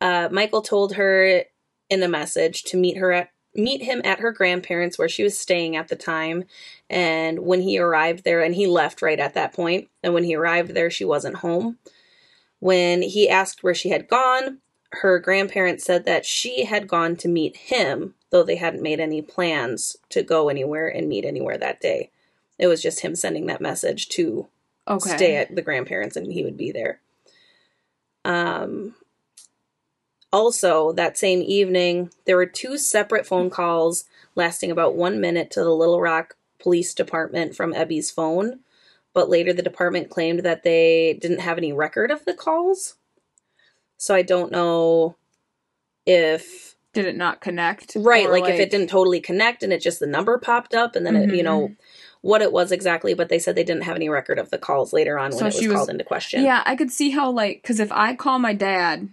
Uh, 0.00 0.28
michael 0.30 0.62
told 0.62 0.94
her 0.94 1.44
in 1.90 2.02
a 2.02 2.08
message 2.08 2.62
to 2.64 2.76
meet 2.76 2.96
her 2.96 3.12
at 3.12 3.30
meet 3.54 3.82
him 3.82 4.00
at 4.04 4.20
her 4.20 4.32
grandparents 4.32 4.98
where 4.98 5.08
she 5.08 5.22
was 5.22 5.38
staying 5.38 5.76
at 5.76 5.88
the 5.88 5.96
time. 5.96 6.44
And 6.90 7.40
when 7.40 7.60
he 7.62 7.78
arrived 7.78 8.24
there 8.24 8.42
and 8.42 8.54
he 8.54 8.66
left 8.66 9.02
right 9.02 9.18
at 9.18 9.34
that 9.34 9.52
point 9.52 9.88
and 10.02 10.12
when 10.14 10.24
he 10.24 10.34
arrived 10.34 10.74
there 10.74 10.90
she 10.90 11.04
wasn't 11.04 11.36
home. 11.36 11.78
When 12.58 13.02
he 13.02 13.28
asked 13.28 13.62
where 13.62 13.74
she 13.74 13.90
had 13.90 14.08
gone 14.08 14.58
her 15.02 15.18
grandparents 15.18 15.84
said 15.84 16.04
that 16.04 16.24
she 16.26 16.64
had 16.64 16.88
gone 16.88 17.16
to 17.16 17.28
meet 17.28 17.56
him 17.56 18.14
though 18.30 18.42
they 18.42 18.56
hadn't 18.56 18.82
made 18.82 19.00
any 19.00 19.22
plans 19.22 19.96
to 20.08 20.22
go 20.22 20.48
anywhere 20.48 20.88
and 20.88 21.08
meet 21.08 21.24
anywhere 21.24 21.58
that 21.58 21.80
day 21.80 22.10
it 22.58 22.66
was 22.66 22.82
just 22.82 23.00
him 23.00 23.14
sending 23.14 23.46
that 23.46 23.60
message 23.60 24.08
to 24.08 24.46
Okay. 24.86 25.16
stay 25.16 25.36
at 25.36 25.54
the 25.54 25.62
grandparents 25.62 26.14
and 26.16 26.30
he 26.30 26.44
would 26.44 26.56
be 26.58 26.70
there. 26.70 27.00
Um 28.24 28.94
also 30.32 30.92
that 30.92 31.16
same 31.16 31.42
evening 31.42 32.10
there 32.26 32.36
were 32.36 32.46
two 32.46 32.76
separate 32.76 33.26
phone 33.26 33.48
calls 33.50 34.04
lasting 34.34 34.70
about 34.70 34.94
1 34.96 35.20
minute 35.20 35.50
to 35.52 35.62
the 35.62 35.74
Little 35.74 36.00
Rock 36.00 36.36
Police 36.58 36.92
Department 36.94 37.54
from 37.54 37.72
Ebby's 37.72 38.10
phone, 38.10 38.60
but 39.12 39.28
later 39.30 39.52
the 39.52 39.62
department 39.62 40.10
claimed 40.10 40.40
that 40.40 40.62
they 40.64 41.14
didn't 41.20 41.40
have 41.40 41.56
any 41.58 41.72
record 41.72 42.10
of 42.10 42.24
the 42.24 42.34
calls. 42.34 42.96
So 43.96 44.14
I 44.14 44.22
don't 44.22 44.52
know 44.52 45.16
if 46.06 46.74
Did 46.92 47.06
it 47.06 47.16
not 47.16 47.40
connect? 47.40 47.92
right 47.96 48.26
Or, 48.26 48.30
like, 48.38 48.52
if 48.52 48.60
it 48.60 48.70
didn't 48.70 48.88
totally 48.90 49.20
connect 49.20 49.62
and 49.62 49.72
it 49.72 49.80
just 49.80 50.00
the 50.00 50.06
number 50.06 50.36
popped 50.38 50.74
up 50.74 50.94
and 50.96 51.04
then 51.06 51.16
it, 51.16 51.34
you 51.34 51.42
know 51.42 51.74
what 52.20 52.40
it 52.42 52.52
was 52.52 52.72
exactly 52.72 53.12
but 53.14 53.28
they 53.28 53.38
said 53.38 53.54
they 53.54 53.64
didn't 53.64 53.82
have 53.84 53.96
any 53.96 54.08
record 54.08 54.38
of 54.38 54.50
the 54.50 54.56
calls 54.58 54.92
later 54.94 55.18
on 55.18 55.30
when 55.30 55.40
it 55.42 55.44
was, 55.54 55.66
was- 55.66 55.72
called 55.76 55.90
into 55.90 56.04
question 56.04 56.42
Yeah, 56.44 56.62
I 56.64 56.76
could 56.76 56.90
see 56.90 57.10
how 57.10 57.30
like 57.30 57.62
because 57.62 57.80
if 57.80 57.90
I 57.92 58.14
call 58.14 58.38
my 58.38 58.52
dad, 58.54 59.08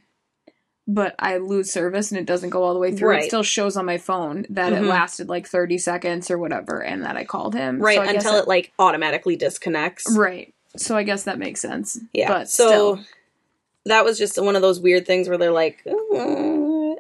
but 0.88 1.16
I 1.20 1.38
lose 1.38 1.72
service 1.72 2.12
and 2.12 2.20
it 2.20 2.26
doesn't 2.26 2.50
go 2.50 2.64
all 2.64 2.74
the 2.74 2.80
way 2.80 2.92
through, 2.96 3.10
Right. 3.10 3.24
it 3.24 3.28
still 3.28 3.44
shows 3.44 3.78
on 3.78 3.86
my 3.86 3.98
phone 3.98 4.46
that 4.50 4.74
Mhm. 4.74 4.78
it 4.78 4.82
lasted 4.84 5.30
like 5.30 5.48
thirty 5.48 5.78
seconds 5.78 6.30
or 6.32 6.38
whatever, 6.38 6.82
and 6.84 7.04
that 7.06 7.16
I 7.18 7.24
called 7.24 7.54
him. 7.56 7.80
right 7.80 7.96
So 7.96 8.02
I 8.02 8.14
guess 8.14 8.26
until 8.26 8.40
it 8.40 8.48
like 8.48 8.72
automatically 8.80 9.36
disconnects 9.38 10.06
right. 10.18 10.54
So 10.78 10.96
I 10.98 11.04
guess 11.04 11.24
that 11.24 11.38
makes 11.40 11.60
sense. 11.62 12.00
yeah 12.14 12.28
but 12.30 12.50
so 12.50 12.68
still. 12.68 13.06
That 13.86 14.06
was 14.06 14.18
just 14.18 14.42
one 14.42 14.56
of 14.56 14.62
those 14.62 14.80
weird 14.80 15.06
things 15.06 15.28
where 15.28 15.38
they're 15.38 15.52
like 15.52 15.84
"Uh, 15.88 15.94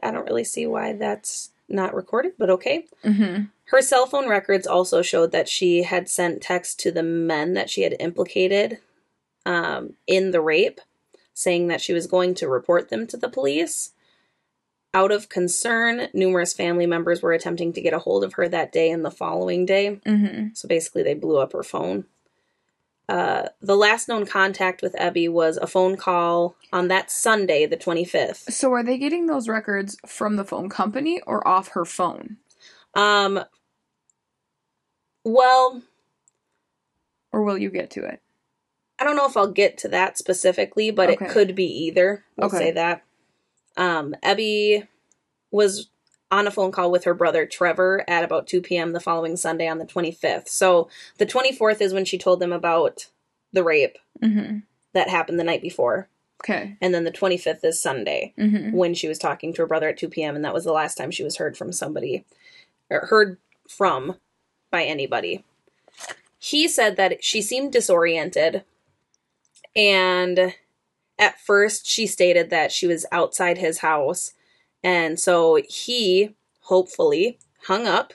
i 0.03 0.11
don't 0.11 0.25
really 0.25 0.43
see 0.43 0.65
why 0.65 0.93
that's 0.93 1.51
not 1.69 1.93
recorded 1.95 2.33
but 2.37 2.49
okay 2.49 2.85
Mm-hmm. 3.03 3.43
her 3.65 3.81
cell 3.81 4.05
phone 4.05 4.27
records 4.27 4.67
also 4.67 5.01
showed 5.01 5.31
that 5.31 5.47
she 5.49 5.83
had 5.83 6.09
sent 6.09 6.41
texts 6.41 6.75
to 6.83 6.91
the 6.91 7.03
men 7.03 7.53
that 7.53 7.69
she 7.69 7.81
had 7.83 7.95
implicated 7.99 8.79
um, 9.45 9.93
in 10.07 10.31
the 10.31 10.41
rape 10.41 10.81
saying 11.33 11.67
that 11.67 11.81
she 11.81 11.93
was 11.93 12.07
going 12.07 12.35
to 12.35 12.47
report 12.49 12.89
them 12.89 13.07
to 13.07 13.17
the 13.17 13.29
police 13.29 13.93
out 14.93 15.11
of 15.11 15.29
concern 15.29 16.09
numerous 16.13 16.53
family 16.53 16.85
members 16.85 17.21
were 17.21 17.31
attempting 17.31 17.71
to 17.73 17.81
get 17.81 17.93
a 17.93 17.99
hold 17.99 18.23
of 18.25 18.33
her 18.33 18.49
that 18.49 18.73
day 18.73 18.91
and 18.91 19.05
the 19.05 19.09
following 19.11 19.65
day 19.65 19.99
Mm-hmm. 20.05 20.47
So 20.53 20.67
basically, 20.67 21.03
they 21.03 21.13
blew 21.13 21.37
up 21.37 21.53
her 21.53 21.63
phone. 21.63 22.03
Uh, 23.11 23.49
the 23.61 23.75
last 23.75 24.07
known 24.07 24.25
contact 24.25 24.81
with 24.81 24.93
Ebby 24.95 25.29
was 25.29 25.57
a 25.57 25.67
phone 25.67 25.97
call 25.97 26.55
on 26.71 26.87
that 26.87 27.11
Sunday, 27.11 27.65
the 27.65 27.75
25th. 27.75 28.49
So 28.49 28.71
are 28.71 28.83
they 28.83 28.97
getting 28.97 29.27
those 29.27 29.49
records 29.49 29.97
from 30.07 30.37
the 30.37 30.45
phone 30.45 30.69
company 30.69 31.19
or 31.27 31.45
off 31.45 31.67
her 31.73 31.83
phone? 31.83 32.37
Um, 32.93 33.43
well, 35.25 35.81
Or 37.33 37.43
will 37.43 37.57
you 37.57 37.69
get 37.69 37.89
to 37.91 38.05
it? 38.05 38.21
I 38.97 39.03
don't 39.03 39.17
know 39.17 39.27
if 39.27 39.35
I'll 39.35 39.51
get 39.51 39.77
to 39.79 39.89
that 39.89 40.17
specifically, 40.17 40.89
but 40.89 41.09
Okay. 41.09 41.25
it 41.25 41.31
could 41.31 41.53
be 41.53 41.65
either. 41.65 42.23
I'll 42.39 42.45
Okay. 42.45 42.57
say 42.59 42.71
that. 42.71 43.03
Um, 43.75 44.15
Ebby 44.23 44.87
was 45.51 45.89
on 46.31 46.47
a 46.47 46.51
phone 46.51 46.71
call 46.71 46.89
with 46.91 47.03
her 47.03 47.13
brother 47.13 47.45
Trevor 47.45 48.03
at 48.07 48.23
about 48.23 48.47
2 48.47 48.61
p.m. 48.61 48.93
the 48.93 48.99
following 49.01 49.35
Sunday 49.35 49.67
on 49.67 49.77
the 49.79 49.85
25th. 49.85 50.47
So 50.47 50.89
the 51.17 51.25
24th 51.25 51.81
is 51.81 51.93
when 51.93 52.05
she 52.05 52.17
told 52.17 52.39
them 52.39 52.53
about 52.53 53.07
the 53.53 53.63
rape 53.63 53.97
Mm-hmm. 54.23 54.59
that 54.93 55.09
happened 55.09 55.39
the 55.39 55.43
night 55.43 55.61
before. 55.61 56.07
Okay. 56.43 56.77
And 56.79 56.93
then 56.93 57.03
the 57.03 57.11
25th 57.11 57.63
is 57.63 57.81
Sunday 57.81 58.33
Mm-hmm. 58.37 58.71
when 58.75 58.93
she 58.93 59.07
was 59.07 59.17
talking 59.19 59.51
to 59.53 59.61
her 59.63 59.67
brother 59.67 59.89
at 59.89 59.97
2 59.97 60.09
p.m. 60.09 60.35
And 60.35 60.45
that 60.45 60.53
was 60.53 60.63
the 60.63 60.71
last 60.71 60.95
time 60.95 61.11
she 61.11 61.23
was 61.23 61.37
heard 61.37 61.57
from 61.57 61.71
somebody, 61.73 62.23
or 62.89 63.07
heard 63.07 63.37
from 63.67 64.15
by 64.69 64.83
anybody. 64.83 65.43
He 66.39 66.67
said 66.67 66.95
that 66.97 67.23
she 67.23 67.41
seemed 67.41 67.73
disoriented. 67.73 68.63
And 69.75 70.53
at 71.19 71.39
first, 71.39 71.85
she 71.87 72.07
stated 72.07 72.49
that 72.49 72.71
she 72.71 72.87
was 72.87 73.05
outside 73.11 73.57
his 73.57 73.79
house. 73.79 74.33
And 74.83 75.19
so 75.19 75.59
he, 75.67 76.35
hopefully, 76.61 77.37
hung 77.63 77.87
up, 77.87 78.13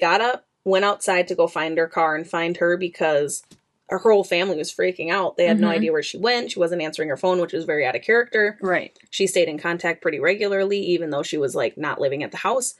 got 0.00 0.20
up, 0.20 0.46
went 0.64 0.84
outside 0.84 1.28
to 1.28 1.34
go 1.34 1.46
find 1.46 1.76
her 1.78 1.88
car 1.88 2.14
and 2.14 2.26
find 2.28 2.56
her 2.58 2.76
because 2.76 3.42
her 3.90 3.98
whole 3.98 4.24
family 4.24 4.56
was 4.56 4.72
freaking 4.72 5.10
out. 5.10 5.36
They 5.36 5.44
had 5.46 5.60
no 5.60 5.68
Mhm. 5.68 5.72
idea 5.74 5.92
where 5.92 6.02
she 6.02 6.16
went. 6.16 6.50
She 6.52 6.58
wasn't 6.58 6.80
answering 6.82 7.10
her 7.10 7.18
phone, 7.18 7.38
which 7.38 7.52
was 7.52 7.64
very 7.64 7.84
out 7.84 7.94
of 7.94 8.02
character. 8.02 8.58
Right. 8.62 8.98
She 9.10 9.26
stayed 9.26 9.48
in 9.48 9.58
contact 9.58 10.00
pretty 10.00 10.18
regularly, 10.18 10.78
even 10.78 11.10
though 11.10 11.22
she 11.22 11.36
was 11.36 11.54
like 11.54 11.76
not 11.76 12.00
living 12.00 12.22
at 12.22 12.30
the 12.30 12.38
house. 12.38 12.74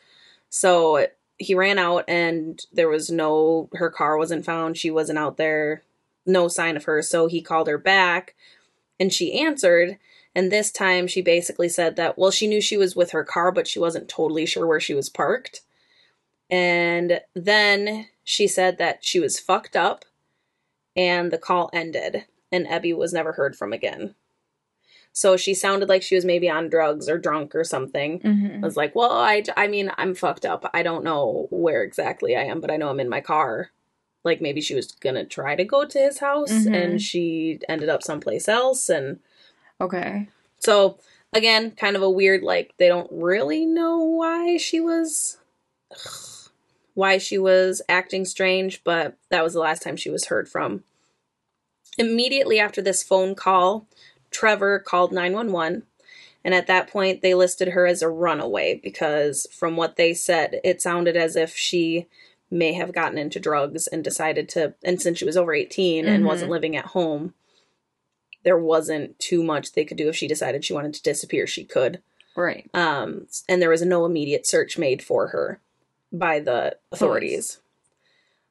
So 0.48 1.06
he 1.36 1.54
ran 1.54 1.78
out, 1.78 2.04
and 2.08 2.64
there 2.72 2.88
was 2.88 3.10
no, 3.10 3.68
her 3.74 3.90
car 3.90 4.16
wasn't 4.16 4.44
found. 4.46 4.78
She 4.78 4.90
wasn't 4.90 5.18
out 5.18 5.36
there, 5.36 5.82
no 6.24 6.48
sign 6.48 6.76
of 6.76 6.84
her. 6.84 7.02
So 7.02 7.26
he 7.26 7.42
called 7.42 7.66
her 7.68 7.78
back, 7.78 8.34
and 8.98 9.12
she 9.12 9.38
answered. 9.38 9.98
And 10.34 10.50
this 10.50 10.72
time 10.72 11.06
she 11.06 11.22
basically 11.22 11.68
said 11.68 11.96
that, 11.96 12.18
well, 12.18 12.30
she 12.30 12.46
knew 12.48 12.60
she 12.60 12.76
was 12.76 12.96
with 12.96 13.12
her 13.12 13.22
car, 13.24 13.52
but 13.52 13.68
she 13.68 13.78
wasn't 13.78 14.08
totally 14.08 14.46
sure 14.46 14.66
where 14.66 14.80
she 14.80 14.94
was 14.94 15.08
parked. 15.08 15.60
And 16.50 17.20
then 17.34 18.08
she 18.22 18.46
said 18.46 18.78
that 18.78 19.04
she 19.04 19.20
was 19.20 19.38
fucked 19.40 19.76
up, 19.76 20.04
and 20.96 21.30
the 21.32 21.38
call 21.38 21.70
ended, 21.72 22.24
and 22.52 22.66
Ebby 22.66 22.96
was 22.96 23.12
never 23.12 23.32
heard 23.32 23.56
from 23.56 23.72
again. 23.72 24.14
So 25.12 25.36
she 25.36 25.54
sounded 25.54 25.88
like 25.88 26.02
she 26.02 26.16
was 26.16 26.24
maybe 26.24 26.50
on 26.50 26.68
drugs 26.68 27.08
or 27.08 27.18
drunk 27.18 27.54
or 27.54 27.62
something. 27.64 28.20
I 28.24 28.28
Mm-hmm. 28.28 28.60
was 28.62 28.76
like, 28.76 28.94
well, 28.96 29.12
I, 29.12 29.44
I 29.56 29.68
mean, 29.68 29.92
I'm 29.96 30.14
fucked 30.14 30.44
up. 30.44 30.68
I 30.74 30.82
don't 30.82 31.04
know 31.04 31.46
where 31.50 31.82
exactly 31.84 32.34
I 32.36 32.42
am, 32.42 32.60
but 32.60 32.70
I 32.70 32.76
know 32.76 32.88
I'm 32.88 32.98
in 33.00 33.08
my 33.08 33.20
car. 33.20 33.70
Like 34.24 34.40
maybe 34.40 34.60
she 34.60 34.74
was 34.74 34.90
gonna 34.90 35.24
try 35.24 35.54
to 35.54 35.64
go 35.64 35.84
to 35.84 35.98
his 35.98 36.18
house 36.18 36.50
Mhm. 36.66 36.74
and 36.74 37.00
she 37.02 37.60
ended 37.68 37.88
up 37.88 38.02
someplace 38.02 38.48
else. 38.48 38.88
And 38.88 39.20
Okay. 39.80 40.28
so, 40.60 40.98
again, 41.32 41.72
kind 41.72 41.96
of 41.96 42.02
a 42.02 42.10
weird, 42.10 42.42
like, 42.42 42.72
they 42.78 42.88
don't 42.88 43.10
really 43.10 43.66
know 43.66 43.98
why 43.98 44.56
she 44.56 44.80
was. 44.80 45.38
Why 46.94 47.18
she 47.18 47.38
was 47.38 47.82
acting 47.88 48.24
strange, 48.24 48.82
but 48.84 49.16
that 49.30 49.42
was 49.42 49.52
the 49.52 49.60
last 49.60 49.82
time 49.82 49.96
she 49.96 50.10
was 50.10 50.26
heard 50.26 50.48
from. 50.48 50.84
Immediately 51.98 52.58
after 52.60 52.80
this 52.80 53.02
phone 53.02 53.34
call, 53.34 53.86
Trevor 54.30 54.78
called 54.78 55.12
911. 55.12 55.82
And 56.44 56.54
at 56.54 56.66
that 56.66 56.88
point, 56.88 57.22
they 57.22 57.34
listed 57.34 57.68
her 57.68 57.86
as 57.86 58.02
a 58.02 58.08
runaway 58.08 58.80
because, 58.82 59.46
from 59.50 59.76
what 59.76 59.96
they 59.96 60.12
said, 60.14 60.60
it 60.62 60.82
sounded 60.82 61.16
as 61.16 61.36
if 61.36 61.56
she 61.56 62.06
may 62.50 62.74
have 62.74 62.92
gotten 62.92 63.18
into 63.18 63.40
drugs 63.40 63.86
and 63.86 64.04
decided 64.04 64.48
to. 64.50 64.74
And 64.84 65.00
since 65.00 65.18
she 65.18 65.24
was 65.24 65.36
over 65.36 65.54
18 65.54 66.06
and 66.06 66.22
Mhm. 66.22 66.26
wasn't 66.26 66.50
living 66.50 66.76
at 66.76 66.86
home, 66.86 67.34
there 68.44 68.58
wasn't 68.58 69.18
too 69.18 69.42
much 69.42 69.72
they 69.72 69.84
could 69.84 69.96
do 69.96 70.08
if 70.08 70.16
she 70.16 70.28
decided 70.28 70.64
she 70.64 70.72
wanted 70.72 70.94
to 70.94 71.02
disappear. 71.02 71.46
She 71.46 71.64
could. 71.64 72.00
Right. 72.36 72.68
Um, 72.74 73.26
and 73.48 73.60
there 73.60 73.70
was 73.70 73.82
no 73.82 74.04
immediate 74.04 74.46
search 74.46 74.76
made 74.78 75.02
for 75.02 75.28
her 75.28 75.60
by 76.12 76.40
the 76.40 76.76
authorities. 76.92 77.58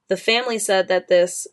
The 0.08 0.18
family 0.18 0.60
said 0.60 0.88
that 0.90 1.08
this 1.08 1.48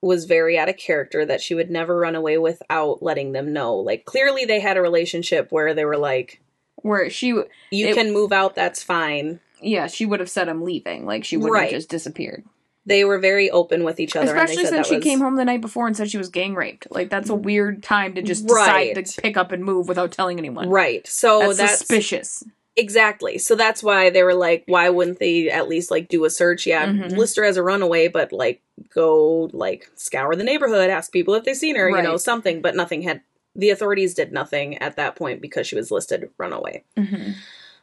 was 0.00 0.26
very 0.26 0.58
out 0.58 0.68
of 0.68 0.76
character, 0.76 1.24
that 1.24 1.40
she 1.40 1.54
would 1.54 1.70
never 1.70 1.96
run 1.98 2.14
away 2.14 2.36
without 2.38 3.02
letting 3.02 3.32
them 3.32 3.52
know. 3.52 3.74
Like, 3.76 4.04
clearly, 4.04 4.44
they 4.44 4.60
had 4.60 4.76
a 4.76 4.82
relationship 4.82 5.50
where 5.50 5.72
they 5.74 5.84
were 5.84 5.96
like, 5.96 6.40
Where 6.76 7.08
she, 7.08 7.28
you 7.28 7.46
It- 7.70 7.94
can 7.94 8.12
move 8.12 8.30
out, 8.32 8.54
that's 8.54 8.82
fine. 8.82 9.40
yeah, 9.62 9.86
she 9.86 10.04
would 10.04 10.20
have 10.20 10.28
said 10.28 10.48
I'm 10.48 10.62
leaving. 10.62 11.06
Like 11.06 11.24
she 11.24 11.36
wouldn't 11.38 11.54
Right. 11.54 11.62
have 11.70 11.78
just 11.78 11.88
disappeared. 11.88 12.44
They 12.86 13.04
were 13.04 13.18
very 13.18 13.50
open 13.50 13.82
with 13.82 13.98
each 13.98 14.14
other. 14.14 14.26
Especially 14.26 14.66
since 14.66 14.86
she 14.88 14.96
was- 14.96 15.04
came 15.04 15.20
home 15.20 15.36
the 15.36 15.44
night 15.44 15.60
before 15.62 15.86
and 15.86 15.96
said 15.96 16.10
she 16.10 16.18
was 16.18 16.28
gang 16.28 16.54
raped. 16.54 16.86
Like 16.90 17.08
that's 17.08 17.30
a 17.30 17.34
weird 17.34 17.82
time 17.82 18.14
to 18.14 18.22
just 18.22 18.46
decide 18.46 18.96
Right. 18.96 19.06
to 19.06 19.22
pick 19.22 19.36
up 19.36 19.52
and 19.52 19.64
move 19.64 19.88
without 19.88 20.12
telling 20.12 20.38
anyone. 20.38 20.68
Right. 20.68 21.06
So 21.06 21.40
That's, 21.40 21.56
that's, 21.58 21.78
suspicious. 21.78 22.44
Exactly. 22.76 23.38
So 23.38 23.54
that's 23.54 23.82
why 23.82 24.10
they 24.10 24.22
were 24.24 24.34
like, 24.34 24.64
why 24.66 24.88
wouldn't 24.90 25.18
they 25.20 25.48
at 25.48 25.68
least 25.68 25.90
like 25.90 26.08
do 26.08 26.24
a 26.24 26.30
search? 26.30 26.66
Yeah, 26.66 26.86
Mhm. 26.86 27.16
list 27.16 27.36
her 27.36 27.44
as 27.44 27.56
a 27.56 27.62
runaway, 27.62 28.08
but 28.08 28.32
like 28.32 28.60
go 28.92 29.48
like 29.52 29.88
scour 29.94 30.34
the 30.34 30.42
neighborhood, 30.44 30.90
ask 30.90 31.12
people 31.12 31.34
if 31.34 31.44
they've 31.44 31.56
seen 31.56 31.76
her, 31.76 31.88
you 31.88 32.02
know, 32.02 32.16
something. 32.16 32.60
But 32.60 32.74
nothing 32.76 33.02
had. 33.02 33.20
The 33.56 33.70
authorities 33.70 34.14
did 34.14 34.32
nothing 34.32 34.76
at 34.78 34.96
that 34.96 35.14
point 35.14 35.40
because 35.40 35.68
she 35.68 35.76
was 35.76 35.92
listed 35.92 36.28
runaway. 36.38 36.82
hmm 36.98 37.30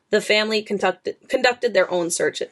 The 0.10 0.20
family 0.20 0.62
conducted 0.62 1.16
conducted 1.30 1.74
their 1.74 1.89
own 1.89 2.10
search 2.12 2.43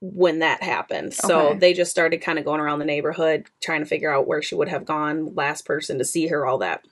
when 0.00 0.38
that 0.40 0.62
happened. 0.62 1.12
So 1.14 1.48
Okay. 1.48 1.58
they 1.58 1.72
just 1.74 1.90
started 1.90 2.18
kind 2.22 2.38
of 2.38 2.44
going 2.44 2.60
around 2.60 2.78
the 2.78 2.84
neighborhood 2.84 3.46
trying 3.60 3.80
to 3.80 3.86
figure 3.86 4.12
out 4.12 4.26
where 4.28 4.42
she 4.42 4.54
would 4.54 4.68
have 4.68 4.84
gone, 4.84 5.34
last 5.34 5.64
person 5.64 5.98
to 5.98 6.04
see 6.04 6.28
her, 6.28 6.46
all 6.46 6.58
that. 6.58 6.84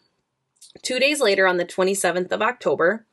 Two 0.83 0.99
days 0.99 1.21
later, 1.21 1.47
on 1.47 1.57
the 1.57 1.65
27th 1.65 2.33
of 2.33 2.43
October, 2.43 3.07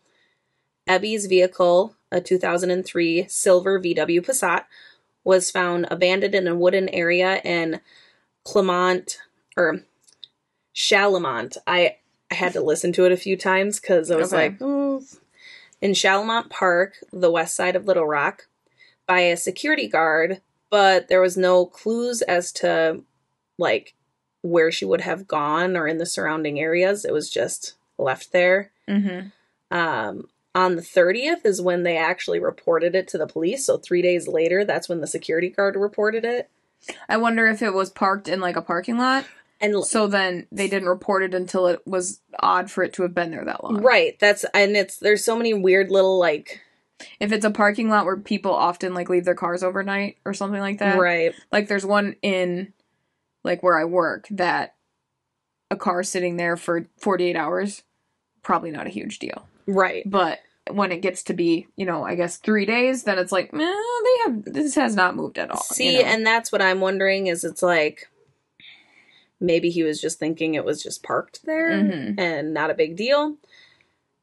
Ebby's 0.90 1.28
vehicle, 1.28 1.96
a 2.12 2.20
2003 2.20 3.26
silver 3.30 3.80
VW 3.80 4.22
Passat, 4.22 4.66
was 5.24 5.52
found 5.52 5.88
abandoned 5.90 6.36
in 6.36 6.48
a 6.48 6.56
wooden 6.56 6.90
area 6.90 7.40
in 7.46 7.80
Clement 8.44 9.20
or 9.56 9.82
Chalamont. 10.76 11.58
I 11.68 11.98
I 12.32 12.36
had 12.36 12.54
to 12.54 12.62
listen 12.62 12.92
to 12.94 13.06
it 13.06 13.12
a 13.12 13.18
few 13.18 13.38
times 13.38 13.80
because 13.80 14.10
I 14.10 14.16
was 14.16 14.34
Okay. 14.34 14.50
like, 14.50 14.60
in 15.82 15.92
Chalamont 15.92 16.50
Park, 16.50 16.96
the 17.12 17.30
west 17.30 17.56
side 17.56 17.76
of 17.76 17.86
Little 17.86 18.08
Rock, 18.08 18.48
by 19.08 19.22
a 19.22 19.38
security 19.38 19.88
guard, 19.88 20.42
but 20.70 21.08
there 21.08 21.22
was 21.22 21.38
no 21.38 21.66
clues 21.66 22.22
as 22.24 22.52
to 22.54 23.02
like 23.58 23.94
where 24.42 24.72
she 24.72 24.86
would 24.86 25.02
have 25.02 25.28
gone 25.28 25.78
or 25.78 25.88
in 25.88 25.98
the 25.98 26.06
surrounding 26.06 26.60
areas. 26.60 27.06
It 27.06 27.14
was 27.14 27.30
just 27.30 27.76
left 27.98 28.32
there. 28.32 28.72
hmm 28.88 29.20
Um, 29.72 30.28
on 30.56 30.76
the 30.76 30.82
30th 30.82 31.46
is 31.46 31.62
when 31.62 31.84
they 31.84 31.98
actually 31.98 32.40
reported 32.40 32.94
it 32.96 33.08
to 33.10 33.18
the 33.18 33.26
police. 33.28 33.66
So 33.66 33.78
three 33.78 34.02
days 34.02 34.28
later, 34.28 34.64
that's 34.64 34.88
when 34.88 35.02
the 35.02 35.08
security 35.08 35.50
guard 35.50 35.76
reported 35.76 36.24
it. 36.26 36.50
I 37.10 37.18
wonder 37.18 37.48
if 37.48 37.62
it 37.62 37.74
was 37.74 37.90
parked 37.90 38.28
in 38.28 38.40
like 38.40 38.56
a 38.56 38.62
parking 38.62 38.98
lot. 38.98 39.26
And 39.62 39.84
So 39.86 40.08
then 40.08 40.46
they 40.52 40.68
didn't 40.68 40.90
report 40.90 41.24
it 41.24 41.34
until 41.34 41.68
it 41.68 41.82
was 41.88 42.20
odd 42.40 42.70
for 42.70 42.84
it 42.84 42.92
to 42.94 43.04
have 43.04 43.16
been 43.16 43.32
there 43.32 43.46
that 43.46 43.64
long. 43.64 43.82
right, 43.82 44.20
that's 44.20 44.44
and 44.54 44.76
it's 44.76 44.98
there's 44.98 45.24
so 45.24 45.38
many 45.38 45.54
weird 45.54 45.90
little 45.90 46.20
like 46.20 46.60
If 47.20 47.32
it's 47.32 47.46
a 47.46 47.52
parking 47.52 47.90
lot 47.90 48.06
where 48.06 48.18
people 48.18 48.54
often 48.54 48.94
like 48.94 49.10
leave 49.10 49.26
their 49.26 49.36
cars 49.36 49.64
overnight 49.64 50.18
or 50.26 50.34
something 50.34 50.60
like 50.60 50.80
that. 50.80 50.98
right, 51.00 51.34
Like 51.52 51.68
there's 51.68 51.86
one 51.86 52.16
in 52.22 52.74
like 53.44 53.62
where 53.64 53.78
I 53.78 53.86
work 53.86 54.28
that 54.32 54.76
a 55.72 55.76
car 55.76 56.04
sitting 56.04 56.38
there 56.38 56.56
for 56.58 56.86
48 56.98 57.36
hours 57.36 57.84
probably 58.42 58.72
not 58.72 58.88
a 58.88 58.92
huge 58.92 59.20
deal. 59.20 59.48
right, 59.68 60.04
But 60.10 60.40
when 60.70 60.92
it 60.92 61.02
gets 61.02 61.24
to 61.24 61.34
be, 61.34 61.68
you 61.76 61.86
know, 61.86 62.04
I 62.06 62.16
guess 62.16 62.38
3 62.38 62.66
days, 62.66 63.04
then 63.04 63.18
it's 63.18 63.32
like, 63.32 63.54
eh, 63.54 63.58
they 63.58 64.18
have 64.26 64.44
this 64.46 64.76
has 64.76 64.96
not 64.96 65.16
moved 65.16 65.38
at 65.40 65.50
all. 65.50 65.62
See, 65.62 65.98
you 65.98 66.04
know? 66.04 66.10
and 66.10 66.26
that's 66.26 66.52
what 66.52 66.62
I'm 66.62 66.80
wondering 66.82 67.28
is 67.28 67.44
it's 67.44 67.64
like 67.64 68.10
maybe 69.40 69.70
he 69.70 69.84
was 69.84 70.00
just 70.00 70.20
thinking 70.20 70.54
it 70.56 70.64
was 70.66 70.82
just 70.82 71.04
parked 71.04 71.46
there 71.46 71.72
Mhm. 71.72 72.16
and 72.18 72.54
not 72.54 72.70
a 72.70 72.74
big 72.76 72.96
deal. 72.96 73.38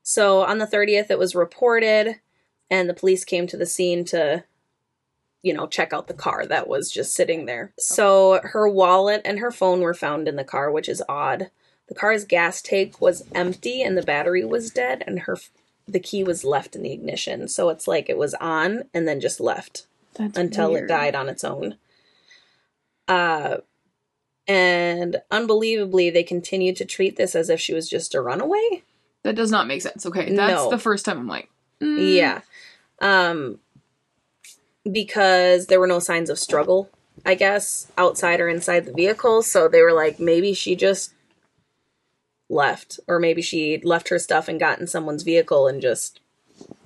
So 0.02 0.40
on 0.42 0.58
the 0.58 0.66
30th, 0.66 1.10
it 1.10 1.18
was 1.18 1.34
reported, 1.34 2.20
and 2.70 2.88
the 2.88 2.94
police 2.94 3.24
came 3.24 3.46
to 3.48 3.56
the 3.56 3.66
scene 3.66 4.04
to, 4.06 4.44
you 5.42 5.52
know, 5.52 5.66
check 5.66 5.92
out 5.92 6.06
the 6.06 6.14
car 6.14 6.46
that 6.46 6.68
was 6.68 6.90
just 6.90 7.14
sitting 7.14 7.46
there. 7.46 7.72
So 7.78 8.40
her 8.42 8.68
wallet 8.68 9.22
and 9.24 9.38
her 9.38 9.50
phone 9.50 9.80
were 9.80 9.94
found 9.94 10.28
in 10.28 10.36
the 10.36 10.44
car, 10.44 10.70
which 10.70 10.88
is 10.88 11.02
odd. 11.08 11.50
The 11.88 11.94
car's 11.94 12.24
gas 12.24 12.62
tank 12.62 13.00
was 13.00 13.24
empty 13.34 13.82
and 13.82 13.98
the 13.98 14.02
battery 14.02 14.44
was 14.44 14.70
dead, 14.70 15.02
and 15.06 15.20
her 15.20 15.38
the 15.88 15.98
key 15.98 16.22
was 16.22 16.44
left 16.44 16.76
in 16.76 16.82
the 16.82 16.92
ignition. 16.92 17.48
So 17.48 17.68
it's 17.68 17.88
like 17.88 18.08
it 18.08 18.16
was 18.18 18.34
on 18.34 18.84
and 18.94 19.08
then 19.08 19.20
just 19.20 19.40
left 19.40 19.86
That's 20.14 20.38
until 20.38 20.70
weird. 20.72 20.84
it 20.84 20.88
died 20.88 21.16
on 21.16 21.28
its 21.28 21.42
own. 21.42 21.76
Uh, 23.08 23.58
And 24.46 25.16
unbelievably, 25.30 26.10
they 26.10 26.22
continued 26.22 26.76
to 26.76 26.84
treat 26.84 27.16
this 27.16 27.34
as 27.34 27.50
if 27.50 27.60
she 27.60 27.74
was 27.74 27.88
just 27.88 28.14
a 28.14 28.20
runaway. 28.20 28.82
That 29.24 29.34
does 29.34 29.50
not 29.50 29.66
make 29.66 29.82
sense. 29.82 30.06
Okay, 30.06 30.32
that's 30.34 30.52
No. 30.64 30.70
the 30.70 30.78
first 30.78 31.04
time 31.04 31.18
I'm 31.18 31.28
like, 31.28 31.48
mm, 31.80 32.14
Yeah. 32.16 32.40
Um 33.00 33.58
because 34.90 35.66
there 35.66 35.80
were 35.80 35.86
no 35.86 35.98
signs 35.98 36.30
of 36.30 36.38
struggle, 36.38 36.88
I 37.24 37.34
guess, 37.34 37.90
outside 37.98 38.40
or 38.40 38.48
inside 38.48 38.86
the 38.86 38.92
vehicle, 38.92 39.42
so 39.42 39.68
they 39.68 39.82
were 39.82 39.92
like 39.92 40.18
maybe 40.18 40.54
she 40.54 40.74
just 40.74 41.12
left 42.48 42.98
or 43.06 43.18
maybe 43.20 43.42
she 43.42 43.80
left 43.84 44.08
her 44.08 44.18
stuff 44.18 44.48
and 44.48 44.58
got 44.58 44.80
in 44.80 44.86
someone's 44.86 45.22
vehicle 45.22 45.68
and 45.68 45.80
just 45.80 46.20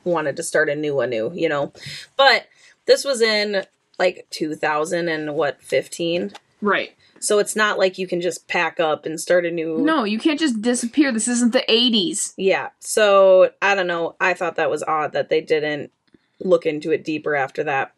wanted 0.04 0.36
to 0.36 0.42
start 0.42 0.68
a 0.68 0.76
new 0.76 1.00
anew, 1.00 1.32
you 1.34 1.48
know. 1.48 1.72
But 2.16 2.46
this 2.86 3.04
was 3.04 3.20
in 3.22 3.64
like 3.98 4.26
2000 4.30 5.08
and 5.08 5.34
what 5.34 5.62
15. 5.62 6.32
right. 6.60 6.92
So 7.20 7.38
it's 7.38 7.56
not 7.56 7.78
like 7.78 7.96
you 7.96 8.06
can 8.06 8.20
just 8.20 8.48
pack 8.48 8.78
up 8.78 9.06
and 9.06 9.18
start 9.18 9.46
a 9.46 9.50
new 9.50 9.78
No, 9.78 10.04
you 10.04 10.18
can't 10.18 10.38
just 10.38 10.60
disappear. 10.60 11.10
This 11.10 11.26
isn't 11.26 11.54
the 11.54 11.64
80s. 11.70 12.34
Yeah. 12.36 12.68
So 12.80 13.50
I 13.62 13.74
don't 13.74 13.86
know. 13.86 14.14
I 14.20 14.34
thought 14.34 14.56
that 14.56 14.68
was 14.68 14.82
odd 14.82 15.12
that 15.12 15.30
they 15.30 15.40
didn't 15.40 15.90
look 16.40 16.66
into 16.66 16.90
it 16.92 17.04
deeper 17.04 17.34
after 17.34 17.62
that. 17.64 17.94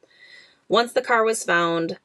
Once 0.68 0.93
the 0.93 1.03
car 1.03 1.24
was 1.24 1.45
found, 1.45 1.99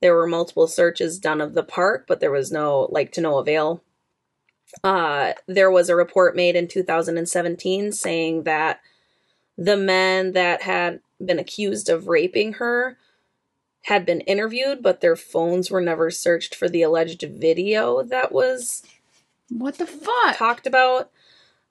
there 0.00 0.14
were 0.14 0.26
multiple 0.26 0.66
searches 0.66 1.18
done 1.18 1.40
of 1.40 1.54
the 1.54 1.62
park, 1.62 2.04
but 2.06 2.20
there 2.20 2.30
was 2.30 2.52
no 2.52 2.88
like 2.90 3.12
to 3.12 3.20
no 3.20 3.38
avail. 3.38 3.82
Uh 4.84 5.32
there 5.46 5.70
was 5.70 5.88
a 5.88 5.96
report 5.96 6.36
made 6.36 6.54
in 6.56 6.68
2017 6.68 7.92
saying 7.92 8.42
that 8.42 8.80
the 9.56 9.76
men 9.76 10.32
that 10.32 10.62
had 10.62 11.00
been 11.24 11.38
accused 11.38 11.88
of 11.88 12.06
raping 12.06 12.54
her 12.54 12.96
had 13.82 14.04
been 14.04 14.20
interviewed, 14.22 14.82
but 14.82 15.00
their 15.00 15.16
phones 15.16 15.70
were 15.70 15.80
never 15.80 16.10
searched 16.10 16.54
for 16.54 16.68
the 16.68 16.82
alleged 16.82 17.22
video 17.22 18.02
that 18.02 18.30
was 18.30 18.82
What 19.48 19.78
the 19.78 19.86
fuck? 19.86 20.36
talked 20.36 20.66
about. 20.66 21.10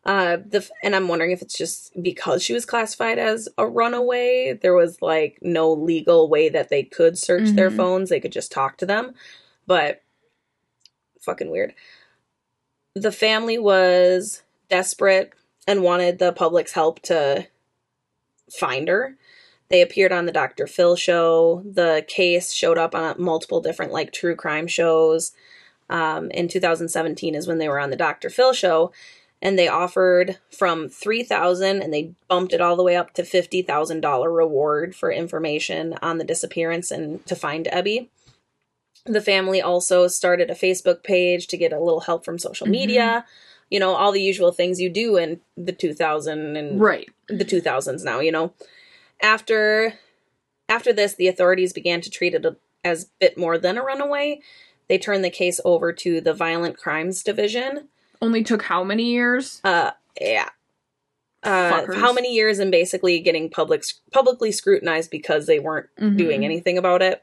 Uh, 0.08 0.38
the 0.38 0.68
and 0.82 0.95
I'm 0.95 1.10
wondering 1.10 1.32
if 1.32 1.41
it's 1.41 1.58
just 1.58 1.91
because 2.01 2.41
she 2.41 2.53
was 2.53 2.66
classified 2.66 3.20
as 3.20 3.49
a 3.58 3.68
runaway. 3.68 4.58
There 4.60 4.74
was 4.74 5.01
like 5.01 5.38
no 5.41 5.72
legal 5.74 6.30
way 6.30 6.47
that 6.47 6.70
they 6.70 6.84
could 6.84 7.18
search 7.18 7.49
their 7.49 7.70
Mhm. 7.70 7.76
phones. 7.76 8.10
They 8.10 8.22
could 8.22 8.32
just 8.32 8.49
talk 8.51 8.78
to 8.78 8.86
them, 8.86 9.16
but 9.66 10.01
fucking 11.20 11.51
weird. 11.51 11.74
The 12.95 13.12
family 13.12 13.58
was 13.58 14.43
desperate 14.70 15.34
and 15.68 15.84
wanted 15.84 16.20
the 16.20 16.32
public's 16.32 16.72
help 16.72 17.01
to 17.01 17.47
find 18.49 18.88
her. 18.88 19.18
They 19.70 19.82
appeared 19.82 20.14
on 20.14 20.26
the 20.26 20.32
Dr. 20.32 20.68
Phil 20.68 20.95
show. 20.95 21.62
The 21.70 22.05
case 22.08 22.53
showed 22.53 22.78
up 22.78 22.95
on 22.95 23.22
multiple 23.22 23.60
different 23.60 23.91
like 23.91 24.14
true 24.14 24.38
crime 24.38 24.68
shows. 24.68 25.34
Um, 25.89 26.32
in 26.32 26.47
2017 26.47 27.36
is 27.36 27.45
when 27.47 27.58
they 27.58 27.68
were 27.68 27.80
on 27.80 27.89
the 27.89 27.95
Dr. 27.97 28.30
Phil 28.30 28.53
show, 28.53 28.91
and 29.41 29.57
they 29.57 29.67
offered 29.67 30.38
from 30.51 30.89
3000 30.89 31.81
and 31.81 31.93
they 31.93 32.13
bumped 32.27 32.53
it 32.53 32.61
all 32.61 32.75
the 32.75 32.83
way 32.83 32.95
up 32.95 33.13
to 33.13 33.23
$50,000 33.23 34.35
reward 34.35 34.95
for 34.95 35.11
information 35.11 35.95
on 36.01 36.17
the 36.17 36.23
disappearance 36.23 36.91
and 36.91 37.25
to 37.27 37.35
find 37.35 37.67
Ebby. 37.67 38.09
The 39.05 39.21
family 39.21 39.61
also 39.61 40.07
started 40.07 40.49
a 40.49 40.55
Facebook 40.55 41.03
page 41.03 41.47
to 41.47 41.57
get 41.57 41.71
a 41.71 41.79
little 41.79 42.01
help 42.01 42.25
from 42.25 42.39
social 42.39 42.67
Mhm. 42.67 42.71
media. 42.71 43.25
You 43.69 43.79
know, 43.79 43.93
all 43.95 44.11
the 44.11 44.21
usual 44.21 44.51
things 44.51 44.81
you 44.81 44.89
do 44.89 45.17
in 45.17 45.41
the 45.55 45.71
2000 45.71 46.55
and 46.57 46.79
Right. 46.81 47.07
the 47.27 47.45
2000s 47.45 48.03
now, 48.03 48.19
you 48.19 48.31
know. 48.31 48.53
After 49.21 49.93
after 50.69 50.91
this, 50.91 51.13
the 51.15 51.29
authorities 51.29 51.71
began 51.71 52.01
to 52.01 52.09
treat 52.09 52.33
it 52.35 52.45
as 52.83 53.03
a 53.03 53.07
bit 53.19 53.38
more 53.38 53.57
than 53.57 53.77
a 53.77 53.83
runaway. 53.83 54.41
They 54.89 54.97
turned 54.97 55.23
the 55.23 55.29
case 55.29 55.61
over 55.63 55.93
to 55.93 56.19
the 56.19 56.33
Violent 56.33 56.77
Crimes 56.77 57.23
Division. 57.23 57.88
Only 58.22 58.43
took 58.43 58.61
how 58.63 58.84
many 58.84 59.11
years? 59.11 59.61
Uh 59.63 59.91
yeah. 60.20 60.49
Uh, 61.43 61.86
how 61.93 62.11
many 62.11 62.34
years 62.34 62.59
and 62.59 62.72
basically 62.72 63.20
getting 63.20 63.49
public 63.49 63.84
publicly 64.11 64.51
scrutinized 64.51 65.11
because 65.11 65.45
they 65.45 65.59
weren't 65.59 65.88
doing 65.97 66.41
Mhm. 66.41 66.45
anything 66.45 66.78
about 66.78 67.01
it. 67.01 67.22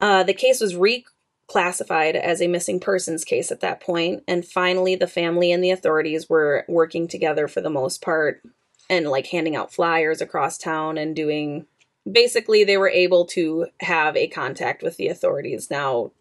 Uh, 0.00 0.22
the 0.22 0.34
case 0.34 0.60
was 0.60 0.74
reclassified 0.74 2.14
as 2.14 2.40
a 2.42 2.46
missing 2.48 2.78
persons 2.78 3.24
case 3.24 3.50
at 3.50 3.60
that 3.60 3.80
point, 3.80 4.22
and 4.28 4.46
finally, 4.46 4.94
the 4.94 5.06
family 5.06 5.50
and 5.50 5.64
the 5.64 5.70
authorities 5.70 6.28
were 6.28 6.64
working 6.68 7.08
together 7.08 7.48
for 7.48 7.60
the 7.62 7.70
most 7.70 8.02
part 8.02 8.42
and 8.90 9.08
like 9.08 9.26
handing 9.28 9.56
out 9.56 9.72
flyers 9.72 10.20
across 10.20 10.58
town 10.58 10.98
and 10.98 11.16
doing. 11.16 11.66
Basically, 12.08 12.62
they 12.62 12.76
were 12.76 12.90
able 12.90 13.24
to 13.28 13.66
have 13.80 14.16
a 14.16 14.28
contact 14.28 14.82
with 14.82 14.96
the 14.96 15.08
authorities 15.08 15.70
now 15.70 16.12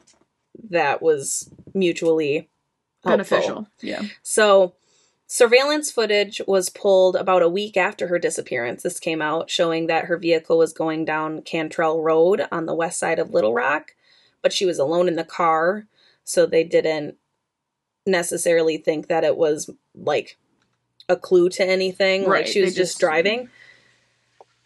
that 0.69 1.01
was 1.01 1.49
mutually. 1.75 2.47
Beneficial. 3.11 3.67
Yeah. 3.81 4.03
So, 4.23 4.73
surveillance 5.27 5.91
footage 5.91 6.41
was 6.47 6.69
pulled 6.69 7.15
about 7.15 7.41
a 7.41 7.49
week 7.49 7.77
after 7.77 8.07
her 8.07 8.19
disappearance. 8.19 8.83
This 8.83 8.99
came 8.99 9.21
out 9.21 9.49
showing 9.49 9.87
that 9.87 10.05
her 10.05 10.17
vehicle 10.17 10.57
was 10.57 10.73
going 10.73 11.05
down 11.05 11.41
Cantrell 11.41 12.01
Road 12.01 12.47
on 12.51 12.65
the 12.65 12.75
west 12.75 12.99
side 12.99 13.19
of 13.19 13.31
Little 13.33 13.53
Rock, 13.53 13.95
but 14.41 14.53
she 14.53 14.65
was 14.65 14.79
alone 14.79 15.07
in 15.07 15.15
the 15.15 15.23
car, 15.23 15.85
so 16.23 16.45
they 16.45 16.63
didn't 16.63 17.15
necessarily 18.05 18.77
think 18.77 19.07
that 19.07 19.23
it 19.23 19.37
was 19.37 19.69
like 19.95 20.37
a 21.09 21.15
clue 21.15 21.49
to 21.49 21.65
anything. 21.65 22.27
like 22.27 22.47
she 22.47 22.61
was 22.61 22.75
just, 22.75 22.93
just- 22.93 22.99
driving. 22.99 23.49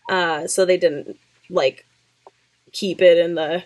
Uh, 0.10 0.48
so 0.48 0.66
they 0.66 0.78
didn't 0.78 1.18
like 1.52 1.86
keep 2.72 3.02
it 3.02 3.18
in 3.18 3.36
the 3.36 3.64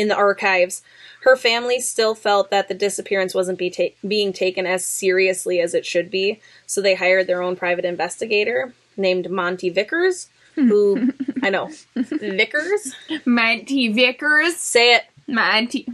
in 0.00 0.08
the 0.08 0.16
archives. 0.16 0.82
Her 1.22 1.36
family 1.36 1.80
still 1.80 2.14
felt 2.14 2.50
that 2.50 2.68
the 2.68 2.74
disappearance 2.74 3.34
wasn't 3.34 3.58
be 3.58 3.70
ta- 3.70 3.94
being 4.06 4.32
taken 4.32 4.66
as 4.66 4.84
seriously 4.84 5.60
as 5.60 5.74
it 5.74 5.84
should 5.84 6.10
be, 6.10 6.40
so 6.66 6.80
they 6.80 6.94
hired 6.94 7.26
their 7.26 7.42
own 7.42 7.56
private 7.56 7.84
investigator 7.84 8.72
named 8.96 9.30
Monty 9.30 9.68
Vickers, 9.68 10.28
who 10.54 11.12
I 11.42 11.50
know 11.50 11.70
Vickers. 11.94 12.94
Monty 13.24 13.92
Vickers. 13.92 14.56
Say 14.56 14.94
it. 14.94 15.04
Monty. 15.26 15.86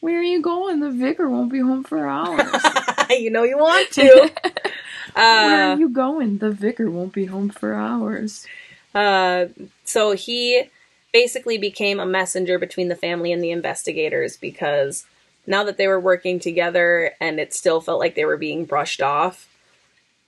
Where 0.00 0.18
are 0.18 0.22
you 0.22 0.42
going? 0.42 0.80
The 0.80 0.90
vicar 0.90 1.28
won't 1.30 1.50
be 1.52 1.60
home 1.60 1.84
for 1.84 2.06
hours. 2.06 2.50
you 3.10 3.30
know 3.30 3.44
you 3.44 3.56
want 3.58 3.90
to. 3.92 4.30
Where 5.14 5.24
Uh, 5.70 5.74
are 5.74 5.78
you 5.78 5.88
going? 5.88 6.38
The 6.38 6.50
vicar 6.50 6.90
won't 6.90 7.12
be 7.12 7.26
home 7.26 7.50
for 7.50 7.74
hours. 7.74 8.46
Uh, 8.94 9.46
so 9.84 10.12
he 10.12 10.64
basically 11.12 11.58
became 11.58 12.00
a 12.00 12.06
messenger 12.06 12.58
between 12.58 12.88
the 12.88 12.96
family 12.96 13.32
and 13.32 13.42
the 13.42 13.50
investigators 13.50 14.36
because 14.36 15.04
now 15.46 15.64
that 15.64 15.76
they 15.76 15.86
were 15.88 16.00
working 16.00 16.38
together 16.40 17.12
and 17.20 17.38
it 17.38 17.52
still 17.52 17.80
felt 17.80 17.98
like 18.00 18.14
they 18.14 18.24
were 18.24 18.36
being 18.36 18.64
brushed 18.64 19.02
off, 19.02 19.48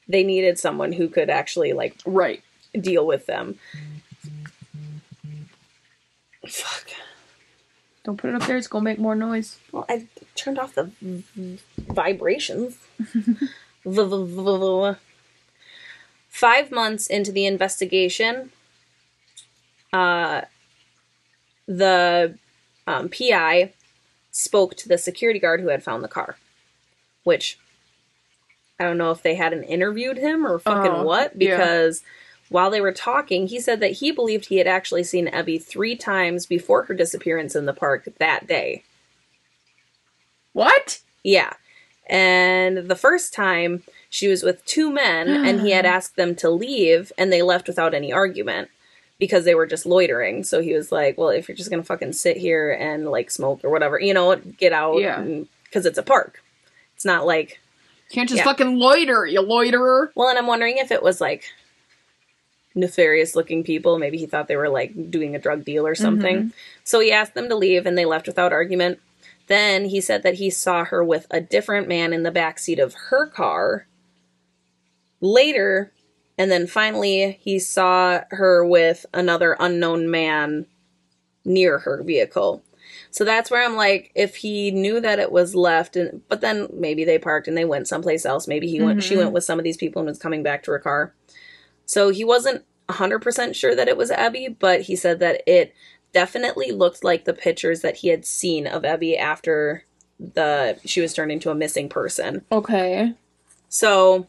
they 0.08 0.22
needed 0.22 0.58
someone 0.58 0.92
who 0.92 1.08
could 1.08 1.30
actually 1.30 1.72
like 1.72 1.96
Right. 2.04 2.42
deal 2.78 3.06
with 3.06 3.26
them. 3.26 3.58
Fuck. 6.46 6.88
Don't 8.04 8.18
put 8.18 8.28
it 8.28 8.36
up 8.36 8.46
there. 8.46 8.58
It's 8.58 8.66
gonna 8.66 8.84
make 8.84 8.98
more 8.98 9.14
noise. 9.14 9.58
Well, 9.72 9.86
I 9.88 10.06
turned 10.34 10.58
off 10.58 10.74
the 10.74 10.90
v- 11.00 11.58
vibrations. 11.78 12.76
Five 16.28 16.70
months 16.70 17.06
into 17.06 17.32
the 17.32 17.46
investigation, 17.46 18.50
uh, 19.92 20.42
the 21.66 22.36
um, 22.86 23.08
PI 23.08 23.72
spoke 24.30 24.74
to 24.76 24.88
the 24.88 24.98
security 24.98 25.38
guard 25.38 25.60
who 25.60 25.68
had 25.68 25.82
found 25.82 26.02
the 26.02 26.08
car, 26.08 26.36
which 27.22 27.58
I 28.78 28.84
don't 28.84 28.98
know 28.98 29.10
if 29.10 29.22
they 29.22 29.36
hadn't 29.36 29.64
interviewed 29.64 30.18
him 30.18 30.46
or 30.46 30.58
fucking 30.58 30.90
Oh, 30.90 31.04
what, 31.04 31.32
yeah. 31.36 31.56
because 31.56 32.02
while 32.48 32.70
they 32.70 32.80
were 32.80 32.92
talking, 32.92 33.46
he 33.46 33.60
said 33.60 33.80
that 33.80 33.92
he 33.92 34.10
believed 34.10 34.46
he 34.46 34.58
had 34.58 34.66
actually 34.66 35.04
seen 35.04 35.28
Evie 35.28 35.58
three 35.58 35.96
times 35.96 36.46
before 36.46 36.84
her 36.84 36.94
disappearance 36.94 37.54
in 37.54 37.66
the 37.66 37.72
park 37.72 38.08
that 38.18 38.46
day. 38.46 38.82
What? 40.52 41.00
Yeah. 41.22 41.54
And 42.06 42.88
the 42.88 42.96
first 42.96 43.32
time 43.32 43.82
she 44.10 44.28
was 44.28 44.42
with 44.42 44.64
two 44.66 44.90
men 44.92 45.28
and 45.28 45.60
he 45.60 45.70
had 45.70 45.86
asked 45.86 46.16
them 46.16 46.34
to 46.36 46.50
leave 46.50 47.12
and 47.16 47.32
they 47.32 47.42
left 47.42 47.66
without 47.66 47.94
any 47.94 48.12
argument 48.12 48.68
because 49.24 49.46
they 49.46 49.54
were 49.54 49.66
just 49.66 49.86
loitering. 49.86 50.44
So 50.44 50.60
he 50.60 50.74
was 50.74 50.92
like, 50.92 51.16
well, 51.16 51.30
if 51.30 51.48
you're 51.48 51.56
just 51.56 51.70
going 51.70 51.82
to 51.82 51.86
fucking 51.86 52.12
sit 52.12 52.36
here 52.36 52.70
and 52.72 53.08
like 53.10 53.30
smoke 53.30 53.60
or 53.64 53.70
whatever, 53.70 53.98
you 53.98 54.12
know, 54.12 54.36
get 54.36 54.74
out 54.74 54.98
Yeah. 55.00 55.22
because 55.64 55.86
it's 55.86 55.96
a 55.96 56.02
park. 56.02 56.42
It's 56.94 57.06
not 57.06 57.24
like, 57.26 57.58
Can't 58.10 58.28
just 58.28 58.40
Yeah. 58.40 58.44
fucking 58.44 58.78
loiter, 58.78 59.24
you 59.26 59.40
loiterer. 59.40 60.12
well, 60.14 60.28
and 60.28 60.38
I'm 60.38 60.46
wondering 60.46 60.76
if 60.76 60.90
it 60.90 61.02
was 61.02 61.22
like 61.22 61.44
nefarious 62.74 63.34
looking 63.34 63.64
people. 63.64 63.98
Maybe 63.98 64.18
he 64.18 64.26
thought 64.26 64.46
they 64.46 64.56
were 64.56 64.68
like 64.68 65.10
doing 65.10 65.34
a 65.34 65.38
drug 65.38 65.64
deal 65.64 65.86
or 65.86 65.94
something. 65.94 66.36
Mm-hmm. 66.36 66.48
So 66.84 67.00
he 67.00 67.10
asked 67.10 67.32
them 67.34 67.48
to 67.48 67.56
leave 67.56 67.86
and 67.86 67.96
they 67.96 68.04
left 68.04 68.26
without 68.26 68.52
argument. 68.52 68.98
Then 69.46 69.86
he 69.86 70.00
said 70.02 70.22
that 70.22 70.34
he 70.34 70.50
saw 70.50 70.84
her 70.84 71.02
with 71.02 71.26
a 71.30 71.40
different 71.40 71.88
man 71.88 72.12
in 72.12 72.24
the 72.24 72.30
backseat 72.30 72.82
of 72.82 72.94
her 73.10 73.26
car 73.26 73.86
later. 75.20 75.90
And 76.36 76.50
then 76.50 76.66
finally, 76.66 77.38
he 77.40 77.58
saw 77.58 78.22
her 78.30 78.64
with 78.64 79.06
another 79.14 79.56
unknown 79.60 80.10
man 80.10 80.66
near 81.44 81.78
her 81.78 82.02
vehicle. 82.02 82.62
So 83.10 83.24
that's 83.24 83.50
where 83.50 83.64
I'm 83.64 83.76
like, 83.76 84.10
if 84.14 84.36
he 84.36 84.70
knew 84.70 85.00
that 85.00 85.18
it 85.18 85.30
was 85.30 85.54
left, 85.54 85.96
and 85.96 86.22
but 86.28 86.40
then 86.40 86.68
maybe 86.72 87.04
they 87.04 87.18
parked 87.18 87.46
and 87.46 87.56
they 87.56 87.64
went 87.64 87.88
someplace 87.88 88.26
else. 88.26 88.48
Maybe 88.48 88.68
he 88.68 88.80
went, 88.80 89.02
she 89.02 89.14
Mhm. 89.14 89.18
went 89.18 89.32
with 89.32 89.44
some 89.44 89.58
of 89.58 89.64
these 89.64 89.76
people 89.76 90.00
and 90.00 90.08
was 90.08 90.18
coming 90.18 90.42
back 90.42 90.62
to 90.64 90.72
her 90.72 90.78
car. 90.78 91.14
So 91.86 92.10
he 92.10 92.24
wasn't 92.24 92.64
100% 92.88 93.54
sure 93.54 93.74
that 93.74 93.88
it 93.88 93.96
was 93.96 94.10
Abby, 94.10 94.48
but 94.48 94.82
he 94.82 94.96
said 94.96 95.20
that 95.20 95.42
it 95.46 95.72
definitely 96.12 96.72
looked 96.72 97.04
like 97.04 97.24
the 97.24 97.32
pictures 97.32 97.80
that 97.80 97.96
he 97.96 98.08
had 98.08 98.24
seen 98.24 98.66
of 98.66 98.84
Abby 98.84 99.16
after 99.16 99.84
the 100.18 100.78
she 100.84 101.00
was 101.00 101.12
turned 101.12 101.32
into 101.32 101.50
a 101.50 101.54
missing 101.54 101.88
person. 101.88 102.44
Okay. 102.52 103.14
So 103.68 104.26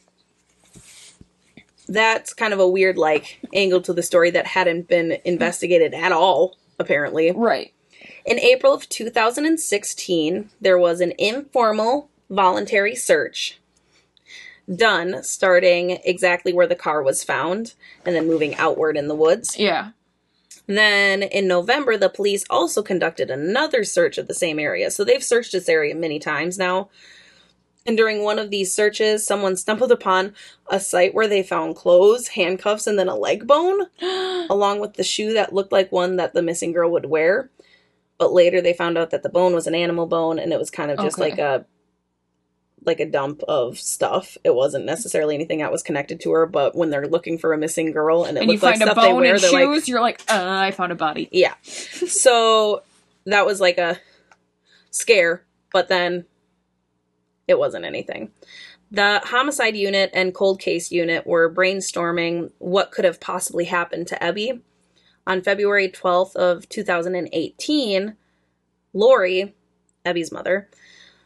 that's 1.87 2.33
kind 2.33 2.53
of 2.53 2.59
a 2.59 2.67
weird 2.67 2.97
like 2.97 3.39
angle 3.53 3.81
to 3.81 3.93
the 3.93 4.03
story 4.03 4.31
that 4.31 4.47
hadn't 4.47 4.87
been 4.87 5.17
investigated 5.25 5.93
at 5.93 6.11
all 6.11 6.57
apparently. 6.79 7.31
Right. 7.31 7.73
In 8.25 8.39
April 8.39 8.73
of 8.73 8.89
2016, 8.89 10.49
there 10.59 10.77
was 10.77 10.99
an 10.99 11.13
informal 11.17 12.09
voluntary 12.29 12.95
search 12.95 13.59
done 14.73 15.21
starting 15.21 15.99
exactly 16.03 16.51
where 16.51 16.67
the 16.67 16.75
car 16.75 17.03
was 17.03 17.23
found 17.23 17.75
and 18.03 18.15
then 18.15 18.27
moving 18.27 18.55
outward 18.55 18.97
in 18.97 19.07
the 19.07 19.15
woods. 19.15 19.57
Yeah. 19.59 19.91
Then 20.67 21.21
in 21.21 21.47
November, 21.47 21.97
the 21.97 22.09
police 22.09 22.43
also 22.49 22.81
conducted 22.81 23.29
another 23.29 23.83
search 23.83 24.17
of 24.17 24.27
the 24.27 24.33
same 24.33 24.57
area. 24.57 24.89
So 24.89 25.03
they've 25.03 25.23
searched 25.23 25.51
this 25.51 25.69
area 25.69 25.93
many 25.93 26.17
times 26.17 26.57
now. 26.57 26.89
And 27.85 27.95
during 27.95 28.23
one 28.23 28.39
of 28.39 28.49
these 28.49 28.73
searches, 28.73 29.25
someone 29.25 29.55
stumbled 29.55 29.91
upon 29.91 30.33
a 30.69 30.79
site 30.79 31.13
where 31.13 31.27
they 31.27 31.43
found 31.43 31.75
clothes, 31.75 32.29
handcuffs, 32.29 32.87
and 32.87 32.97
then 32.97 33.07
a 33.07 33.15
leg 33.15 33.45
bone, 33.45 33.85
along 34.49 34.79
with 34.79 34.95
the 34.95 35.03
shoe 35.03 35.33
that 35.33 35.53
looked 35.53 35.71
like 35.71 35.91
one 35.91 36.15
that 36.15 36.33
the 36.33 36.41
missing 36.41 36.71
girl 36.71 36.89
would 36.91 37.05
wear. 37.05 37.49
But 38.17 38.33
later 38.33 38.59
they 38.61 38.73
found 38.73 38.97
out 38.97 39.11
that 39.11 39.21
the 39.23 39.29
bone 39.29 39.53
was 39.53 39.67
an 39.67 39.75
animal 39.75 40.07
bone 40.07 40.39
and 40.39 40.51
it 40.51 40.57
was 40.57 40.71
kind 40.71 40.89
of 40.89 40.97
just 40.99 41.19
Okay. 41.19 41.29
like 41.31 41.39
a 41.39 41.65
like 42.85 42.99
a 42.99 43.05
dump 43.05 43.41
of 43.47 43.79
stuff. 43.79 44.37
It 44.43 44.53
wasn't 44.53 44.85
necessarily 44.85 45.33
anything 45.33 45.57
that 45.59 45.71
was 45.71 45.81
connected 45.81 46.19
to 46.21 46.31
her, 46.33 46.45
but 46.45 46.75
when 46.75 46.91
they're 46.91 47.07
looking 47.07 47.37
for 47.39 47.51
a 47.51 47.57
missing 47.57 47.91
girl 47.91 48.23
and 48.25 48.37
it 48.37 48.41
and 48.41 48.47
you 48.51 48.53
looks 48.53 48.63
like 48.63 48.73
find 48.77 48.83
a 48.89 48.91
stuff 48.93 49.03
they 49.03 49.09
bone 49.11 49.21
wear, 49.21 49.39
they're 49.39 49.49
shoes, 49.49 49.51
like 49.81 49.87
you're 49.87 50.01
like, 50.01 50.21
uh, 50.29 50.45
I 50.47 50.69
found 50.71 50.91
a 50.91 50.95
body. 50.95 51.27
yeah. 51.31 51.53
So 51.63 52.83
that 53.25 53.45
was 53.45 53.59
like 53.59 53.77
a 53.79 53.99
scare, 54.91 55.43
but 55.73 55.87
then 55.87 56.25
it 57.47 57.59
wasn't 57.59 57.85
anything. 57.85 58.31
The 58.91 59.21
homicide 59.23 59.75
unit 59.75 60.11
and 60.13 60.33
cold 60.33 60.59
case 60.59 60.91
unit 60.91 61.25
were 61.25 61.53
brainstorming 61.53 62.51
what 62.59 62.91
could 62.91 63.05
have 63.05 63.19
possibly 63.19 63.65
happened 63.65 64.07
to 64.07 64.17
Ebby. 64.19 64.61
On 65.27 65.41
February 65.41 65.89
12th 65.89 66.35
of 66.35 66.69
2018, 66.69 68.15
Lori, 68.93 69.55
Ebby's 70.05 70.31
mother, 70.31 70.69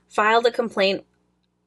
filed 0.08 0.46
a 0.46 0.52
complaint 0.52 1.06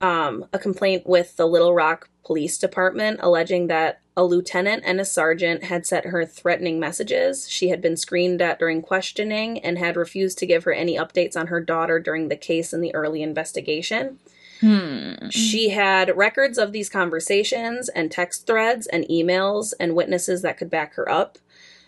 um, 0.00 0.46
a 0.52 0.58
complaint 0.58 1.06
with 1.06 1.36
the 1.36 1.46
Little 1.46 1.74
Rock 1.74 2.10
Police 2.24 2.58
Department 2.58 3.20
alleging 3.22 3.68
that 3.68 4.00
a 4.16 4.24
lieutenant 4.24 4.82
and 4.84 5.00
a 5.00 5.04
sergeant 5.04 5.64
had 5.64 5.86
sent 5.86 6.06
her 6.06 6.26
threatening 6.26 6.80
messages. 6.80 7.48
She 7.48 7.68
had 7.68 7.80
been 7.80 7.96
screened 7.96 8.42
at 8.42 8.58
during 8.58 8.82
questioning 8.82 9.60
and 9.60 9.78
had 9.78 9.96
refused 9.96 10.38
to 10.38 10.46
give 10.46 10.64
her 10.64 10.72
any 10.72 10.96
updates 10.96 11.36
on 11.36 11.46
her 11.46 11.60
daughter 11.60 11.98
during 11.98 12.28
the 12.28 12.36
case 12.36 12.72
in 12.72 12.80
the 12.80 12.94
early 12.94 13.22
investigation. 13.22 14.18
Hmm. 14.62 15.28
She 15.28 15.70
had 15.70 16.16
records 16.16 16.56
of 16.56 16.70
these 16.70 16.88
conversations 16.88 17.88
and 17.88 18.12
text 18.12 18.46
threads 18.46 18.86
and 18.86 19.04
emails 19.10 19.74
and 19.80 19.96
witnesses 19.96 20.42
that 20.42 20.56
could 20.56 20.70
back 20.70 20.94
her 20.94 21.10
up. 21.10 21.36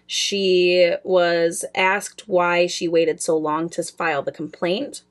She 0.07 0.93
was 1.05 1.65
asked 1.75 2.25
why 2.27 2.67
she 2.67 2.89
waited 2.89 3.23
so 3.23 3.37
long 3.37 3.69
to 3.71 3.83
file 3.85 4.23
the 4.23 4.33
complaint, 4.33 5.03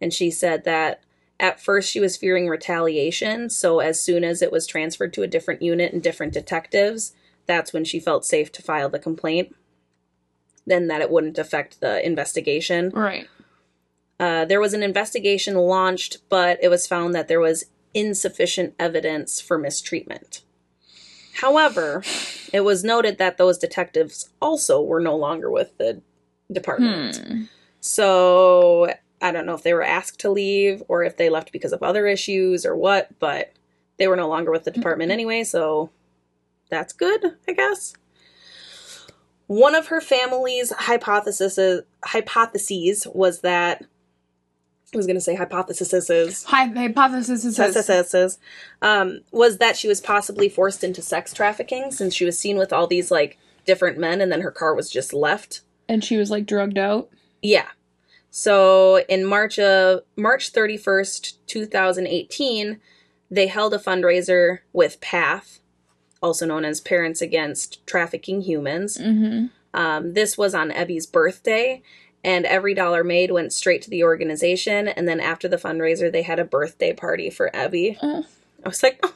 and 0.00 0.14
she 0.14 0.30
said 0.30 0.64
that 0.64 1.02
at 1.38 1.60
first 1.60 1.90
she 1.90 2.00
was 2.00 2.16
fearing 2.16 2.48
retaliation, 2.48 3.50
so 3.50 3.80
as 3.80 4.00
soon 4.00 4.24
as 4.24 4.40
it 4.40 4.50
was 4.50 4.66
transferred 4.66 5.12
to 5.12 5.22
a 5.22 5.28
different 5.28 5.62
unit 5.62 5.92
and 5.92 6.02
different 6.02 6.32
detectives, 6.32 7.14
that's 7.46 7.72
when 7.72 7.84
she 7.84 8.00
felt 8.00 8.24
safe 8.24 8.50
to 8.52 8.62
file 8.62 8.88
the 8.88 8.98
complaint. 8.98 9.54
Then 10.66 10.88
that 10.88 11.00
it 11.00 11.10
wouldn't 11.10 11.38
affect 11.38 11.80
the 11.80 12.04
investigation. 12.04 12.90
Right. 12.90 13.28
Uh, 14.20 14.44
there 14.44 14.60
was 14.60 14.74
an 14.74 14.82
investigation 14.82 15.54
launched, 15.56 16.18
but 16.28 16.58
it 16.62 16.68
was 16.68 16.86
found 16.86 17.14
that 17.14 17.26
there 17.26 17.40
was 17.40 17.64
insufficient 17.94 18.74
evidence 18.78 19.40
for 19.40 19.56
mistreatment. 19.56 20.42
However, 21.40 22.04
it 22.52 22.60
was 22.60 22.84
noted 22.84 23.16
that 23.16 23.38
those 23.38 23.56
detectives 23.56 24.28
also 24.42 24.82
were 24.82 25.00
no 25.00 25.16
longer 25.16 25.50
with 25.50 25.76
the 25.78 26.02
department. 26.52 27.16
Hmm. 27.16 27.42
So 27.80 28.92
I 29.22 29.32
don't 29.32 29.46
know 29.46 29.54
if 29.54 29.62
they 29.62 29.72
were 29.72 29.82
asked 29.82 30.20
to 30.20 30.30
leave 30.30 30.82
or 30.86 31.02
if 31.02 31.16
they 31.16 31.30
left 31.30 31.50
because 31.50 31.72
of 31.72 31.82
other 31.82 32.06
issues 32.06 32.66
or 32.66 32.76
what, 32.76 33.18
but 33.20 33.54
they 33.96 34.06
were 34.06 34.16
no 34.16 34.28
longer 34.28 34.50
with 34.50 34.64
the 34.64 34.70
department 34.70 35.12
anyway, 35.12 35.44
so 35.44 35.88
that's 36.68 36.92
good, 36.92 37.36
I 37.48 37.52
guess. 37.52 37.94
One 39.46 39.74
of 39.74 39.86
her 39.86 40.02
family's 40.02 40.72
hypotheses 40.72 41.82
hypotheses 42.04 43.06
was 43.14 43.40
that 43.40 43.84
I 44.92 44.96
was 44.96 45.06
going 45.06 45.16
to 45.16 45.20
say 45.20 45.34
hypotheses 45.34 46.44
Hi, 46.44 46.66
hypothesis 46.66 47.44
is 47.44 47.56
hypothesis 47.56 48.38
um, 48.82 49.20
was 49.30 49.58
that 49.58 49.76
she 49.76 49.88
was 49.88 50.00
possibly 50.00 50.48
forced 50.48 50.82
into 50.82 51.02
sex 51.02 51.32
trafficking 51.32 51.92
since 51.92 52.14
she 52.14 52.24
was 52.24 52.38
seen 52.38 52.56
with 52.58 52.72
all 52.72 52.86
these 52.86 53.10
like 53.10 53.38
different 53.66 53.98
men 53.98 54.20
and 54.20 54.32
then 54.32 54.40
her 54.40 54.50
car 54.50 54.74
was 54.74 54.90
just 54.90 55.12
left 55.12 55.60
and 55.88 56.04
she 56.04 56.16
was 56.16 56.30
like 56.30 56.46
drugged 56.46 56.78
out. 56.78 57.08
yeah. 57.42 57.68
So 58.30 59.00
in 59.08 59.24
March 59.24 59.58
of 59.58 60.02
March 60.16 60.52
31st, 60.52 61.34
2018, 61.46 62.80
they 63.30 63.46
held 63.48 63.74
a 63.74 63.78
fundraiser 63.78 64.60
with 64.72 65.00
PATH, 65.00 65.60
also 66.22 66.46
known 66.46 66.64
as 66.64 66.80
Parents 66.80 67.20
Against 67.20 67.84
Trafficking 67.86 68.42
Humans. 68.42 68.98
Mm-hmm. 68.98 69.46
Um, 69.74 70.14
this 70.14 70.38
was 70.38 70.54
on 70.54 70.70
Ebby's 70.70 71.06
birthday, 71.06 71.82
and 72.22 72.44
every 72.46 72.74
dollar 72.74 73.02
made 73.02 73.30
went 73.30 73.52
straight 73.52 73.82
to 73.82 73.90
the 73.90 74.04
organization. 74.04 74.88
And 74.88 75.08
then 75.08 75.20
after 75.20 75.48
the 75.48 75.56
fundraiser, 75.56 76.10
they 76.10 76.22
had 76.22 76.38
a 76.38 76.44
birthday 76.44 76.92
party 76.92 77.30
for 77.30 77.50
Ebby. 77.54 77.96
Oh, 78.02 78.24
I 78.64 78.68
was 78.68 78.82
like, 78.82 79.00
oh. 79.02 79.14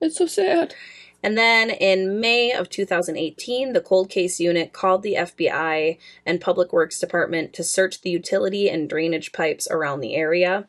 it's 0.00 0.16
so 0.16 0.26
sad. 0.26 0.74
And 1.22 1.36
then 1.36 1.70
in 1.70 2.20
May 2.20 2.52
of 2.52 2.70
2018, 2.70 3.72
the 3.72 3.80
cold 3.80 4.08
case 4.08 4.38
unit 4.38 4.72
called 4.72 5.02
the 5.02 5.14
FBI 5.14 5.98
and 6.24 6.40
Public 6.40 6.72
Works 6.72 7.00
Department 7.00 7.52
to 7.54 7.64
search 7.64 8.00
the 8.00 8.10
utility 8.10 8.70
and 8.70 8.88
drainage 8.88 9.32
pipes 9.32 9.66
around 9.70 10.00
the 10.00 10.14
area 10.14 10.68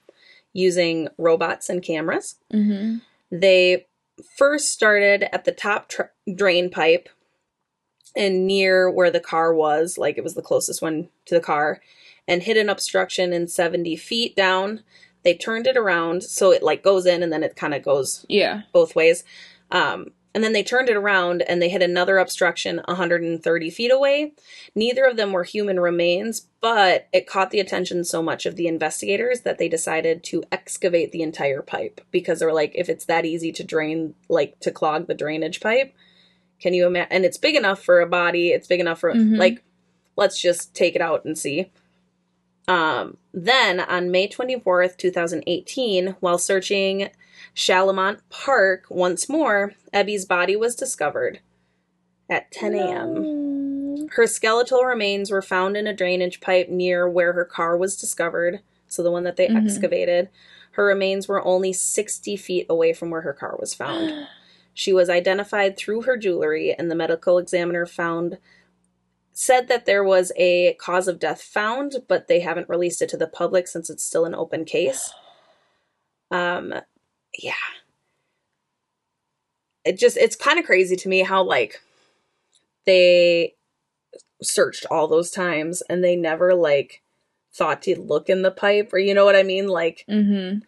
using 0.54 1.10
robots 1.18 1.70
and 1.70 1.84
cameras. 1.84 2.36
Mm-hmm. 2.52 2.98
They 3.32 3.86
first 4.36 4.70
started 4.70 5.26
at 5.34 5.46
the 5.46 5.52
top 5.52 5.90
tr- 5.90 6.04
drain 6.34 6.70
pipe 6.70 7.10
and 8.18 8.46
near 8.48 8.90
where 8.90 9.12
the 9.12 9.20
car 9.20 9.54
was, 9.54 9.98
like 9.98 10.18
it 10.18 10.24
was 10.24 10.36
the 10.36 10.42
closest 10.42 10.82
one 10.82 11.10
to 11.26 11.36
the 11.36 11.42
car, 11.42 11.80
and 12.28 12.44
hit 12.44 12.58
an 12.58 12.70
obstruction 12.70 13.32
in 13.32 13.48
70 13.48 13.96
feet 13.96 14.36
down. 14.36 14.84
They 15.24 15.34
turned 15.36 15.68
it 15.68 15.78
around 15.78 16.24
so 16.24 16.52
it 16.52 16.64
like 16.64 16.84
goes 16.84 17.06
in 17.06 17.24
and 17.24 17.32
then 17.32 17.44
it 17.44 17.56
kind 17.56 17.74
of 17.74 17.84
goes 17.84 18.26
Yeah. 18.30 18.62
both 18.74 18.96
ways. 18.96 19.24
Um, 19.72 20.08
and 20.34 20.44
then 20.44 20.54
they 20.54 20.62
turned 20.62 20.88
it 20.88 20.96
around 20.96 21.42
and 21.42 21.60
they 21.62 21.68
hit 21.70 21.82
another 21.82 22.20
obstruction 22.20 22.80
130 22.86 23.70
feet 23.72 23.92
away. 23.92 24.34
Neither 24.76 25.04
of 25.06 25.18
them 25.18 25.32
were 25.32 25.44
human 25.44 25.80
remains, 25.80 26.48
but 26.62 27.08
it 27.12 27.26
caught 27.28 27.50
the 27.50 27.60
attention 27.60 28.04
so 28.04 28.22
much 28.22 28.46
of 28.46 28.56
the 28.56 28.68
investigators 28.68 29.42
that 29.42 29.58
they 29.58 29.68
decided 29.68 30.24
to 30.26 30.44
excavate 30.52 31.12
the 31.12 31.24
entire 31.24 31.64
pipe 31.64 32.02
because 32.12 32.40
they 32.40 32.46
were 32.46 32.54
like, 32.54 32.72
if 32.76 32.88
it's 32.88 33.06
that 33.06 33.26
easy 33.26 33.52
to 33.54 33.64
drain, 33.64 34.14
like 34.30 34.60
to 34.60 34.70
clog 34.70 35.08
the 35.08 35.16
drainage 35.16 35.60
pipe, 35.60 35.96
can 36.60 36.74
you 36.74 36.88
imagine? 36.88 37.12
And 37.12 37.26
it's 37.26 37.38
big 37.38 37.56
enough 37.56 37.82
for 37.84 38.02
a 38.02 38.08
body, 38.08 38.50
it's 38.50 38.68
big 38.68 38.80
enough 38.80 39.00
for, 39.00 39.14
Mhm. 39.14 39.38
like, 39.38 39.64
let's 40.16 40.40
just 40.42 40.74
take 40.74 40.96
it 40.96 41.02
out 41.02 41.24
and 41.26 41.38
see. 41.38 41.72
Um, 42.68 43.18
then 43.34 43.80
on 43.80 44.12
May 44.12 44.28
24th, 44.28 44.98
2018, 44.98 46.16
while 46.20 46.38
searching 46.38 47.10
Shalamont 47.56 48.20
Park 48.30 48.86
once 48.90 49.30
more, 49.30 49.74
Ebby's 49.94 50.26
body 50.26 50.56
was 50.56 50.76
discovered 50.76 51.40
at 52.30 52.52
10 52.52 52.74
a.m. 52.74 54.08
Her 54.12 54.28
skeletal 54.28 54.84
remains 54.84 55.32
were 55.32 55.42
found 55.42 55.78
in 55.78 55.88
a 55.88 55.94
drainage 55.94 56.42
pipe 56.42 56.68
near 56.70 57.08
where 57.10 57.34
her 57.34 57.46
car 57.46 57.78
was 57.78 57.96
discovered, 58.00 58.60
so 58.88 59.02
the 59.02 59.12
one 59.12 59.24
that 59.24 59.38
they 59.38 59.48
Mhm. 59.48 59.56
excavated. 59.64 60.30
Her 60.72 60.86
remains 60.86 61.28
were 61.28 61.44
only 61.46 61.74
60 61.74 62.36
feet 62.36 62.66
away 62.70 62.94
from 62.94 63.10
where 63.10 63.22
her 63.22 63.34
car 63.34 63.56
was 63.60 63.74
found. 63.74 64.12
She 64.78 64.94
was 64.94 65.10
identified 65.10 65.76
through 65.76 66.04
her 66.04 66.18
jewelry, 66.18 66.72
and 66.72 66.92
the 66.92 66.96
medical 66.96 67.40
examiner 67.40 67.88
found 67.88 68.38
said 69.32 69.68
that 69.70 69.88
there 69.88 70.04
was 70.04 70.32
a 70.38 70.76
cause 70.76 71.08
of 71.08 71.18
death 71.18 71.42
found, 71.42 71.96
but 72.08 72.28
they 72.28 72.42
haven't 72.42 72.70
released 72.70 73.02
it 73.02 73.10
to 73.10 73.18
the 73.18 73.26
public 73.26 73.68
since 73.68 73.90
it's 73.90 74.04
still 74.04 74.24
an 74.24 74.36
open 74.36 74.66
case. 74.66 75.12
Um, 76.30 76.74
yeah. 77.40 77.54
It 79.86 79.98
just 79.98 80.18
it's 80.18 80.36
kind 80.36 80.60
of 80.60 80.66
crazy 80.66 80.98
to 80.98 81.08
me 81.08 81.22
how 81.22 81.42
like 81.42 81.80
they 82.86 83.56
searched 84.44 84.86
all 84.92 85.08
those 85.08 85.32
times 85.32 85.82
and 85.90 86.04
they 86.04 86.18
never 86.18 86.54
like 86.54 87.02
thought 87.54 87.82
to 87.84 87.98
look 87.98 88.28
in 88.28 88.42
the 88.42 88.52
pipe 88.52 88.92
or 88.92 89.00
you 89.00 89.14
know 89.14 89.24
what 89.24 89.38
I 89.38 89.44
mean 89.44 89.70
like 89.70 90.04
Mm-hmm. 90.10 90.60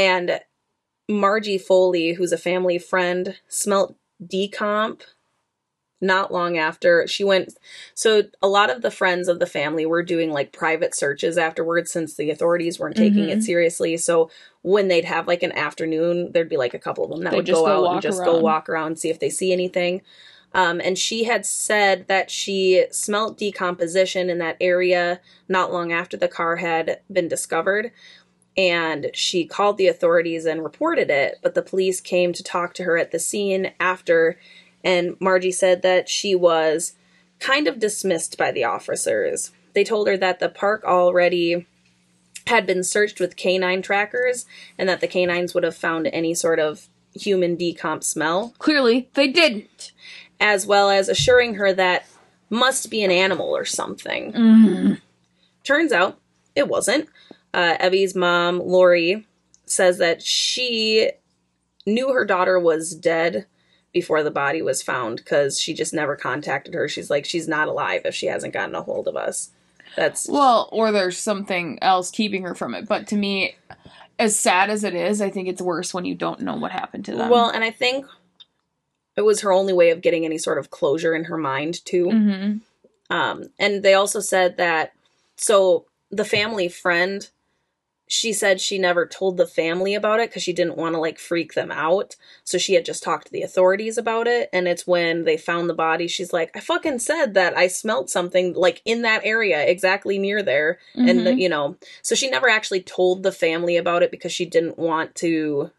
and 0.00 0.40
Margie 1.08 1.58
Foley 1.58 2.14
who's 2.14 2.32
a 2.32 2.38
family 2.38 2.78
friend 2.78 3.36
smelt 3.48 3.96
decomp 4.24 5.02
not 6.00 6.30
long 6.32 6.58
after 6.58 7.06
she 7.06 7.24
went 7.24 7.54
so 7.94 8.22
a 8.42 8.48
lot 8.48 8.68
of 8.70 8.82
the 8.82 8.90
friends 8.90 9.28
of 9.28 9.38
the 9.38 9.46
family 9.46 9.86
were 9.86 10.02
doing 10.02 10.30
like 10.30 10.52
private 10.52 10.94
searches 10.94 11.38
afterwards 11.38 11.90
since 11.90 12.14
the 12.16 12.30
authorities 12.30 12.78
weren't 12.78 12.96
taking 12.96 13.30
it 13.30 13.38
Mhm. 13.38 13.42
seriously 13.42 13.96
so 13.96 14.28
when 14.62 14.88
they'd 14.88 15.04
have 15.06 15.26
like 15.26 15.42
an 15.42 15.52
afternoon 15.52 16.32
there'd 16.32 16.48
be 16.50 16.56
like 16.58 16.74
a 16.74 16.78
couple 16.78 17.04
of 17.04 17.10
them 17.10 17.22
that 17.22 17.30
They'd 17.30 17.36
would 17.38 17.46
go 17.46 17.64
go 17.64 17.86
out 17.86 17.92
and 17.94 18.02
just 18.02 18.22
go 18.24 18.32
around. 18.34 18.42
walk 18.42 18.68
around 18.68 18.98
see 18.98 19.08
if 19.10 19.18
they 19.20 19.30
see 19.30 19.52
anything 19.52 20.02
um, 20.54 20.80
and 20.82 20.96
she 20.98 21.24
had 21.24 21.44
said 21.44 22.06
that 22.08 22.30
she 22.30 22.86
smelt 22.90 23.36
decomposition 23.38 24.28
in 24.30 24.38
that 24.38 24.56
area 24.60 25.20
not 25.48 25.72
long 25.72 25.92
after 25.92 26.16
the 26.16 26.28
car 26.28 26.56
had 26.56 27.00
been 27.10 27.28
discovered 27.28 27.90
and 28.56 29.10
she 29.12 29.44
called 29.44 29.76
the 29.76 29.86
authorities 29.88 30.44
and 30.46 30.62
reported 30.62 31.10
it 31.10 31.38
but 31.42 31.54
the 31.54 31.62
police 31.62 32.00
came 32.00 32.32
to 32.32 32.42
talk 32.42 32.72
to 32.74 32.84
her 32.84 32.96
at 32.96 33.10
the 33.10 33.18
scene 33.18 33.72
after 33.78 34.38
and 34.84 35.16
margie 35.20 35.52
said 35.52 35.82
that 35.82 36.08
she 36.08 36.34
was 36.34 36.94
kind 37.40 37.66
of 37.68 37.78
dismissed 37.78 38.38
by 38.38 38.50
the 38.50 38.64
officers 38.64 39.50
they 39.74 39.84
told 39.84 40.08
her 40.08 40.16
that 40.16 40.38
the 40.38 40.48
park 40.48 40.82
already 40.84 41.66
had 42.46 42.64
been 42.66 42.82
searched 42.84 43.18
with 43.20 43.36
canine 43.36 43.82
trackers 43.82 44.46
and 44.78 44.88
that 44.88 45.00
the 45.00 45.08
canines 45.08 45.52
would 45.52 45.64
have 45.64 45.76
found 45.76 46.06
any 46.08 46.32
sort 46.32 46.58
of 46.58 46.88
human 47.14 47.56
decomp 47.56 48.04
smell 48.04 48.54
Clearly, 48.58 49.08
they 49.14 49.28
didn't. 49.28 49.92
as 50.40 50.66
well 50.66 50.88
as 50.90 51.08
assuring 51.08 51.54
her 51.54 51.72
that 51.72 52.06
must 52.48 52.90
be 52.90 53.02
an 53.02 53.10
animal 53.10 53.54
or 53.56 53.64
something 53.64 54.32
Mm-hmm. 54.32 54.94
Turns 55.64 55.90
out 55.90 56.18
it 56.54 56.68
wasn't. 56.68 57.08
Uh, 57.56 57.76
Evie's 57.80 58.14
mom, 58.14 58.60
Lori, 58.60 59.26
says 59.64 59.96
that 59.98 60.22
she 60.22 61.10
knew 61.86 62.12
her 62.12 62.24
daughter 62.26 62.60
was 62.60 62.94
dead 62.94 63.46
before 63.92 64.22
the 64.22 64.30
body 64.30 64.60
was 64.60 64.82
found 64.82 65.16
because 65.16 65.58
she 65.58 65.72
just 65.72 65.94
never 65.94 66.16
contacted 66.16 66.74
her. 66.74 66.86
She's 66.86 67.08
like, 67.08 67.24
she's 67.24 67.48
not 67.48 67.66
alive 67.66 68.02
if 68.04 68.14
she 68.14 68.26
hasn't 68.26 68.52
gotten 68.52 68.74
a 68.74 68.82
hold 68.82 69.08
of 69.08 69.16
us. 69.16 69.50
That's 69.96 70.28
Well, 70.28 70.68
or 70.70 70.92
there's 70.92 71.16
something 71.16 71.78
else 71.80 72.10
keeping 72.10 72.42
her 72.42 72.54
from 72.54 72.74
it. 72.74 72.86
But 72.86 73.06
to 73.08 73.16
me, 73.16 73.56
as 74.18 74.38
sad 74.38 74.68
as 74.68 74.84
it 74.84 74.94
is, 74.94 75.22
I 75.22 75.30
think 75.30 75.48
it's 75.48 75.62
worse 75.62 75.94
when 75.94 76.04
you 76.04 76.14
don't 76.14 76.40
know 76.42 76.56
what 76.56 76.72
happened 76.72 77.06
to 77.06 77.16
them. 77.16 77.30
well, 77.30 77.48
and 77.48 77.64
I 77.64 77.70
think 77.70 78.04
it 79.16 79.22
was 79.22 79.40
her 79.40 79.50
only 79.52 79.72
way 79.72 79.90
of 79.90 80.02
getting 80.02 80.26
any 80.26 80.36
sort 80.36 80.58
of 80.58 80.70
closure 80.70 81.14
in 81.14 81.24
her 81.24 81.38
mind 81.38 81.82
too. 81.86 82.10
hmm 82.10 82.56
Um, 83.08 83.44
and 83.58 83.82
they 83.82 83.94
also 83.94 84.20
said 84.20 84.58
that 84.58 84.92
so 85.36 85.86
the 86.10 86.24
family 86.24 86.68
friend, 86.68 87.26
she 88.08 88.32
said 88.32 88.60
she 88.60 88.78
never 88.78 89.04
told 89.04 89.36
the 89.36 89.46
family 89.48 89.94
about 89.94 90.20
it 90.20 90.30
because 90.30 90.42
she 90.42 90.52
didn't 90.52 90.76
want 90.76 90.94
to 90.94 91.00
like 91.00 91.18
freak 91.18 91.54
them 91.54 91.72
out. 91.72 92.14
So 92.44 92.56
she 92.56 92.74
had 92.74 92.84
just 92.84 93.02
talked 93.02 93.26
to 93.26 93.32
the 93.32 93.42
authorities 93.42 93.98
about 93.98 94.28
it. 94.28 94.48
And 94.52 94.68
it's 94.68 94.86
when 94.86 95.24
they 95.24 95.36
found 95.36 95.68
the 95.68 95.74
body, 95.74 96.06
she's 96.06 96.32
like, 96.32 96.50
I 96.56 96.60
fucking 96.60 97.00
said 97.00 97.34
that 97.34 97.56
I 97.56 97.66
smelt 97.66 98.08
something 98.08 98.54
like 98.54 98.80
in 98.84 99.02
that 99.02 99.22
area, 99.24 99.60
exactly 99.66 100.18
near 100.18 100.40
there. 100.40 100.78
And, 100.94 101.20
Mhm. 101.20 101.40
you 101.40 101.48
know, 101.48 101.76
so 102.00 102.14
she 102.14 102.30
never 102.30 102.48
actually 102.48 102.80
told 102.82 103.24
the 103.24 103.32
family 103.32 103.76
about 103.76 104.04
it 104.04 104.12
because 104.12 104.30
she 104.32 104.46
didn't 104.46 104.78
want 104.78 105.14
to. 105.16 105.70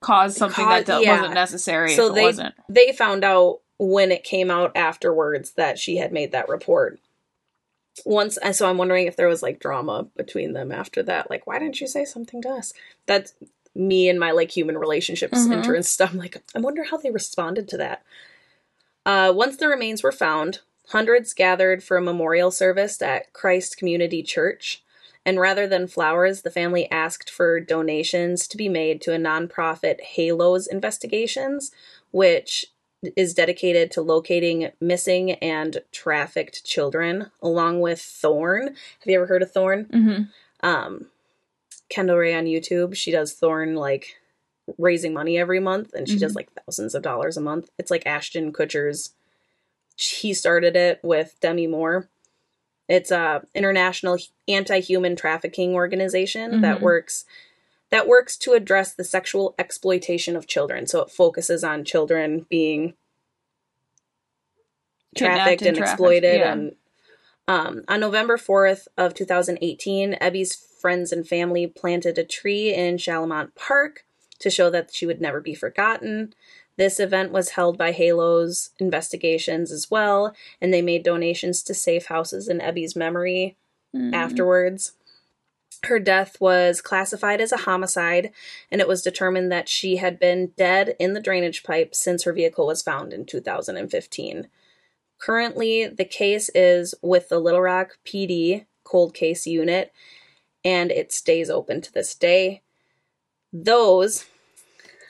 cause 0.00 0.34
something 0.34 0.64
Cause- 0.64 0.84
that 0.84 1.02
yeah. 1.02 1.16
wasn't 1.16 1.34
necessary. 1.34 1.94
So 1.94 2.08
they- 2.08 2.22
wasn't. 2.22 2.54
They 2.70 2.92
found 2.92 3.22
out 3.22 3.60
when 3.78 4.10
it 4.12 4.24
came 4.24 4.50
out 4.50 4.72
afterwards 4.74 5.52
that 5.52 5.78
she 5.78 5.96
had 5.96 6.10
made 6.10 6.32
that 6.32 6.48
report. 6.48 6.98
Once, 8.04 8.36
and 8.38 8.54
so 8.54 8.68
I'm 8.68 8.78
wondering 8.78 9.06
if 9.06 9.16
there 9.16 9.28
was 9.28 9.42
like 9.42 9.60
drama 9.60 10.06
between 10.16 10.52
them 10.52 10.72
after 10.72 11.02
that. 11.04 11.30
Like, 11.30 11.46
why 11.46 11.58
didn't 11.58 11.80
you 11.80 11.86
say 11.86 12.04
something 12.04 12.42
to 12.42 12.48
us? 12.50 12.72
That's 13.06 13.34
me 13.74 14.08
and 14.08 14.18
my 14.18 14.30
like 14.32 14.50
human 14.50 14.78
relationships 14.78 15.46
Mhm. 15.46 15.52
interest. 15.52 16.00
I'm 16.02 16.16
like, 16.18 16.42
I 16.54 16.60
wonder 16.60 16.84
how 16.84 16.96
they 16.96 17.10
responded 17.10 17.68
to 17.68 17.76
that. 17.78 18.02
Uh, 19.06 19.32
once 19.34 19.56
the 19.56 19.68
remains 19.68 20.02
were 20.02 20.12
found, 20.12 20.60
hundreds 20.88 21.32
gathered 21.32 21.82
for 21.82 21.96
a 21.96 22.02
memorial 22.02 22.50
service 22.50 23.00
at 23.00 23.32
Christ 23.32 23.76
Community 23.76 24.22
Church. 24.22 24.82
And 25.24 25.38
rather 25.38 25.66
than 25.66 25.86
flowers, 25.86 26.42
the 26.42 26.50
family 26.50 26.90
asked 26.90 27.30
for 27.30 27.60
donations 27.60 28.48
to 28.48 28.56
be 28.56 28.68
made 28.68 29.00
to 29.02 29.12
a 29.12 29.18
nonprofit 29.18 30.00
Halos 30.00 30.66
Investigations, 30.66 31.70
which 32.10 32.66
is 33.16 33.34
dedicated 33.34 33.90
to 33.92 34.02
locating 34.02 34.70
missing 34.80 35.32
and 35.32 35.82
trafficked 35.92 36.64
children, 36.64 37.30
along 37.42 37.80
with 37.80 38.00
Thorn. 38.00 38.68
Have 38.68 39.06
you 39.06 39.16
ever 39.16 39.26
heard 39.26 39.42
of 39.42 39.52
Thorn? 39.52 39.84
hmm 39.90 40.22
um 40.62 41.06
Kendall 41.88 42.18
Rae 42.18 42.34
on 42.34 42.44
YouTube. 42.44 42.94
She 42.94 43.10
does 43.10 43.32
Thorn 43.32 43.74
like 43.74 44.20
raising 44.78 45.12
money 45.14 45.38
every 45.38 45.58
month 45.58 45.92
and 45.94 46.06
she 46.08 46.18
does 46.18 46.32
Mhm. 46.32 46.36
like 46.36 46.48
thousands 46.64 46.94
of 46.94 47.02
dollars 47.02 47.36
a 47.36 47.40
month. 47.40 47.70
It's 47.78 47.90
like 47.90 48.06
Ashton 48.06 48.52
Kutcher's 48.52 49.14
he 49.96 50.32
started 50.32 50.76
it 50.76 51.00
with 51.02 51.36
Demi 51.40 51.66
Moore. 51.66 52.08
It's 52.88 53.10
a 53.10 53.44
international 53.54 54.18
anti-human 54.48 55.16
trafficking 55.16 55.74
organization 55.74 56.60
that 56.60 56.78
Mhm. 56.78 56.82
works 56.82 57.24
that 57.90 58.08
works 58.08 58.36
to 58.38 58.52
address 58.52 58.92
the 58.94 59.04
sexual 59.04 59.54
exploitation 59.58 60.36
of 60.36 60.46
children. 60.46 60.86
So 60.86 61.00
it 61.00 61.10
focuses 61.10 61.64
on 61.64 61.84
children 61.84 62.46
being 62.48 62.94
trafficked 65.16 65.62
and 65.62 65.68
and, 65.68 65.76
trafficked, 65.78 66.00
exploited 66.00 66.40
yeah. 66.40 66.52
and 66.52 66.72
um, 67.50 67.82
on 67.88 67.98
November 67.98 68.36
4th 68.36 68.86
of 68.96 69.12
2018, 69.12 70.16
Ebby's 70.20 70.54
friends 70.54 71.10
and 71.10 71.26
family 71.26 71.66
planted 71.66 72.16
a 72.16 72.22
tree 72.22 72.72
in 72.72 72.96
Shalamont 72.96 73.56
Park 73.56 74.04
to 74.38 74.50
show 74.50 74.70
that 74.70 74.94
she 74.94 75.04
would 75.04 75.20
never 75.20 75.40
be 75.40 75.54
forgotten. 75.54 76.32
This 76.76 77.00
event 77.00 77.32
was 77.32 77.50
held 77.50 77.76
by 77.76 77.90
Halo's 77.90 78.70
investigations 78.78 79.72
as 79.72 79.90
well, 79.90 80.32
and 80.60 80.72
they 80.72 80.80
made 80.80 81.02
donations 81.02 81.64
to 81.64 81.74
safe 81.74 82.06
houses 82.06 82.48
in 82.48 82.60
Ebby's 82.60 82.94
memory 82.94 83.56
Mhm. 83.94 84.14
afterwards. 84.14 84.92
Her 85.84 85.98
death 85.98 86.40
was 86.40 86.80
classified 86.82 87.40
as 87.40 87.52
a 87.52 87.58
homicide, 87.58 88.32
and 88.70 88.80
it 88.80 88.88
was 88.88 89.02
determined 89.02 89.50
that 89.50 89.68
she 89.68 89.96
had 89.96 90.18
been 90.18 90.52
dead 90.56 90.94
in 90.98 91.14
the 91.14 91.20
drainage 91.20 91.62
pipe 91.62 91.94
since 91.94 92.24
her 92.24 92.32
vehicle 92.32 92.66
was 92.66 92.82
found 92.82 93.12
in 93.12 93.24
2015. 93.24 94.48
Currently, 95.18 95.86
the 95.86 96.04
case 96.04 96.50
is 96.54 96.94
with 97.02 97.28
the 97.28 97.38
Little 97.38 97.62
Rock 97.62 97.98
PD 98.04 98.66
cold 98.84 99.14
case 99.14 99.46
unit, 99.46 99.92
and 100.64 100.90
it 100.90 101.12
stays 101.12 101.48
open 101.48 101.80
to 101.80 101.92
this 101.92 102.14
day. 102.14 102.60
Those, 103.52 104.26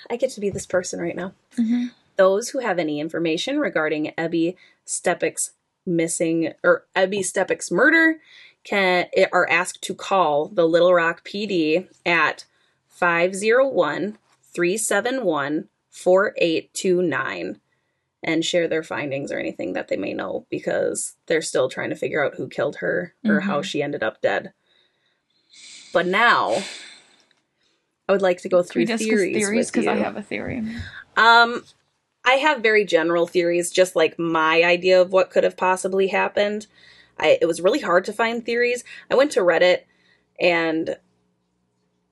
I 0.08 0.16
get 0.16 0.30
to 0.30 0.40
be 0.40 0.50
this 0.50 0.66
person 0.66 1.00
right 1.00 1.16
now 1.16 1.34
Mhm. 1.58 1.90
those 2.16 2.50
who 2.50 2.58
have 2.60 2.78
any 2.78 3.00
information 3.00 3.58
regarding 3.58 4.12
Ebby 4.16 4.56
Steppach's 4.84 5.52
missing 5.86 6.52
or 6.62 6.84
Ebby 6.94 7.24
Steppach's 7.24 7.70
murder 7.70 8.20
can 8.64 9.06
are 9.32 9.48
asked 9.48 9.82
to 9.82 9.94
call 9.94 10.48
the 10.48 10.66
Little 10.66 10.92
Rock 10.92 11.24
PD 11.24 11.88
at 12.04 12.44
501-371-4829 16.20 17.60
and 18.22 18.44
share 18.44 18.68
their 18.68 18.82
findings 18.82 19.32
or 19.32 19.38
anything 19.38 19.72
that 19.72 19.88
they 19.88 19.96
may 19.96 20.12
know 20.12 20.46
because 20.50 21.14
they're 21.26 21.40
still 21.40 21.70
trying 21.70 21.88
to 21.90 21.96
figure 21.96 22.22
out 22.24 22.34
who 22.34 22.48
killed 22.48 22.76
her 22.76 23.14
or 23.24 23.40
how 23.40 23.60
Mhm. 23.60 23.64
she 23.64 23.82
ended 23.82 24.02
up 24.02 24.20
dead. 24.20 24.52
But 25.92 26.06
now 26.06 26.62
I 28.08 28.12
would 28.12 28.22
like 28.22 28.42
to 28.42 28.48
go 28.48 28.62
through 28.62 28.86
theories 28.86 29.70
because 29.70 29.86
I 29.86 29.96
have 29.96 30.16
a 30.16 30.22
theory. 30.22 30.62
Um, 31.16 31.64
I 32.24 32.32
have 32.34 32.60
very 32.60 32.84
general 32.84 33.26
theories, 33.26 33.70
just 33.70 33.96
like 33.96 34.18
my 34.18 34.62
idea 34.64 35.00
of 35.00 35.12
what 35.12 35.30
could 35.30 35.44
have 35.44 35.56
possibly 35.56 36.08
happened. 36.08 36.66
I, 37.20 37.38
it 37.40 37.46
was 37.46 37.60
really 37.60 37.80
hard 37.80 38.04
to 38.06 38.12
find 38.12 38.44
theories. 38.44 38.82
I 39.10 39.14
went 39.14 39.32
to 39.32 39.40
Reddit, 39.40 39.82
and 40.40 40.96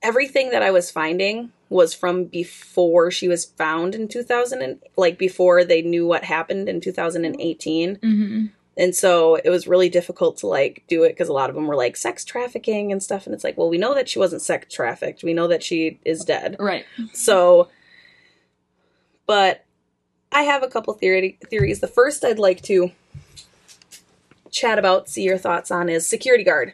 everything 0.02 0.50
that 0.50 0.62
I 0.62 0.70
was 0.70 0.90
finding 0.90 1.52
was 1.70 1.94
from 1.94 2.24
before 2.24 3.10
she 3.10 3.28
was 3.28 3.44
found 3.44 3.94
in 3.94 4.08
2000, 4.08 4.62
and, 4.62 4.82
like 4.96 5.18
before 5.18 5.64
they 5.64 5.82
knew 5.82 6.06
what 6.06 6.24
happened 6.24 6.68
in 6.68 6.80
2018. 6.80 7.96
Mm-hmm. 7.96 8.46
And 8.78 8.94
so 8.94 9.34
it 9.34 9.50
was 9.50 9.66
really 9.66 9.88
difficult 9.88 10.36
to 10.38 10.46
like 10.46 10.84
do 10.86 11.02
it 11.02 11.08
because 11.08 11.28
a 11.28 11.32
lot 11.32 11.50
of 11.50 11.56
them 11.56 11.66
were 11.66 11.74
like 11.74 11.96
sex 11.96 12.24
trafficking 12.24 12.92
and 12.92 13.02
stuff. 13.02 13.26
And 13.26 13.34
it's 13.34 13.42
like, 13.42 13.58
well, 13.58 13.68
we 13.68 13.76
know 13.76 13.92
that 13.94 14.08
she 14.08 14.20
wasn't 14.20 14.40
sex 14.40 14.72
trafficked. 14.72 15.24
We 15.24 15.34
know 15.34 15.48
that 15.48 15.64
she 15.64 15.98
is 16.04 16.24
dead. 16.24 16.56
Right. 16.60 16.86
So, 17.12 17.68
but 19.26 19.64
I 20.30 20.42
have 20.42 20.62
a 20.62 20.68
couple 20.68 20.94
theory 20.94 21.38
theories. 21.50 21.80
The 21.80 21.88
first 21.88 22.24
I'd 22.24 22.38
like 22.38 22.62
to 22.62 22.92
chat 24.50 24.78
about, 24.78 25.08
see 25.08 25.22
your 25.22 25.38
thoughts 25.38 25.70
on, 25.70 25.88
is 25.88 26.06
security 26.06 26.44
guard. 26.44 26.72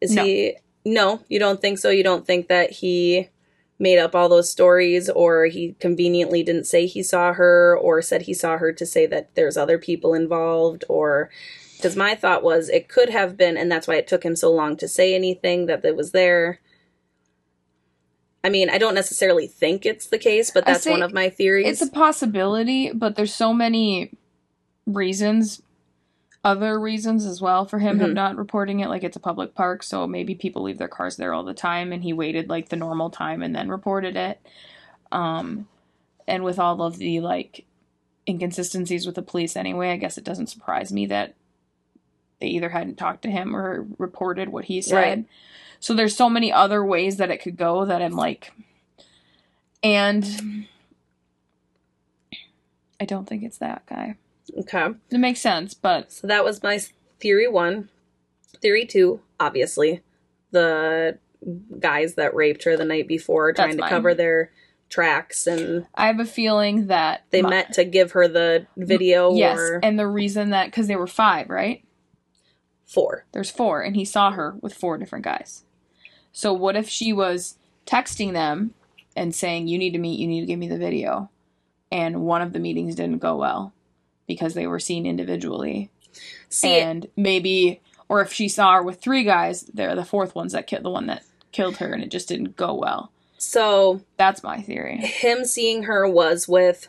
Is 0.00 0.12
No. 0.12 0.24
he? 0.24 0.56
No, 0.84 1.20
you 1.28 1.38
don't 1.38 1.60
think 1.60 1.78
so. 1.78 1.90
You 1.90 2.02
don't 2.02 2.26
think 2.26 2.48
that 2.48 2.70
he 2.70 3.28
made 3.78 3.98
up 3.98 4.14
all 4.14 4.28
those 4.28 4.50
stories, 4.50 5.08
or 5.10 5.46
he 5.46 5.74
conveniently 5.80 6.42
didn't 6.42 6.66
say 6.66 6.86
he 6.86 7.02
saw 7.02 7.32
her, 7.32 7.76
or 7.76 8.00
said 8.02 8.22
he 8.22 8.34
saw 8.34 8.56
her 8.58 8.72
to 8.72 8.86
say 8.86 9.06
that 9.06 9.34
there's 9.34 9.56
other 9.56 9.78
people 9.78 10.14
involved, 10.14 10.84
or 10.88 11.30
Because 11.80 11.96
my 11.96 12.14
thought 12.14 12.42
was 12.42 12.68
it 12.68 12.88
could 12.88 13.08
have 13.08 13.38
been, 13.38 13.56
and 13.56 13.72
that's 13.72 13.88
why 13.88 13.94
it 13.96 14.06
took 14.06 14.22
him 14.22 14.36
so 14.36 14.52
long 14.52 14.76
to 14.76 14.86
say 14.86 15.14
anything 15.14 15.64
that 15.64 15.82
it 15.82 15.96
was 15.96 16.12
there. 16.12 16.60
I 18.44 18.50
mean, 18.50 18.68
I 18.68 18.76
don't 18.76 18.94
necessarily 18.94 19.46
think 19.46 19.86
it's 19.86 20.06
the 20.06 20.18
case, 20.18 20.50
but 20.50 20.66
that's 20.66 20.84
one 20.84 21.02
of 21.02 21.14
my 21.14 21.30
theories. 21.30 21.66
It's 21.66 21.90
a 21.90 21.92
possibility, 21.92 22.90
but 22.92 23.16
there's 23.16 23.34
so 23.34 23.54
many 23.54 24.12
reasons, 24.86 25.62
other 26.42 26.80
reasons 26.80 27.26
as 27.26 27.40
well 27.40 27.66
for 27.66 27.78
him 27.78 27.98
Mhm. 27.98 28.14
not 28.14 28.36
reporting 28.36 28.80
it. 28.80 28.88
Like 28.88 29.04
it's 29.04 29.16
a 29.16 29.20
public 29.20 29.54
park, 29.54 29.82
so 29.82 30.06
maybe 30.06 30.34
people 30.34 30.62
leave 30.62 30.78
their 30.78 30.88
cars 30.88 31.16
there 31.16 31.34
all 31.34 31.44
the 31.44 31.52
time, 31.54 31.92
and 31.92 32.02
he 32.02 32.12
waited 32.12 32.48
like 32.48 32.68
the 32.70 32.76
normal 32.76 33.10
time 33.10 33.42
and 33.42 33.54
then 33.54 33.68
reported 33.68 34.16
it. 34.16 34.40
Um, 35.12 35.68
and 36.26 36.42
with 36.44 36.58
all 36.58 36.82
of 36.82 36.96
the 36.98 37.20
like 37.20 37.66
inconsistencies 38.28 39.04
with 39.06 39.16
the 39.16 39.22
police 39.22 39.56
anyway, 39.56 39.90
I 39.90 39.96
guess 39.96 40.16
it 40.16 40.24
doesn't 40.24 40.46
surprise 40.48 40.92
me 40.92 41.06
that 41.06 41.34
they 42.40 42.46
either 42.46 42.70
hadn't 42.70 42.96
talked 42.96 43.22
to 43.22 43.30
him 43.30 43.54
or 43.54 43.86
reported 43.98 44.48
what 44.48 44.64
he 44.66 44.80
said. 44.80 44.94
Right. 44.96 45.24
So 45.78 45.92
there's 45.94 46.16
so 46.16 46.30
many 46.30 46.50
other 46.52 46.84
ways 46.84 47.16
that 47.18 47.30
it 47.30 47.38
could 47.42 47.56
go 47.56 47.84
that 47.84 48.00
I'm 48.00 48.16
like, 48.16 48.52
and 49.82 50.66
I 53.00 53.04
don't 53.04 53.26
think 53.26 53.42
it's 53.42 53.58
that 53.58 53.84
guy. 53.86 54.14
Okay. 54.58 54.88
It 55.10 55.18
makes 55.18 55.40
sense, 55.40 55.74
but 55.74 56.12
So 56.12 56.26
that 56.26 56.44
was 56.44 56.62
my 56.62 56.80
theory 57.20 57.48
one. 57.48 57.88
Theory 58.60 58.86
two, 58.86 59.20
obviously, 59.38 60.02
the 60.50 61.18
guys 61.78 62.14
that 62.14 62.34
raped 62.34 62.64
her 62.64 62.76
the 62.76 62.84
night 62.84 63.08
before, 63.08 63.52
trying 63.52 63.68
That's 63.68 63.76
to 63.76 63.80
mine. 63.82 63.88
cover 63.90 64.14
their 64.14 64.50
tracks, 64.90 65.46
and 65.46 65.86
I 65.94 66.06
have 66.08 66.20
a 66.20 66.24
feeling 66.24 66.88
that 66.88 67.24
they 67.30 67.42
my- 67.42 67.48
met 67.50 67.72
to 67.74 67.84
give 67.84 68.12
her 68.12 68.26
the 68.28 68.66
video 68.76 69.32
Yes, 69.34 69.58
or 69.58 69.80
and 69.82 69.98
the 69.98 70.06
reason 70.06 70.50
that 70.50 70.66
because 70.66 70.88
they 70.88 70.96
were 70.96 71.06
five, 71.06 71.48
right? 71.48 71.84
four. 72.84 73.24
There's 73.32 73.50
four, 73.50 73.82
and 73.82 73.94
he 73.94 74.04
saw 74.04 74.32
her 74.32 74.56
with 74.60 74.74
four 74.74 74.98
different 74.98 75.24
guys. 75.24 75.64
So 76.32 76.52
what 76.52 76.74
if 76.76 76.88
she 76.88 77.12
was 77.12 77.56
texting 77.86 78.32
them 78.32 78.74
and 79.16 79.34
saying, 79.34 79.68
"You 79.68 79.78
need 79.78 79.92
to 79.92 79.98
meet. 79.98 80.18
You 80.18 80.26
need 80.26 80.40
to 80.40 80.46
give 80.46 80.58
me 80.58 80.68
the 80.68 80.76
video," 80.78 81.30
and 81.92 82.22
one 82.22 82.42
of 82.42 82.52
the 82.52 82.58
meetings 82.58 82.96
didn't 82.96 83.18
go 83.18 83.36
well 83.36 83.72
because 84.34 84.54
they 84.54 84.66
were 84.68 84.78
seen 84.78 85.06
individually, 85.06 85.90
See, 86.48 86.78
and 86.78 87.08
maybe, 87.16 87.80
or 88.08 88.20
if 88.20 88.32
she 88.32 88.48
saw 88.48 88.74
her 88.76 88.82
with 88.82 89.00
three 89.00 89.24
guys, 89.24 89.62
they're 89.74 89.96
the 89.96 90.04
fourth 90.04 90.36
ones 90.36 90.52
that 90.52 90.68
killed 90.68 90.84
the 90.84 90.90
one 90.90 91.06
that 91.06 91.24
killed 91.50 91.78
her, 91.78 91.92
and 91.92 92.00
it 92.02 92.10
just 92.10 92.28
didn't 92.28 92.56
go 92.56 92.72
well. 92.74 93.10
so 93.38 94.00
That's 94.16 94.42
my 94.44 94.60
theory. 94.62 94.98
him 94.98 95.44
seeing 95.44 95.82
her 95.84 96.06
was 96.08 96.46
with 96.46 96.88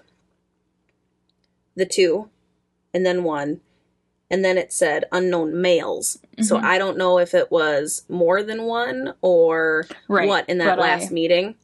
the 1.76 1.86
two 1.86 2.30
and 2.94 3.06
then 3.06 3.24
one 3.24 3.62
and 4.30 4.44
then 4.46 4.58
it 4.58 4.72
said 4.74 5.06
unknown 5.12 5.60
males 5.62 6.20
so 6.42 6.58
Mhm. 6.58 6.64
i 6.64 6.78
don't 6.78 6.98
know 6.98 7.18
if 7.18 7.34
it 7.34 7.50
was 7.50 8.04
more 8.10 8.44
than 8.44 8.64
one 8.66 9.14
or 9.22 9.88
Right, 10.10 10.28
what 10.28 10.48
in 10.50 10.58
that 10.60 10.76
but 10.78 10.80
I- 10.86 10.96
last 10.96 11.12
meeting 11.12 11.56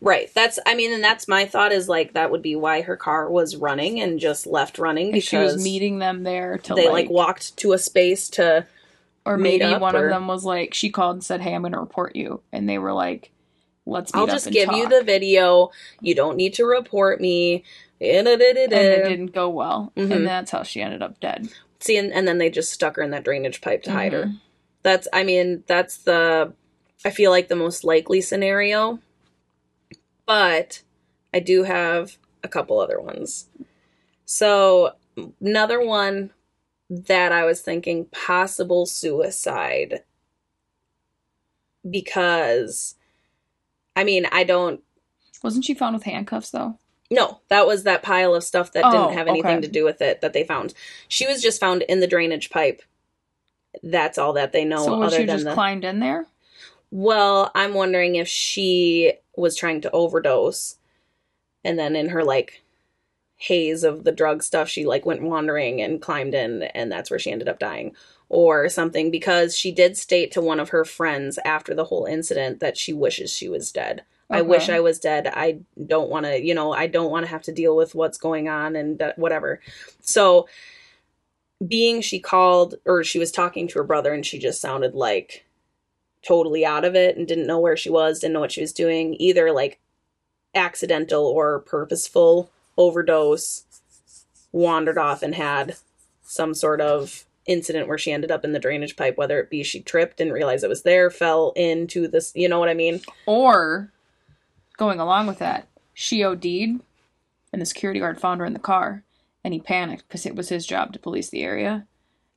right 0.00 0.30
that's 0.34 0.58
i 0.66 0.74
mean 0.74 0.92
and 0.92 1.02
that's 1.02 1.26
my 1.26 1.44
thought 1.46 1.72
is 1.72 1.88
like 1.88 2.12
that 2.12 2.30
would 2.30 2.42
be 2.42 2.54
why 2.54 2.82
her 2.82 2.96
car 2.96 3.30
was 3.30 3.56
running 3.56 3.98
and 4.00 4.20
just 4.20 4.46
left 4.46 4.78
running 4.78 5.10
because 5.10 5.24
she 5.24 5.36
was 5.38 5.62
meeting 5.62 5.98
them 5.98 6.22
there 6.22 6.58
to 6.58 6.74
they 6.74 6.84
like, 6.84 7.06
like 7.06 7.10
walked 7.10 7.56
to 7.56 7.72
a 7.72 7.78
space 7.78 8.28
to 8.28 8.66
or 9.24 9.36
maybe 9.36 9.64
one 9.74 9.96
or- 9.96 10.04
of 10.06 10.10
them 10.10 10.26
was 10.28 10.44
like 10.44 10.72
she 10.74 10.88
called 10.90 11.16
and 11.16 11.24
said, 11.24 11.40
"Hey, 11.40 11.52
I'm 11.52 11.62
going 11.62 11.72
to 11.72 11.80
report 11.80 12.14
you," 12.14 12.42
and 12.52 12.68
they 12.68 12.78
were 12.78 12.92
like, 12.92 13.32
"Let's 13.84 14.14
i'll 14.14 14.26
just 14.28 14.52
give 14.52 14.70
you 14.70 14.88
the 14.88 15.02
video 15.02 15.70
you 16.00 16.14
don't 16.14 16.36
need 16.36 16.54
to 16.54 16.64
report 16.64 17.20
me 17.20 17.64
and 18.00 18.28
it 18.28 18.70
didn't 18.70 19.32
go 19.34 19.48
well, 19.48 19.92
Mhm. 19.96 20.12
and 20.14 20.26
that's 20.26 20.52
how 20.52 20.62
she 20.62 20.80
ended 20.80 21.02
up 21.02 21.18
dead. 21.18 21.48
see 21.80 21.96
and, 21.96 22.12
and 22.12 22.28
then 22.28 22.38
they 22.38 22.48
just 22.50 22.72
stuck 22.72 22.94
her 22.96 23.02
in 23.02 23.10
that 23.10 23.24
drainage 23.24 23.60
pipe 23.60 23.82
to 23.84 23.90
hide 23.92 24.12
her 24.12 24.24
Mhm. 24.26 24.40
That's, 24.84 25.08
I 25.12 25.24
mean, 25.24 25.64
that's 25.66 25.96
the, 25.96 26.52
I 27.04 27.10
feel 27.10 27.32
like 27.32 27.48
the 27.48 27.56
most 27.56 27.82
likely 27.82 28.20
scenario. 28.20 29.00
But 30.26 30.82
I 31.32 31.40
do 31.40 31.62
have 31.62 32.18
a 32.42 32.48
couple 32.48 32.78
other 32.80 33.00
ones. 33.00 33.48
So, 34.24 34.92
another 35.40 35.84
one 35.84 36.30
that 36.90 37.32
I 37.32 37.44
was 37.44 37.60
thinking 37.60 38.06
possible 38.06 38.86
suicide. 38.86 40.02
Because, 41.88 42.96
I 43.94 44.04
mean, 44.04 44.26
I 44.32 44.44
don't, 44.44 44.80
Wasn't 45.42 45.64
she 45.64 45.74
found 45.74 45.94
with 45.94 46.02
handcuffs 46.04 46.50
though? 46.50 46.78
no, 47.08 47.40
that 47.48 47.68
was 47.68 47.84
that 47.84 48.02
pile 48.02 48.34
of 48.34 48.42
stuff 48.42 48.72
that 48.72 48.84
Oh, 48.84 48.90
didn't 48.90 49.16
have 49.16 49.28
anything 49.28 49.58
okay. 49.58 49.60
to 49.60 49.68
do 49.68 49.84
with 49.84 50.02
it 50.02 50.20
that 50.22 50.32
they 50.32 50.42
found. 50.42 50.74
She 51.06 51.24
was 51.28 51.40
just 51.40 51.60
found 51.60 51.82
in 51.82 52.00
the 52.00 52.08
drainage 52.08 52.50
pipe. 52.50 52.82
That's 53.82 54.18
all 54.18 54.32
that 54.32 54.50
they 54.52 54.64
know 54.64 54.84
so 54.84 54.98
was 54.98 55.12
other 55.12 55.22
she 55.22 55.26
than 55.26 55.36
just 55.36 55.44
the 55.44 55.54
climbed 55.54 55.84
in 55.84 56.00
there? 56.00 56.26
Well, 56.98 57.50
I'm 57.54 57.74
wondering 57.74 58.14
if 58.14 58.26
she 58.26 59.12
was 59.36 59.54
trying 59.54 59.82
to 59.82 59.90
overdose 59.90 60.78
and 61.62 61.78
then 61.78 61.94
in 61.94 62.08
her 62.08 62.24
like 62.24 62.62
haze 63.36 63.84
of 63.84 64.04
the 64.04 64.12
drug 64.12 64.42
stuff 64.42 64.66
she 64.66 64.86
like 64.86 65.04
went 65.04 65.20
wandering 65.20 65.82
and 65.82 66.00
climbed 66.00 66.32
in 66.32 66.62
and 66.62 66.90
that's 66.90 67.10
where 67.10 67.18
she 67.18 67.30
ended 67.30 67.50
up 67.50 67.58
dying 67.58 67.94
or 68.30 68.70
something 68.70 69.10
because 69.10 69.54
she 69.54 69.72
did 69.72 69.94
state 69.94 70.32
to 70.32 70.40
one 70.40 70.58
of 70.58 70.70
her 70.70 70.86
friends 70.86 71.38
after 71.44 71.74
the 71.74 71.84
whole 71.84 72.06
incident 72.06 72.60
that 72.60 72.78
she 72.78 72.94
wishes 72.94 73.30
she 73.30 73.50
was 73.50 73.70
dead. 73.70 74.02
I 74.30 74.40
wish 74.40 74.70
I 74.70 74.80
was 74.80 74.98
dead. 74.98 75.30
I 75.30 75.58
don't 75.86 76.08
want 76.08 76.24
to, 76.24 76.42
you 76.42 76.54
know, 76.54 76.72
I 76.72 76.86
don't 76.86 77.10
want 77.10 77.26
to 77.26 77.30
have 77.30 77.42
to 77.42 77.52
deal 77.52 77.76
with 77.76 77.94
what's 77.94 78.16
going 78.16 78.48
on 78.48 78.74
and 78.74 79.12
whatever. 79.16 79.60
So, 80.00 80.48
being 81.66 82.00
she 82.00 82.20
called 82.20 82.76
or 82.86 83.04
she 83.04 83.18
was 83.18 83.30
talking 83.30 83.68
to 83.68 83.78
her 83.78 83.84
brother 83.84 84.14
and 84.14 84.24
she 84.24 84.38
just 84.38 84.62
sounded 84.62 84.94
like 84.94 85.45
totally 86.26 86.64
out 86.64 86.84
of 86.84 86.94
it 86.94 87.16
and 87.16 87.28
didn't 87.28 87.46
know 87.46 87.60
where 87.60 87.76
she 87.76 87.90
was, 87.90 88.20
didn't 88.20 88.34
know 88.34 88.40
what 88.40 88.52
she 88.52 88.60
was 88.60 88.72
doing, 88.72 89.14
either 89.20 89.52
like 89.52 89.78
accidental 90.54 91.24
or 91.24 91.60
purposeful 91.60 92.50
overdose, 92.76 93.64
wandered 94.52 94.98
off 94.98 95.22
and 95.22 95.34
had 95.34 95.76
some 96.22 96.54
sort 96.54 96.80
of 96.80 97.24
incident 97.46 97.86
where 97.86 97.98
she 97.98 98.10
ended 98.10 98.30
up 98.30 98.44
in 98.44 98.52
the 98.52 98.58
drainage 98.58 98.96
pipe, 98.96 99.16
whether 99.16 99.38
it 99.38 99.50
be 99.50 99.62
she 99.62 99.80
tripped, 99.80 100.16
didn't 100.16 100.32
realize 100.32 100.64
it 100.64 100.68
was 100.68 100.82
there, 100.82 101.10
fell 101.10 101.52
into 101.54 102.08
this, 102.08 102.32
you 102.34 102.48
know 102.48 102.58
what 102.58 102.68
I 102.68 102.74
mean? 102.74 103.00
Or 103.26 103.92
going 104.76 104.98
along 104.98 105.28
with 105.28 105.38
that, 105.38 105.68
she 105.94 106.24
OD'd, 106.24 106.44
and 106.44 107.62
the 107.62 107.66
security 107.66 108.00
guard 108.00 108.20
found 108.20 108.40
her 108.40 108.46
in 108.46 108.52
the 108.52 108.58
car, 108.58 109.04
and 109.44 109.54
he 109.54 109.60
panicked 109.60 110.08
because 110.08 110.26
it 110.26 110.34
was 110.34 110.48
his 110.48 110.66
job 110.66 110.92
to 110.92 110.98
police 110.98 111.30
the 111.30 111.42
area, 111.42 111.86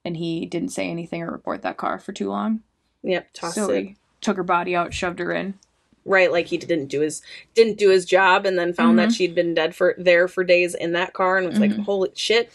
and 0.05 0.17
he 0.17 0.45
didn't 0.45 0.69
say 0.69 0.89
anything 0.89 1.23
or 1.23 1.31
report 1.31 1.63
that 1.63 1.77
car 1.77 1.97
for 1.97 2.13
too 2.13 2.29
long. 2.29 2.61
Yep, 3.03 3.29
tossed 3.33 3.55
so 3.55 3.69
it. 3.71 3.83
he 3.85 3.95
took 4.21 4.37
her 4.37 4.43
body 4.43 4.75
out, 4.75 4.93
shoved 4.93 5.19
her 5.19 5.31
in. 5.31 5.53
right 6.05 6.31
like 6.31 6.47
he 6.47 6.57
didn't 6.57 6.87
do 6.87 7.01
his 7.01 7.21
didn't 7.53 7.77
do 7.77 7.89
his 7.89 8.05
job 8.05 8.45
and 8.45 8.57
then 8.57 8.73
found 8.73 8.97
that 8.97 9.09
Mhm. 9.09 9.15
she'd 9.15 9.35
been 9.35 9.53
dead 9.53 9.75
for 9.75 9.95
there 9.97 10.27
for 10.27 10.43
days 10.43 10.73
in 10.73 10.93
that 10.93 11.13
car 11.13 11.37
and 11.37 11.47
was 11.47 11.59
like 11.59 11.71
Mhm. 11.71 11.83
holy 11.83 12.11
shit 12.15 12.51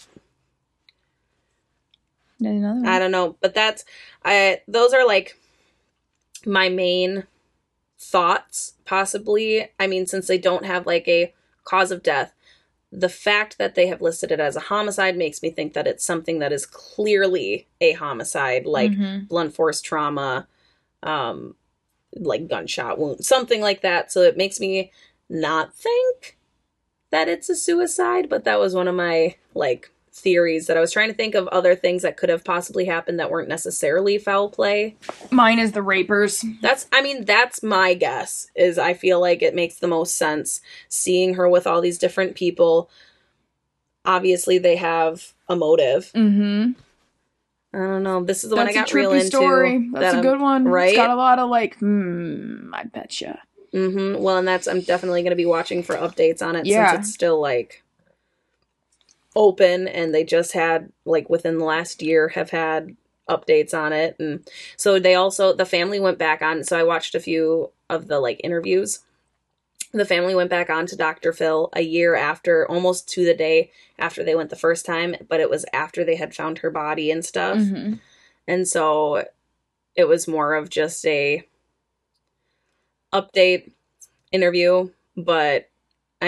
Then 2.41 2.57
another 2.57 2.81
one. 2.81 2.89
i 2.89 2.99
don't 2.99 3.11
know 3.13 3.37
but 3.41 3.55
that's 3.55 3.85
i 4.25 4.61
those 4.67 4.93
are 4.93 5.07
like 5.07 5.37
my 6.47 6.69
main 6.69 7.27
thoughts 7.99 8.75
possibly 8.85 9.71
i 9.79 9.87
mean 9.87 10.07
since 10.07 10.27
they 10.27 10.39
don't 10.39 10.65
have 10.67 10.87
like 10.87 11.07
a 11.09 11.33
cause 11.65 11.91
of 11.93 12.03
death 12.03 12.33
the 12.97 13.09
fact 13.09 13.59
that 13.59 13.75
they 13.75 13.89
have 13.89 14.01
listed 14.01 14.31
it 14.31 14.39
as 14.39 14.55
a 14.55 14.61
homicide 14.61 15.17
makes 15.17 15.43
me 15.43 15.51
think 15.51 15.73
that 15.73 15.87
it's 15.87 16.05
something 16.05 16.39
that 16.39 16.53
is 16.53 16.65
clearly 16.65 17.67
a 17.81 17.93
homicide 17.93 18.67
like 18.67 18.93
Mhm. 18.93 19.27
blunt 19.29 19.53
force 19.55 19.81
trauma, 19.83 20.47
um, 21.03 21.57
like 22.15 22.47
gunshot 22.47 22.99
wound, 22.99 23.25
something 23.25 23.61
like 23.61 23.81
that. 23.83 24.13
So 24.13 24.23
it 24.23 24.37
makes 24.37 24.61
me 24.61 24.93
not 25.29 25.75
think 25.75 26.39
that 27.11 27.29
it's 27.29 27.49
a 27.49 27.57
suicide, 27.57 28.29
but 28.29 28.45
that 28.45 28.61
was 28.61 28.75
one 28.75 28.87
of 28.87 28.95
my 28.95 29.35
like 29.55 29.91
theories 30.17 30.69
that 30.69 30.77
I 30.77 30.81
was 30.81 30.93
trying 30.93 31.09
to 31.09 31.15
think 31.15 31.35
of 31.35 31.49
other 31.49 31.75
things 31.75 32.03
that 32.03 32.17
could 32.17 32.29
have 32.29 32.45
possibly 32.45 32.85
happened 32.85 33.19
that 33.19 33.31
weren't 33.31 33.49
necessarily 33.49 34.17
foul 34.17 34.49
play. 34.49 34.97
Mine 35.33 35.59
is 35.59 35.73
the 35.73 35.83
rapers. 35.83 36.45
That's 36.63 36.87
I 36.93 37.03
mean 37.03 37.25
that's 37.25 37.63
my 37.63 37.95
guess 37.95 38.47
is 38.55 38.79
I 38.79 38.95
feel 38.95 39.21
like 39.21 39.43
it 39.43 39.55
makes 39.55 39.77
the 39.77 39.89
most 39.89 40.15
sense 40.17 40.61
seeing 40.89 41.35
her 41.35 41.49
with 41.49 41.67
all 41.67 41.81
these 41.81 41.99
different 41.99 42.37
people. 42.37 42.89
Obviously 44.05 44.59
they 44.59 44.77
have 44.77 45.33
a 45.49 45.57
motive. 45.57 46.13
Mm-hmm. 46.15 46.73
I 47.75 47.79
don't 47.79 48.03
know. 48.05 48.23
This 48.23 48.45
is 48.45 48.51
the 48.51 48.57
one 48.57 48.69
I 48.69 48.73
got 48.73 48.93
a 48.93 48.95
real 48.95 49.13
into. 49.13 49.27
story. 49.27 49.91
That's 49.93 50.15
that 50.15 50.21
a 50.21 50.23
good 50.23 50.41
one. 50.41 50.65
right? 50.65 50.91
It's 50.91 50.97
got 50.97 51.11
a 51.11 51.17
lot 51.17 51.41
of 51.41 51.51
like, 51.51 51.77
hmm, 51.79 52.73
I 52.73 52.85
betcha. 52.85 53.41
Mm-hmm. 53.75 54.23
Well, 54.23 54.37
and 54.39 54.47
that's 54.47 54.69
I'm 54.69 54.81
definitely 54.83 55.23
going 55.23 55.31
to 55.33 55.37
be 55.37 55.47
watching 55.47 55.83
for 55.83 55.97
updates 55.97 56.41
on 56.41 56.55
it 56.55 56.67
Yeah. 56.67 56.93
since 56.93 57.07
it's 57.09 57.15
still 57.15 57.41
like 57.41 57.83
open, 59.37 59.89
and 59.89 60.15
they 60.15 60.25
just 60.25 60.53
had 60.53 60.93
like 61.05 61.29
within 61.31 61.59
the 61.59 61.65
last 61.65 62.03
year 62.03 62.29
have 62.29 62.51
had 62.51 62.97
updates 63.29 63.75
on 63.75 63.93
it, 63.93 64.17
and 64.19 64.49
so 64.77 64.99
they 64.99 65.15
also 65.15 65.55
the 65.55 65.67
family 65.67 66.01
went 66.01 66.19
back 66.19 66.43
on. 66.43 66.65
So 66.65 66.79
I 66.79 66.83
watched 66.85 67.15
a 67.15 67.21
few 67.21 67.71
of 67.91 68.09
the 68.09 68.21
like 68.21 68.41
interviews 68.45 69.01
The 69.93 70.05
family 70.05 70.35
went 70.35 70.51
back 70.51 70.71
on 70.71 70.87
to 70.87 70.97
Dr. 70.97 71.33
Phil 71.33 71.71
a 71.73 71.81
year 71.83 72.17
after, 72.17 72.69
almost 72.69 73.09
to 73.11 73.25
the 73.25 73.35
day 73.35 73.71
after 73.99 74.25
they 74.25 74.35
went 74.35 74.51
the 74.51 74.57
first 74.57 74.85
time, 74.85 75.15
but 75.29 75.39
it 75.41 75.49
was 75.49 75.65
after 75.73 76.05
they 76.05 76.17
had 76.17 76.35
found 76.35 76.59
her 76.59 76.71
body 76.71 77.13
and 77.13 77.25
stuff. 77.25 77.59
Mhm. 77.59 78.01
And 78.49 78.67
so 78.69 79.25
it 79.97 80.05
was 80.07 80.29
more 80.29 80.55
of 80.55 80.71
just 80.71 81.07
a 81.07 81.45
update 83.13 83.73
interview, 84.33 84.91
but 85.17 85.69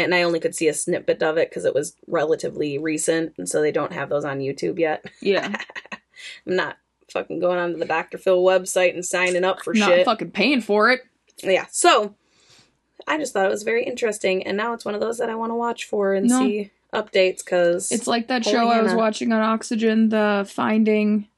and 0.00 0.14
I 0.14 0.22
only 0.22 0.40
could 0.40 0.54
see 0.54 0.68
a 0.68 0.74
snippet 0.74 1.22
of 1.22 1.36
it 1.36 1.50
because 1.50 1.64
it 1.64 1.74
was 1.74 1.96
relatively 2.06 2.78
recent, 2.78 3.34
and 3.38 3.48
so 3.48 3.60
they 3.60 3.72
don't 3.72 3.92
have 3.92 4.08
those 4.08 4.24
on 4.24 4.38
YouTube 4.40 4.78
yet. 4.78 5.04
Yeah. 5.20 5.48
I'm 6.46 6.56
not 6.56 6.76
fucking 7.10 7.38
going 7.40 7.58
onto 7.58 7.78
the 7.78 7.84
Dr. 7.84 8.18
Phil 8.18 8.42
website 8.42 8.94
and 8.94 9.04
signing 9.04 9.44
up 9.44 9.62
for 9.62 9.74
shit. 9.74 9.80
Not 9.80 9.88
shit. 9.90 10.04
fucking 10.04 10.30
paying 10.32 10.60
for 10.60 10.90
it. 10.90 11.02
Yeah. 11.42 11.66
So 11.70 12.14
I 13.06 13.18
just 13.18 13.32
thought 13.32 13.46
it 13.46 13.50
was 13.50 13.62
very 13.62 13.84
interesting, 13.84 14.42
and 14.46 14.56
now 14.56 14.72
it's 14.72 14.84
one 14.84 14.94
of 14.94 15.00
those 15.00 15.18
that 15.18 15.30
I 15.30 15.34
want 15.34 15.50
to 15.50 15.54
watch 15.54 15.84
for 15.84 16.14
and 16.14 16.26
No. 16.28 16.40
see 16.40 16.70
updates 16.92 17.38
because 17.44 17.92
It's 17.92 18.06
like 18.06 18.28
that 18.28 18.44
show 18.44 18.68
I 18.68 18.80
was 18.80 18.94
watching 18.94 19.32
on 19.32 19.42
Oxygen, 19.42 20.08
the 20.08 20.48
Finding. 20.50 21.28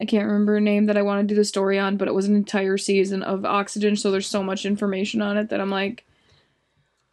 I 0.00 0.06
can't 0.06 0.26
remember 0.26 0.56
a 0.56 0.60
name 0.60 0.86
that 0.86 0.96
I 0.96 1.02
want 1.02 1.20
to 1.26 1.34
do 1.34 1.36
the 1.36 1.44
story 1.44 1.78
on, 1.78 1.96
but 1.98 2.08
it 2.08 2.14
was 2.14 2.26
an 2.26 2.34
entire 2.34 2.78
season 2.78 3.22
of 3.22 3.44
Oxygen, 3.44 3.96
so 3.96 4.10
there's 4.10 4.26
so 4.26 4.42
much 4.42 4.64
information 4.64 5.20
on 5.20 5.36
it 5.36 5.50
that 5.50 5.60
I'm 5.60 5.70
like, 5.70 6.06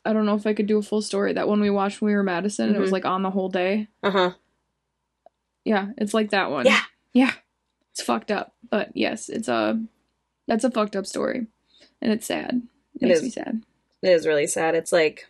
I 0.08 0.14
don't 0.14 0.26
know 0.26 0.36
if 0.36 0.47
I 0.47 0.53
could 0.53 0.68
do 0.68 0.78
a 0.78 0.82
full 0.82 1.01
story. 1.01 1.34
That 1.34 1.47
one 1.47 1.60
we 1.60 1.70
watched 1.70 2.01
when 2.01 2.08
we 2.10 2.14
were 2.14 2.22
in 2.22 2.26
Madison, 2.28 2.68
and 2.68 2.76
it 2.76 2.80
was 2.80 2.89
Mhm. 2.89 2.93
like 2.93 3.05
on 3.05 3.22
the 3.24 3.30
whole 3.32 3.49
day. 3.49 3.88
uh 4.03 4.12
huh. 4.12 4.32
Yeah, 5.66 5.88
it's 5.97 6.14
like 6.14 6.30
that 6.32 6.49
one. 6.49 6.66
Yeah. 6.66 6.82
Yeah. 7.14 7.32
It's 7.91 8.01
fucked 8.01 8.32
up. 8.32 8.53
But 8.70 8.91
yes, 8.95 9.28
it's 9.30 9.47
a 9.47 9.82
that's 10.47 10.64
a 10.64 10.72
fucked 10.72 10.95
up 10.95 11.05
story. 11.05 11.47
And 12.01 12.12
it's 12.14 12.26
sad. 12.28 12.62
It, 12.95 13.03
It 13.03 13.08
makes 13.08 13.18
is. 13.20 13.24
me 13.24 13.30
sad. 13.32 13.62
It 14.01 14.10
is 14.10 14.26
really 14.28 14.47
sad. 14.47 14.76
It's 14.76 14.91
like 14.93 15.28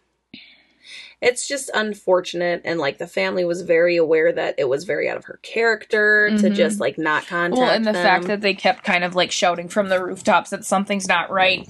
it's 1.19 1.47
just 1.47 1.71
unfortunate 1.73 2.61
and 2.63 2.80
like 2.80 2.99
the 2.99 3.07
family 3.07 3.43
was 3.43 3.63
very 3.63 3.97
aware 3.97 4.32
that 4.32 4.53
it 4.59 4.69
was 4.69 4.84
very 4.84 5.09
out 5.09 5.17
of 5.17 5.25
her 5.25 5.39
character 5.41 6.30
to 6.30 6.49
Mhm. 6.49 6.53
just 6.53 6.80
like 6.80 6.99
not 6.99 7.25
contact 7.25 7.59
Well, 7.59 7.71
and 7.71 7.84
the 7.86 7.93
them. 7.93 8.03
fact 8.03 8.28
that 8.28 8.41
they 8.41 8.53
kept 8.53 8.84
kind 8.84 9.03
of 9.03 9.15
like 9.15 9.32
shouting 9.32 9.67
from 9.69 9.89
the 9.89 10.03
rooftops 10.03 10.51
that 10.51 10.63
something's 10.63 11.07
not 11.07 11.32
right, 11.32 11.67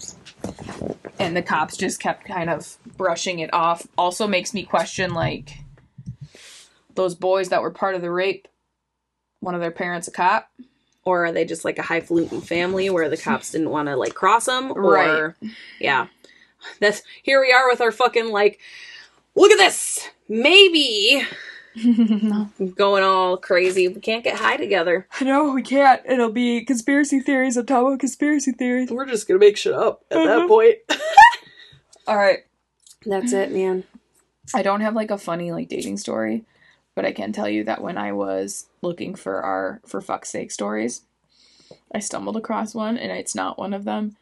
and 1.19 1.35
the 1.35 1.41
cops 1.41 1.77
just 1.77 1.99
kept 1.99 2.25
kind 2.25 2.49
of 2.49 2.77
brushing 2.97 3.39
it 3.39 3.53
off, 3.53 3.87
also 3.97 4.27
makes 4.27 4.53
me 4.53 4.63
question 4.63 5.13
like 5.13 5.57
those 6.95 7.15
boys 7.15 7.49
that 7.49 7.61
were 7.61 7.71
part 7.71 7.95
of 7.95 8.01
the 8.01 8.11
rape. 8.11 8.47
One 9.39 9.55
of 9.55 9.61
their 9.61 9.71
parents 9.71 10.07
a 10.07 10.11
cop, 10.11 10.49
or 11.05 11.25
are 11.25 11.31
they 11.31 11.45
just 11.45 11.63
like 11.63 11.77
a 11.77 11.83
highfalutin 11.83 12.41
family 12.41 12.89
where 12.89 13.07
the 13.09 13.17
cops 13.17 13.51
didn't 13.51 13.69
want 13.69 13.87
to 13.87 13.95
like 13.95 14.13
cross 14.15 14.45
them 14.45 14.71
or 14.71 14.91
Right. 14.91 15.33
yeah 15.79 16.07
that's 16.81 17.03
here 17.23 17.39
we 17.39 17.53
are 17.53 17.67
with 17.69 17.81
our 17.81 17.91
fucking 17.91 18.29
like 18.31 18.59
look 19.35 19.51
at 19.51 19.57
this 19.59 20.09
maybe 20.27 21.21
no, 21.85 22.49
going 22.75 23.03
all 23.03 23.37
crazy. 23.37 23.87
We 23.87 23.99
can't 24.01 24.23
get 24.23 24.37
high 24.37 24.57
together. 24.57 25.07
No, 25.21 25.51
we 25.53 25.61
can't. 25.61 26.01
It'll 26.05 26.31
be 26.31 26.63
conspiracy 26.65 27.19
theories 27.19 27.57
on 27.57 27.65
top 27.65 27.85
of 27.91 27.99
conspiracy 27.99 28.51
theories. 28.51 28.89
we're 28.89 29.05
just 29.05 29.27
gonna 29.27 29.39
make 29.39 29.57
shit 29.57 29.73
up 29.73 30.03
at 30.11 30.23
that 30.25 30.39
Mhm. 30.41 30.47
point. 30.47 30.77
All 32.07 32.17
right, 32.17 32.39
that's 33.05 33.33
it 33.33 33.51
man. 33.51 33.83
I 34.55 34.63
don't 34.63 34.81
have 34.81 34.95
like 34.95 35.11
a 35.11 35.17
funny 35.17 35.51
like 35.51 35.67
dating 35.67 35.97
story, 35.97 36.45
but 36.95 37.05
I 37.05 37.11
can 37.11 37.33
tell 37.33 37.49
you 37.49 37.63
that 37.65 37.81
when 37.81 37.97
I 37.97 38.13
was 38.13 38.67
looking 38.81 39.13
for 39.15 39.41
our 39.41 39.81
for 39.85 39.99
fuck's 40.01 40.29
sake 40.29 40.51
stories, 40.51 41.01
I 41.93 41.99
stumbled 41.99 42.37
across 42.37 42.73
one 42.73 42.97
and 42.97 43.11
it's 43.11 43.35
not 43.35 43.59
one 43.59 43.73
of 43.73 43.83
them, 43.83 44.15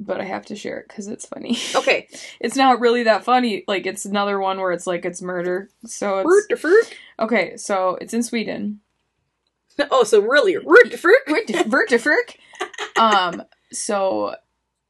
but 0.00 0.20
I 0.20 0.24
have 0.24 0.46
to 0.46 0.56
share 0.56 0.78
it 0.78 0.88
cuz 0.88 1.08
it's 1.08 1.26
funny. 1.26 1.58
okay 1.74 2.08
it's 2.40 2.56
not 2.56 2.80
really 2.80 3.02
that 3.04 3.24
funny. 3.24 3.64
Like 3.66 3.86
it's 3.86 4.04
another 4.04 4.38
one 4.38 4.60
where 4.60 4.72
it's 4.72 4.86
like 4.86 5.04
it's 5.04 5.22
murder. 5.22 5.70
So 5.86 6.20
it's 6.20 6.62
to. 6.62 6.82
Okay, 7.20 7.56
so 7.56 7.98
it's 8.00 8.14
in 8.14 8.22
Sweden. 8.22 8.80
oh 9.90 10.04
so 10.04 10.20
really 10.20 10.56
root 10.56 10.90
to 10.90 10.96
fruit 10.98 11.18
Vertifrick. 11.26 12.36
um 12.96 13.42
so 13.72 14.34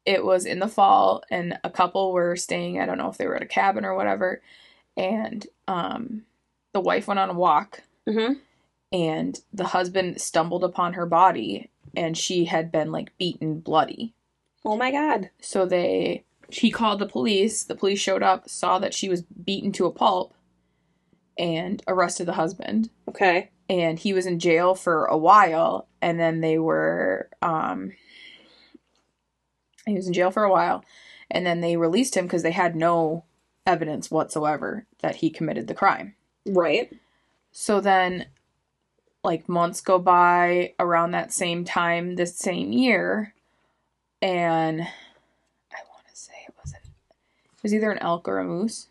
it 0.04 0.24
was 0.24 0.46
in 0.46 0.58
the 0.58 0.68
fall 0.68 1.22
and 1.30 1.58
a 1.64 1.70
couple 1.70 2.12
were 2.12 2.36
staying, 2.36 2.80
I 2.80 2.86
don't 2.86 2.98
know 2.98 3.10
if 3.10 3.18
they 3.18 3.26
were 3.26 3.36
at 3.36 3.42
a 3.42 3.46
cabin 3.46 3.84
or 3.84 3.94
whatever, 3.94 4.42
and 4.96 5.46
um 5.66 6.24
the 6.72 6.80
wife 6.80 7.08
went 7.08 7.20
on 7.20 7.30
a 7.30 7.34
walk 7.34 7.82
mm-hmm. 8.06 8.34
and 8.92 9.40
the 9.52 9.68
husband 9.68 10.20
stumbled 10.20 10.64
upon 10.64 10.94
her 10.94 11.06
body 11.06 11.70
and 11.96 12.16
she 12.16 12.44
had 12.44 12.70
been 12.70 12.92
like 12.92 13.16
beaten 13.18 13.60
bloody. 13.60 14.14
Oh 14.64 14.76
my 14.76 14.90
god 14.90 15.30
So 15.40 15.66
they 15.66 16.24
he 16.50 16.70
called 16.70 16.98
the 16.98 17.06
police. 17.06 17.64
The 17.64 17.74
police 17.74 18.00
showed 18.00 18.22
up, 18.22 18.48
saw 18.48 18.78
that 18.78 18.94
she 18.94 19.10
was 19.10 19.20
beaten 19.22 19.70
to 19.72 19.84
a 19.84 19.92
pulp 19.92 20.32
and 21.36 21.82
arrested 21.86 22.24
the 22.26 22.32
husband. 22.32 22.90
okay 23.08 23.50
And 23.68 23.98
he 23.98 24.12
was 24.14 24.26
in 24.26 24.38
jail 24.38 24.74
for 24.74 25.04
a 25.04 25.16
while 25.16 25.88
and 26.00 26.18
then 26.18 26.40
they 26.40 26.58
were 26.58 27.28
um 27.42 27.92
he 29.86 29.94
was 29.94 30.06
in 30.06 30.12
jail 30.12 30.30
for 30.30 30.44
a 30.44 30.50
while 30.50 30.84
and 31.30 31.44
then 31.46 31.60
they 31.60 31.76
released 31.76 32.16
him 32.16 32.24
because 32.24 32.42
they 32.42 32.52
had 32.52 32.74
no 32.74 33.24
evidence 33.66 34.10
whatsoever 34.10 34.86
that 35.02 35.16
he 35.16 35.28
committed 35.30 35.66
the 35.66 35.74
crime. 35.74 36.14
right 36.46 36.90
So 37.52 37.80
then, 37.80 38.26
like, 39.22 39.48
months 39.48 39.80
go 39.80 39.98
by 39.98 40.74
around 40.78 41.10
that 41.10 41.32
same 41.32 41.64
time 41.64 42.16
this 42.16 42.36
same 42.38 42.72
year, 42.72 43.34
and 44.22 44.80
I 44.82 45.80
want 45.92 46.06
to 46.10 46.16
say 46.16 46.32
it 46.46 46.54
was, 46.62 46.72
it 46.74 47.62
was 47.62 47.74
either 47.74 47.90
an 47.90 47.98
elk 47.98 48.28
or 48.28 48.38
a 48.38 48.44
moose 48.44 48.88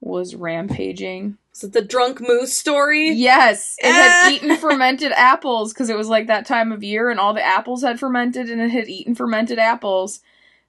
was 0.00 0.34
rampaging. 0.36 1.36
is 1.54 1.64
it 1.64 1.72
the 1.72 1.82
drunk 1.82 2.20
moose 2.20 2.52
story 2.56 3.10
Yes, 3.10 3.76
it 3.80 3.90
had 3.92 4.26
Ah. 4.26 4.30
eaten 4.30 4.56
fermented 4.56 5.12
apples 5.16 5.72
because 5.72 5.90
it 5.90 5.96
was 5.96 6.08
like 6.08 6.28
that 6.28 6.46
time 6.46 6.70
of 6.72 6.84
year, 6.84 7.10
and 7.10 7.18
all 7.18 7.34
the 7.34 7.44
apples 7.44 7.82
had 7.82 7.98
fermented, 7.98 8.48
and 8.48 8.60
it 8.60 8.70
had 8.70 8.88
eaten 8.88 9.14
fermented 9.14 9.58
apples. 9.58 10.20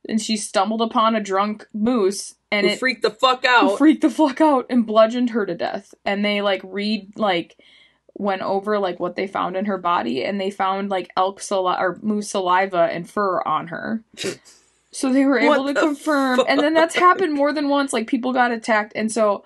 And 0.07 0.19
she 0.21 0.37
stumbled 0.37 0.81
upon 0.81 1.13
a 1.15 1.19
drunk 1.21 1.67
moose, 1.73 2.35
and 2.51 2.65
Who 2.65 2.71
it 2.73 2.79
freaked 2.79 3.01
the 3.03 3.11
fuck 3.11 3.43
out 3.45 3.77
freaked 3.77 4.01
the 4.01 4.09
fuck 4.09 4.39
out 4.41 4.65
and 4.69 4.87
bludgeoned 4.87 5.31
her 5.31 5.45
to 5.45 5.53
death. 5.53 5.93
And 6.05 6.23
they 6.25 6.41
like 6.41 6.61
read 6.63 7.11
like 7.19 7.57
went 8.19 8.41
over 8.41 8.77
like 8.77 8.99
what 8.99 9.15
they 9.15 9.25
found 9.25 9.57
in 9.57 9.65
her 9.65 9.77
body, 9.77 10.23
and 10.23 10.39
they 10.39 10.51
found 10.51 10.89
like 10.89 11.09
elk 11.17 11.41
saliva 11.41 11.81
or 11.81 11.99
moose 12.01 12.29
saliva 12.29 12.89
and 12.91 13.09
fur 13.09 13.41
on 13.41 13.67
her. 13.69 14.03
So 14.91 15.11
they 15.11 15.25
were 15.25 15.39
able 15.39 15.63
What 15.63 15.75
to 15.75 15.81
confirm, 15.81 16.43
and 16.47 16.59
then 16.59 16.73
that's 16.73 16.95
happened 16.95 17.33
more 17.33 17.53
than 17.53 17.69
once. 17.69 17.93
Like 17.93 18.07
people 18.07 18.33
got 18.33 18.51
attacked, 18.51 18.91
and 18.95 19.11
so 19.11 19.43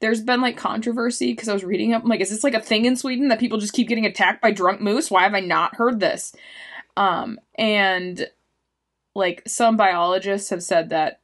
there's 0.00 0.22
been 0.22 0.40
like 0.40 0.56
controversy 0.56 1.32
because 1.32 1.48
I 1.48 1.52
was 1.52 1.64
reading 1.64 1.92
up. 1.92 2.02
I'm 2.02 2.08
like, 2.08 2.20
is 2.20 2.30
this 2.30 2.44
like 2.44 2.54
a 2.54 2.60
thing 2.60 2.84
in 2.84 2.96
Sweden 2.96 3.28
that 3.28 3.40
people 3.40 3.58
just 3.58 3.72
keep 3.72 3.88
getting 3.88 4.06
attacked 4.06 4.40
by 4.40 4.52
drunk 4.52 4.80
moose? 4.80 5.10
Why 5.10 5.24
have 5.24 5.34
I 5.34 5.40
not 5.40 5.74
heard 5.74 6.00
this? 6.00 6.34
Um, 6.96 7.38
and 7.56 8.26
like 9.14 9.42
some 9.46 9.76
biologists 9.76 10.50
have 10.50 10.62
said 10.62 10.90
that 10.90 11.20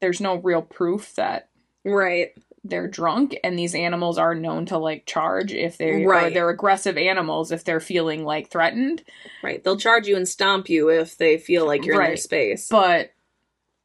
there's 0.00 0.20
no 0.20 0.36
real 0.36 0.62
proof 0.62 1.14
that 1.16 1.48
right 1.84 2.32
they're 2.64 2.88
drunk 2.88 3.36
and 3.44 3.58
these 3.58 3.74
animals 3.74 4.18
are 4.18 4.34
known 4.34 4.66
to 4.66 4.78
like 4.78 5.06
charge 5.06 5.52
if 5.52 5.78
they 5.78 6.04
or 6.04 6.08
Right. 6.08 6.34
they're 6.34 6.50
aggressive 6.50 6.96
animals 6.98 7.52
if 7.52 7.64
they're 7.64 7.80
feeling 7.80 8.24
like 8.24 8.50
threatened. 8.50 9.02
Right. 9.42 9.62
They'll 9.62 9.76
charge 9.76 10.06
you 10.06 10.16
and 10.16 10.28
stomp 10.28 10.68
you 10.68 10.88
if 10.90 11.16
they 11.16 11.38
feel 11.38 11.66
like 11.66 11.84
you're 11.84 12.00
in 12.02 12.08
their 12.08 12.16
space. 12.16 12.68
But 12.68 13.12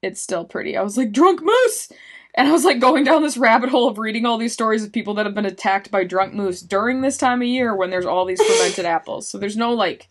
it's 0.02 0.22
still 0.22 0.44
pretty. 0.46 0.76
I 0.76 0.82
was 0.82 0.98
like 0.98 1.12
drunk 1.12 1.42
moose! 1.44 1.90
And 2.36 2.48
i 2.48 2.52
was 2.52 2.66
like 2.66 2.80
going 2.80 3.04
down 3.04 3.22
this 3.22 3.38
rabbit 3.38 3.70
hole 3.70 3.88
of 3.88 4.00
reading 4.00 4.26
all 4.26 4.40
these 4.40 4.54
stories 4.54 4.84
of 4.84 4.92
people 4.92 5.14
that 5.14 5.28
have 5.28 5.36
been 5.36 5.46
attacked 5.46 5.92
by 5.92 6.04
drunk 6.04 6.34
moose 6.34 6.62
during 6.62 7.02
this 7.02 7.16
time 7.16 7.42
of 7.44 7.48
year 7.48 7.76
when 7.76 7.92
there's 7.92 8.08
all 8.08 8.26
these 8.26 8.42
fermented 8.46 8.86
apples. 8.86 9.28
So 9.28 9.38
there's 9.38 9.56
no 9.56 9.72
like 9.74 10.10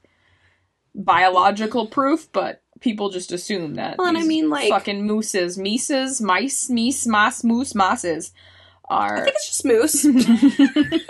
biological 0.94 1.86
proof 1.86 2.30
but 2.32 2.62
people 2.80 3.08
just 3.10 3.32
assume 3.32 3.74
that 3.76 3.96
Well, 3.98 4.08
and 4.08 4.18
I 4.18 4.22
mean, 4.22 4.50
like- 4.50 4.68
fucking 4.68 5.06
mooses 5.06 5.56
mises 5.58 6.20
mice 6.20 6.68
meese 6.68 7.06
mas 7.06 7.42
moose 7.44 7.74
mosses 7.74 8.32
are 8.92 9.16
I 9.16 9.24
think 9.24 9.34
it's 9.36 9.48
just 9.48 9.64
moose. 9.64 10.04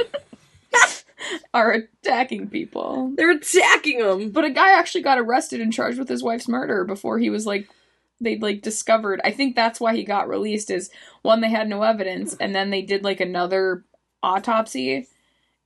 are 1.55 1.73
attacking 1.73 2.49
people. 2.49 3.13
They're 3.17 3.31
attacking 3.33 3.99
them. 4.01 4.31
But 4.31 4.45
a 4.45 4.51
guy 4.51 4.79
actually 4.79 5.03
got 5.03 5.19
arrested 5.19 5.61
and 5.61 5.73
charged 5.73 5.99
with 5.99 6.09
his 6.09 6.23
wife's 6.23 6.49
murder 6.49 6.85
before 6.85 7.19
he 7.19 7.31
was 7.31 7.47
like 7.47 7.69
they'd 8.21 8.43
like 8.43 8.63
discovered. 8.63 9.21
I 9.25 9.31
think 9.33 9.57
that's 9.57 9.81
why 9.81 9.95
he 9.97 10.05
got 10.05 10.29
released 10.29 10.71
is 10.71 10.91
one 11.23 11.41
they 11.41 11.51
had 11.51 11.69
no 11.69 11.83
evidence 11.83 12.37
and 12.41 12.55
then 12.55 12.71
they 12.71 12.83
did 12.83 13.03
like 13.05 13.21
another 13.21 13.85
autopsy 14.23 15.09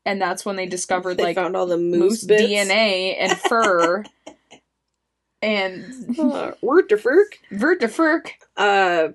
and 0.06 0.20
that's 0.22 0.44
when 0.46 0.56
they 0.56 0.66
discovered 0.66 1.16
They 1.16 1.24
like 1.24 1.36
found 1.36 1.56
all 1.56 1.66
the 1.66 1.76
moose, 1.76 2.26
moose. 2.26 2.40
DNA 2.40 3.16
and 3.18 3.36
fur 3.38 4.04
and 5.42 6.18
Uh, 6.18 6.52
word 6.62 6.88
to 6.88 6.96
Ferk. 6.96 7.34
vertifurk. 7.52 8.30
Uh, 8.56 9.08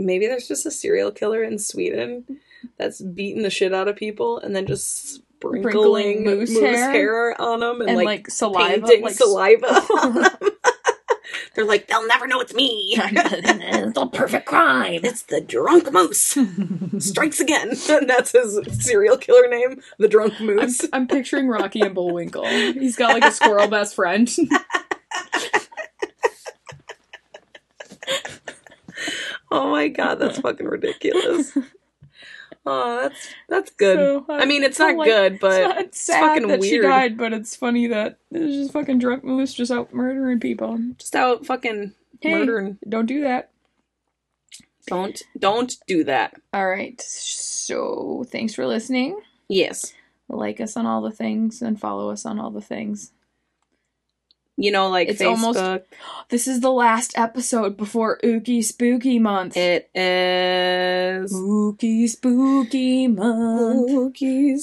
maybe 0.00 0.26
there's 0.26 0.48
just 0.48 0.66
a 0.66 0.70
serial 0.70 1.10
killer 1.10 1.42
in 1.42 1.58
Sweden 1.58 2.40
that's 2.76 3.00
beating 3.00 3.42
the 3.42 3.50
shit 3.50 3.72
out 3.74 3.88
of 3.88 3.96
people 3.96 4.38
and 4.38 4.54
then 4.54 4.66
just 4.66 5.22
sprinkling 5.40 5.62
Sprinkling 5.62 6.24
moose, 6.24 6.50
moose 6.50 6.60
hair. 6.60 6.90
hair 6.90 7.40
on 7.40 7.60
them 7.60 7.80
and, 7.80 7.90
and 7.90 7.96
like, 7.96 8.06
like, 8.06 8.30
saliva 8.30 8.86
painting 8.86 9.02
like 9.02 9.14
saliva. 9.14 10.38
They're 11.54 11.64
like, 11.64 11.88
they'll 11.88 12.06
never 12.06 12.26
know 12.26 12.40
it's 12.40 12.54
me. 12.54 12.94
it's 12.96 13.98
a 13.98 14.06
perfect 14.06 14.46
crime. 14.46 15.00
it's 15.02 15.22
the 15.22 15.40
drunk 15.40 15.92
moose. 15.92 16.36
Strikes 16.98 17.40
again. 17.40 17.72
And 17.88 18.08
that's 18.08 18.32
his 18.32 18.60
serial 18.84 19.16
killer 19.16 19.48
name, 19.48 19.80
the 19.98 20.08
drunk 20.08 20.34
I'm, 20.38 20.46
moose. 20.46 20.82
I'm 20.92 21.08
picturing 21.08 21.48
Rocky 21.48 21.80
and 21.80 21.94
Bullwinkle. 21.94 22.46
He's 22.46 22.96
got 22.96 23.14
like 23.14 23.24
a 23.24 23.32
squirrel 23.32 23.68
best 23.68 23.94
friend. 23.94 24.30
Oh 29.52 29.70
my 29.70 29.88
god, 29.88 30.16
that's 30.20 30.38
fucking 30.46 30.66
ridiculous. 30.66 31.56
Oh, 32.66 33.02
that's 33.02 33.28
that's 33.48 33.70
good. 33.72 33.96
So, 33.96 34.24
I 34.28 34.42
uh, 34.42 34.46
mean, 34.46 34.62
it's 34.62 34.78
not 34.78 34.96
like- 34.96 35.08
good, 35.08 35.40
but 35.40 35.62
it's, 35.62 35.80
it's 35.80 36.00
sad 36.02 36.20
fucking 36.20 36.48
that 36.48 36.62
she 36.62 36.72
weird. 36.72 36.84
died, 36.84 37.18
but 37.18 37.32
it's 37.32 37.56
funny 37.56 37.86
that 37.88 38.18
there's 38.30 38.54
just 38.54 38.72
fucking 38.72 38.98
drunk 38.98 39.24
moose 39.24 39.54
just 39.54 39.72
out 39.72 39.92
murdering 39.94 40.38
people. 40.40 40.78
just 40.98 41.16
out 41.16 41.44
fucking 41.46 41.94
Hey, 42.20 42.34
murdering. 42.34 42.78
Don't 42.88 43.06
do 43.06 43.22
that. 43.22 43.50
Don't 44.86 45.20
don't 45.38 45.74
do 45.86 46.04
that. 46.04 46.34
All 46.52 46.68
right. 46.68 47.00
So 47.00 48.24
thanks 48.30 48.54
for 48.54 48.66
listening. 48.66 49.20
Yes. 49.48 49.94
Like 50.28 50.60
us 50.60 50.76
on 50.76 50.86
all 50.86 51.00
the 51.00 51.10
things 51.10 51.62
and 51.62 51.80
follow 51.80 52.10
us 52.10 52.24
on 52.26 52.38
all 52.38 52.50
the 52.50 52.60
things. 52.60 53.12
You 54.62 54.70
know, 54.70 54.88
like 54.90 55.08
It's 55.08 55.22
Facebook. 55.22 55.56
almost- 55.56 55.84
This 56.28 56.46
is 56.46 56.60
the 56.60 56.70
last 56.70 57.16
episode 57.16 57.76
before 57.78 58.18
Ookie 58.22 58.62
Spooky 58.62 59.18
Month. 59.18 59.56
It 59.56 59.88
is 59.94 61.30
Spooky 61.30 62.06
Spooky 62.06 63.08
Month. 63.08 63.88
spooky, 63.90 64.58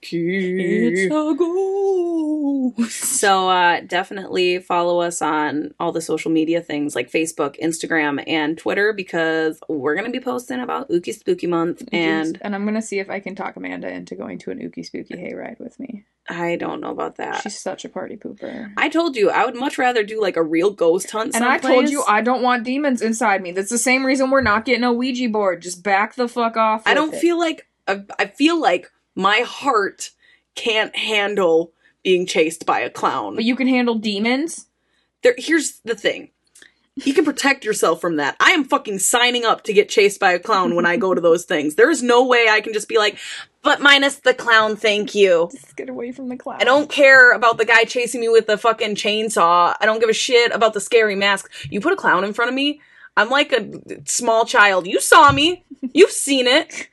spooky. 0.00 0.88
It's 0.88 1.14
a 1.14 1.34
ghost. 1.36 2.90
So 3.20 3.48
uh, 3.50 3.80
definitely 3.86 4.58
follow 4.60 5.00
us 5.00 5.20
on 5.22 5.74
all 5.78 5.92
the 5.92 6.00
social 6.00 6.30
media 6.30 6.60
things 6.60 6.94
like 6.94 7.10
Facebook, 7.10 7.60
Instagram, 7.60 8.22
and 8.26 8.56
Twitter 8.56 8.92
because 8.92 9.60
we're 9.68 9.94
gonna 9.96 10.10
be 10.10 10.20
posting 10.20 10.60
about 10.60 10.88
Ookie 10.88 11.12
Spooky 11.14 11.46
Month, 11.46 11.82
and 11.92 12.38
and 12.40 12.54
I'm 12.54 12.64
gonna 12.64 12.80
see 12.82 12.98
if 12.98 13.10
I 13.10 13.20
can 13.20 13.34
talk 13.34 13.56
Amanda 13.56 13.90
into 13.90 14.14
going 14.14 14.38
to 14.38 14.50
an 14.50 14.58
Ookie 14.60 14.84
Spooky 14.86 15.14
hayride 15.14 15.58
with 15.60 15.78
me. 15.78 16.04
I 16.30 16.56
don't 16.56 16.80
know 16.80 16.90
about 16.90 17.16
that. 17.16 17.42
She's 17.42 17.58
such 17.58 17.84
a 17.84 17.88
party 17.88 18.16
pooper. 18.16 18.72
I 18.76 18.88
told 18.88 19.16
you 19.16 19.30
I 19.30 19.44
would 19.44 19.56
much 19.56 19.78
rather 19.78 20.04
do 20.04 20.20
like 20.20 20.36
a 20.36 20.42
real 20.42 20.70
ghost 20.70 21.10
hunt. 21.10 21.34
And 21.34 21.44
I 21.44 21.58
told 21.58 21.88
you 21.88 22.04
I 22.06 22.20
don't 22.20 22.42
want 22.42 22.64
demons 22.64 23.02
inside 23.02 23.42
me. 23.42 23.50
That's 23.50 23.70
the 23.70 23.78
same 23.78 24.06
reason 24.06 24.30
we're 24.30 24.40
not 24.40 24.64
getting 24.64 24.84
a 24.84 24.92
Ouija 24.92 25.28
board. 25.28 25.60
Just 25.62 25.82
back 25.82 26.14
the 26.14 26.28
fuck 26.28 26.56
off. 26.56 26.82
I 26.86 26.94
don't 26.94 27.12
it. 27.12 27.20
feel 27.20 27.38
like 27.38 27.66
I, 27.88 28.04
I 28.18 28.26
feel 28.26 28.60
like 28.60 28.90
my 29.16 29.40
heart 29.40 30.10
can't 30.54 30.94
handle 30.94 31.72
being 32.04 32.26
chased 32.26 32.64
by 32.64 32.80
a 32.80 32.90
clown. 32.90 33.34
But 33.34 33.44
you 33.44 33.56
can 33.56 33.66
handle 33.66 33.96
demons. 33.96 34.66
there 35.22 35.34
here's 35.36 35.80
the 35.80 35.96
thing 35.96 36.30
you 36.96 37.14
can 37.14 37.24
protect 37.24 37.64
yourself 37.64 38.00
from 38.00 38.16
that 38.16 38.36
i 38.40 38.50
am 38.50 38.64
fucking 38.64 38.98
signing 38.98 39.44
up 39.44 39.62
to 39.64 39.72
get 39.72 39.88
chased 39.88 40.20
by 40.20 40.32
a 40.32 40.38
clown 40.38 40.74
when 40.74 40.86
i 40.86 40.96
go 40.96 41.14
to 41.14 41.20
those 41.20 41.44
things 41.44 41.74
there 41.74 41.90
is 41.90 42.02
no 42.02 42.26
way 42.26 42.48
i 42.50 42.60
can 42.60 42.72
just 42.72 42.88
be 42.88 42.98
like 42.98 43.16
but 43.62 43.80
minus 43.80 44.16
the 44.16 44.34
clown 44.34 44.76
thank 44.76 45.14
you 45.14 45.48
Just 45.52 45.76
get 45.76 45.88
away 45.88 46.12
from 46.12 46.28
the 46.28 46.36
clown. 46.36 46.58
i 46.60 46.64
don't 46.64 46.90
care 46.90 47.32
about 47.32 47.58
the 47.58 47.64
guy 47.64 47.84
chasing 47.84 48.20
me 48.20 48.28
with 48.28 48.46
the 48.46 48.56
fucking 48.58 48.94
chainsaw 48.94 49.74
i 49.80 49.86
don't 49.86 50.00
give 50.00 50.08
a 50.08 50.14
shit 50.14 50.52
about 50.52 50.74
the 50.74 50.80
scary 50.80 51.14
mask 51.16 51.50
you 51.70 51.80
put 51.80 51.92
a 51.92 51.96
clown 51.96 52.24
in 52.24 52.32
front 52.32 52.48
of 52.48 52.54
me 52.54 52.80
i'm 53.16 53.28
like 53.30 53.52
a 53.52 53.68
small 54.08 54.44
child 54.44 54.86
you 54.86 55.00
saw 55.00 55.30
me 55.32 55.64
you've 55.94 56.10
seen 56.10 56.46
it 56.46 56.88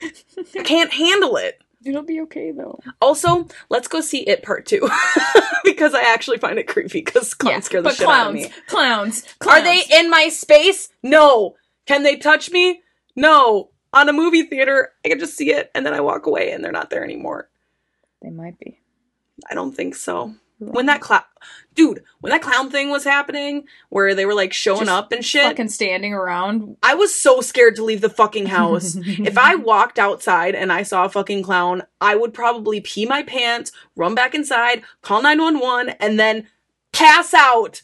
i 0.57 0.63
can't 0.63 0.91
handle 0.93 1.37
it 1.37 1.61
It'll 1.85 2.03
be 2.03 2.19
okay 2.21 2.51
though. 2.51 2.79
also 3.01 3.47
let's 3.69 3.87
go 3.87 4.01
see 4.01 4.19
it 4.23 4.43
part 4.43 4.65
two 4.65 4.89
because 5.63 5.93
i 5.93 6.01
actually 6.01 6.37
find 6.37 6.59
it 6.59 6.67
creepy 6.67 6.99
because 6.99 7.33
clowns 7.33 7.65
scare 7.65 7.81
the 7.81 7.89
but 7.89 7.95
shit 7.95 8.05
clowns, 8.07 8.25
out 8.25 8.29
of 8.29 8.35
me 8.35 8.49
clowns, 8.67 9.21
clowns. 9.39 9.59
Are 9.61 9.63
they 9.63 9.83
in 9.97 10.09
my 10.09 10.27
space? 10.27 10.89
No. 11.01 11.55
Can 11.85 12.03
they 12.03 12.17
touch 12.17 12.51
me? 12.51 12.81
No. 13.15 13.69
On 13.97 14.07
a 14.07 14.13
movie 14.13 14.43
theater, 14.43 14.91
I 15.03 15.09
can 15.09 15.17
just 15.17 15.35
see 15.35 15.51
it 15.51 15.71
and 15.73 15.83
then 15.83 15.95
I 15.95 16.01
walk 16.01 16.27
away 16.27 16.51
and 16.51 16.63
they're 16.63 16.71
not 16.71 16.91
there 16.91 17.03
anymore. 17.03 17.49
They 18.21 18.29
might 18.29 18.59
be. 18.59 18.79
I 19.49 19.55
don't 19.55 19.75
think 19.75 19.95
so. 19.95 20.35
When 20.59 20.85
that 20.85 21.01
clown, 21.01 21.23
dude, 21.73 22.03
when 22.21 22.29
that 22.29 22.43
clown 22.43 22.69
thing 22.69 22.91
was 22.91 23.03
happening, 23.03 23.65
where 23.89 24.13
they 24.13 24.27
were 24.27 24.35
like 24.35 24.53
showing 24.53 24.81
Just 24.81 24.91
up 24.91 25.11
and 25.11 25.25
shit, 25.25 25.45
fucking 25.45 25.69
standing 25.69 26.13
around. 26.13 26.77
I 26.83 26.93
was 26.93 27.13
so 27.13 27.41
scared 27.41 27.75
to 27.77 27.83
leave 27.83 28.01
the 28.01 28.09
fucking 28.09 28.45
house. 28.45 28.95
if 29.01 29.35
I 29.35 29.55
walked 29.55 29.97
outside 29.97 30.53
and 30.53 30.71
I 30.71 30.83
saw 30.83 31.05
a 31.05 31.09
fucking 31.09 31.41
clown, 31.41 31.81
I 31.99 32.15
would 32.15 32.35
probably 32.35 32.79
pee 32.79 33.07
my 33.07 33.23
pants, 33.23 33.71
run 33.95 34.13
back 34.13 34.35
inside, 34.35 34.83
call 35.01 35.23
911, 35.23 35.95
and 35.99 36.19
then 36.19 36.45
pass 36.91 37.33
out 37.33 37.81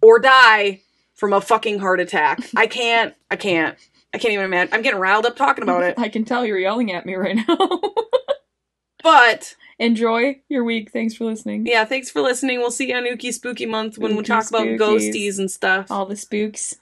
or 0.00 0.18
die 0.18 0.80
from 1.12 1.34
a 1.34 1.40
fucking 1.42 1.80
heart 1.80 2.00
attack. 2.00 2.40
I 2.56 2.66
can't, 2.66 3.14
I 3.30 3.36
can't, 3.36 3.76
I 4.16 4.18
can't 4.18 4.32
even 4.32 4.46
imagine. 4.46 4.72
I'm 4.72 4.80
getting 4.82 4.98
riled 4.98 5.26
up 5.26 5.36
talking 5.36 5.62
about 5.62 5.82
it. 5.82 5.94
I 5.98 6.08
can 6.08 6.24
tell 6.24 6.44
you're 6.44 6.58
yelling 6.58 6.90
at 6.92 7.04
me 7.06 7.14
right 7.14 7.36
now. 7.36 7.58
But 9.02 9.54
Enjoy 9.78 10.40
your 10.48 10.64
week. 10.64 10.90
Thanks 10.90 11.14
for 11.14 11.26
listening. 11.26 11.66
yeah, 11.66 11.84
thanks 11.84 12.10
for 12.10 12.22
listening. 12.22 12.58
We'll 12.58 12.70
see 12.72 12.88
you 12.88 12.96
on 12.96 13.04
Ookie 13.04 13.32
Spooky 13.32 13.66
Month 13.66 13.98
when 13.98 14.16
we 14.16 14.22
Ookie 14.22 14.26
talk 14.26 14.48
about 14.48 14.66
ghosties 14.66 15.38
and 15.38 15.48
stuff 15.50 15.90
All 15.90 16.06
the 16.06 16.16
spooks. 16.16 16.74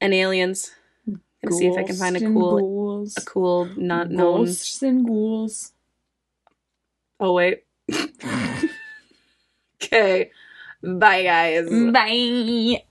and 0.00 0.12
aliens. 0.12 0.72
Gonna 1.06 1.56
see 1.56 1.68
if 1.68 1.78
I 1.78 1.84
can 1.84 1.96
find 1.96 2.16
a 2.16 2.20
cool, 2.20 2.58
ghouls. 2.58 3.14
a 3.16 3.22
cool, 3.22 3.66
not 3.76 4.10
known. 4.10 4.46
Ghosts 4.46 4.82
and 4.82 5.06
ghouls. 5.06 5.72
Oh 7.20 7.32
wait. 7.34 7.62
okay. 9.82 10.32
Bye 10.82 11.22
guys. 11.22 11.70
Bye. 11.92 12.82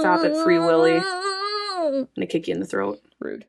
Stop 0.00 0.24
it, 0.24 0.36
Free 0.44 0.58
Willy. 0.58 0.98
I'm 0.98 2.08
gonna 2.14 2.26
kick 2.26 2.48
you 2.48 2.54
in 2.54 2.60
the 2.60 2.66
throat. 2.66 3.00
Rude. 3.18 3.46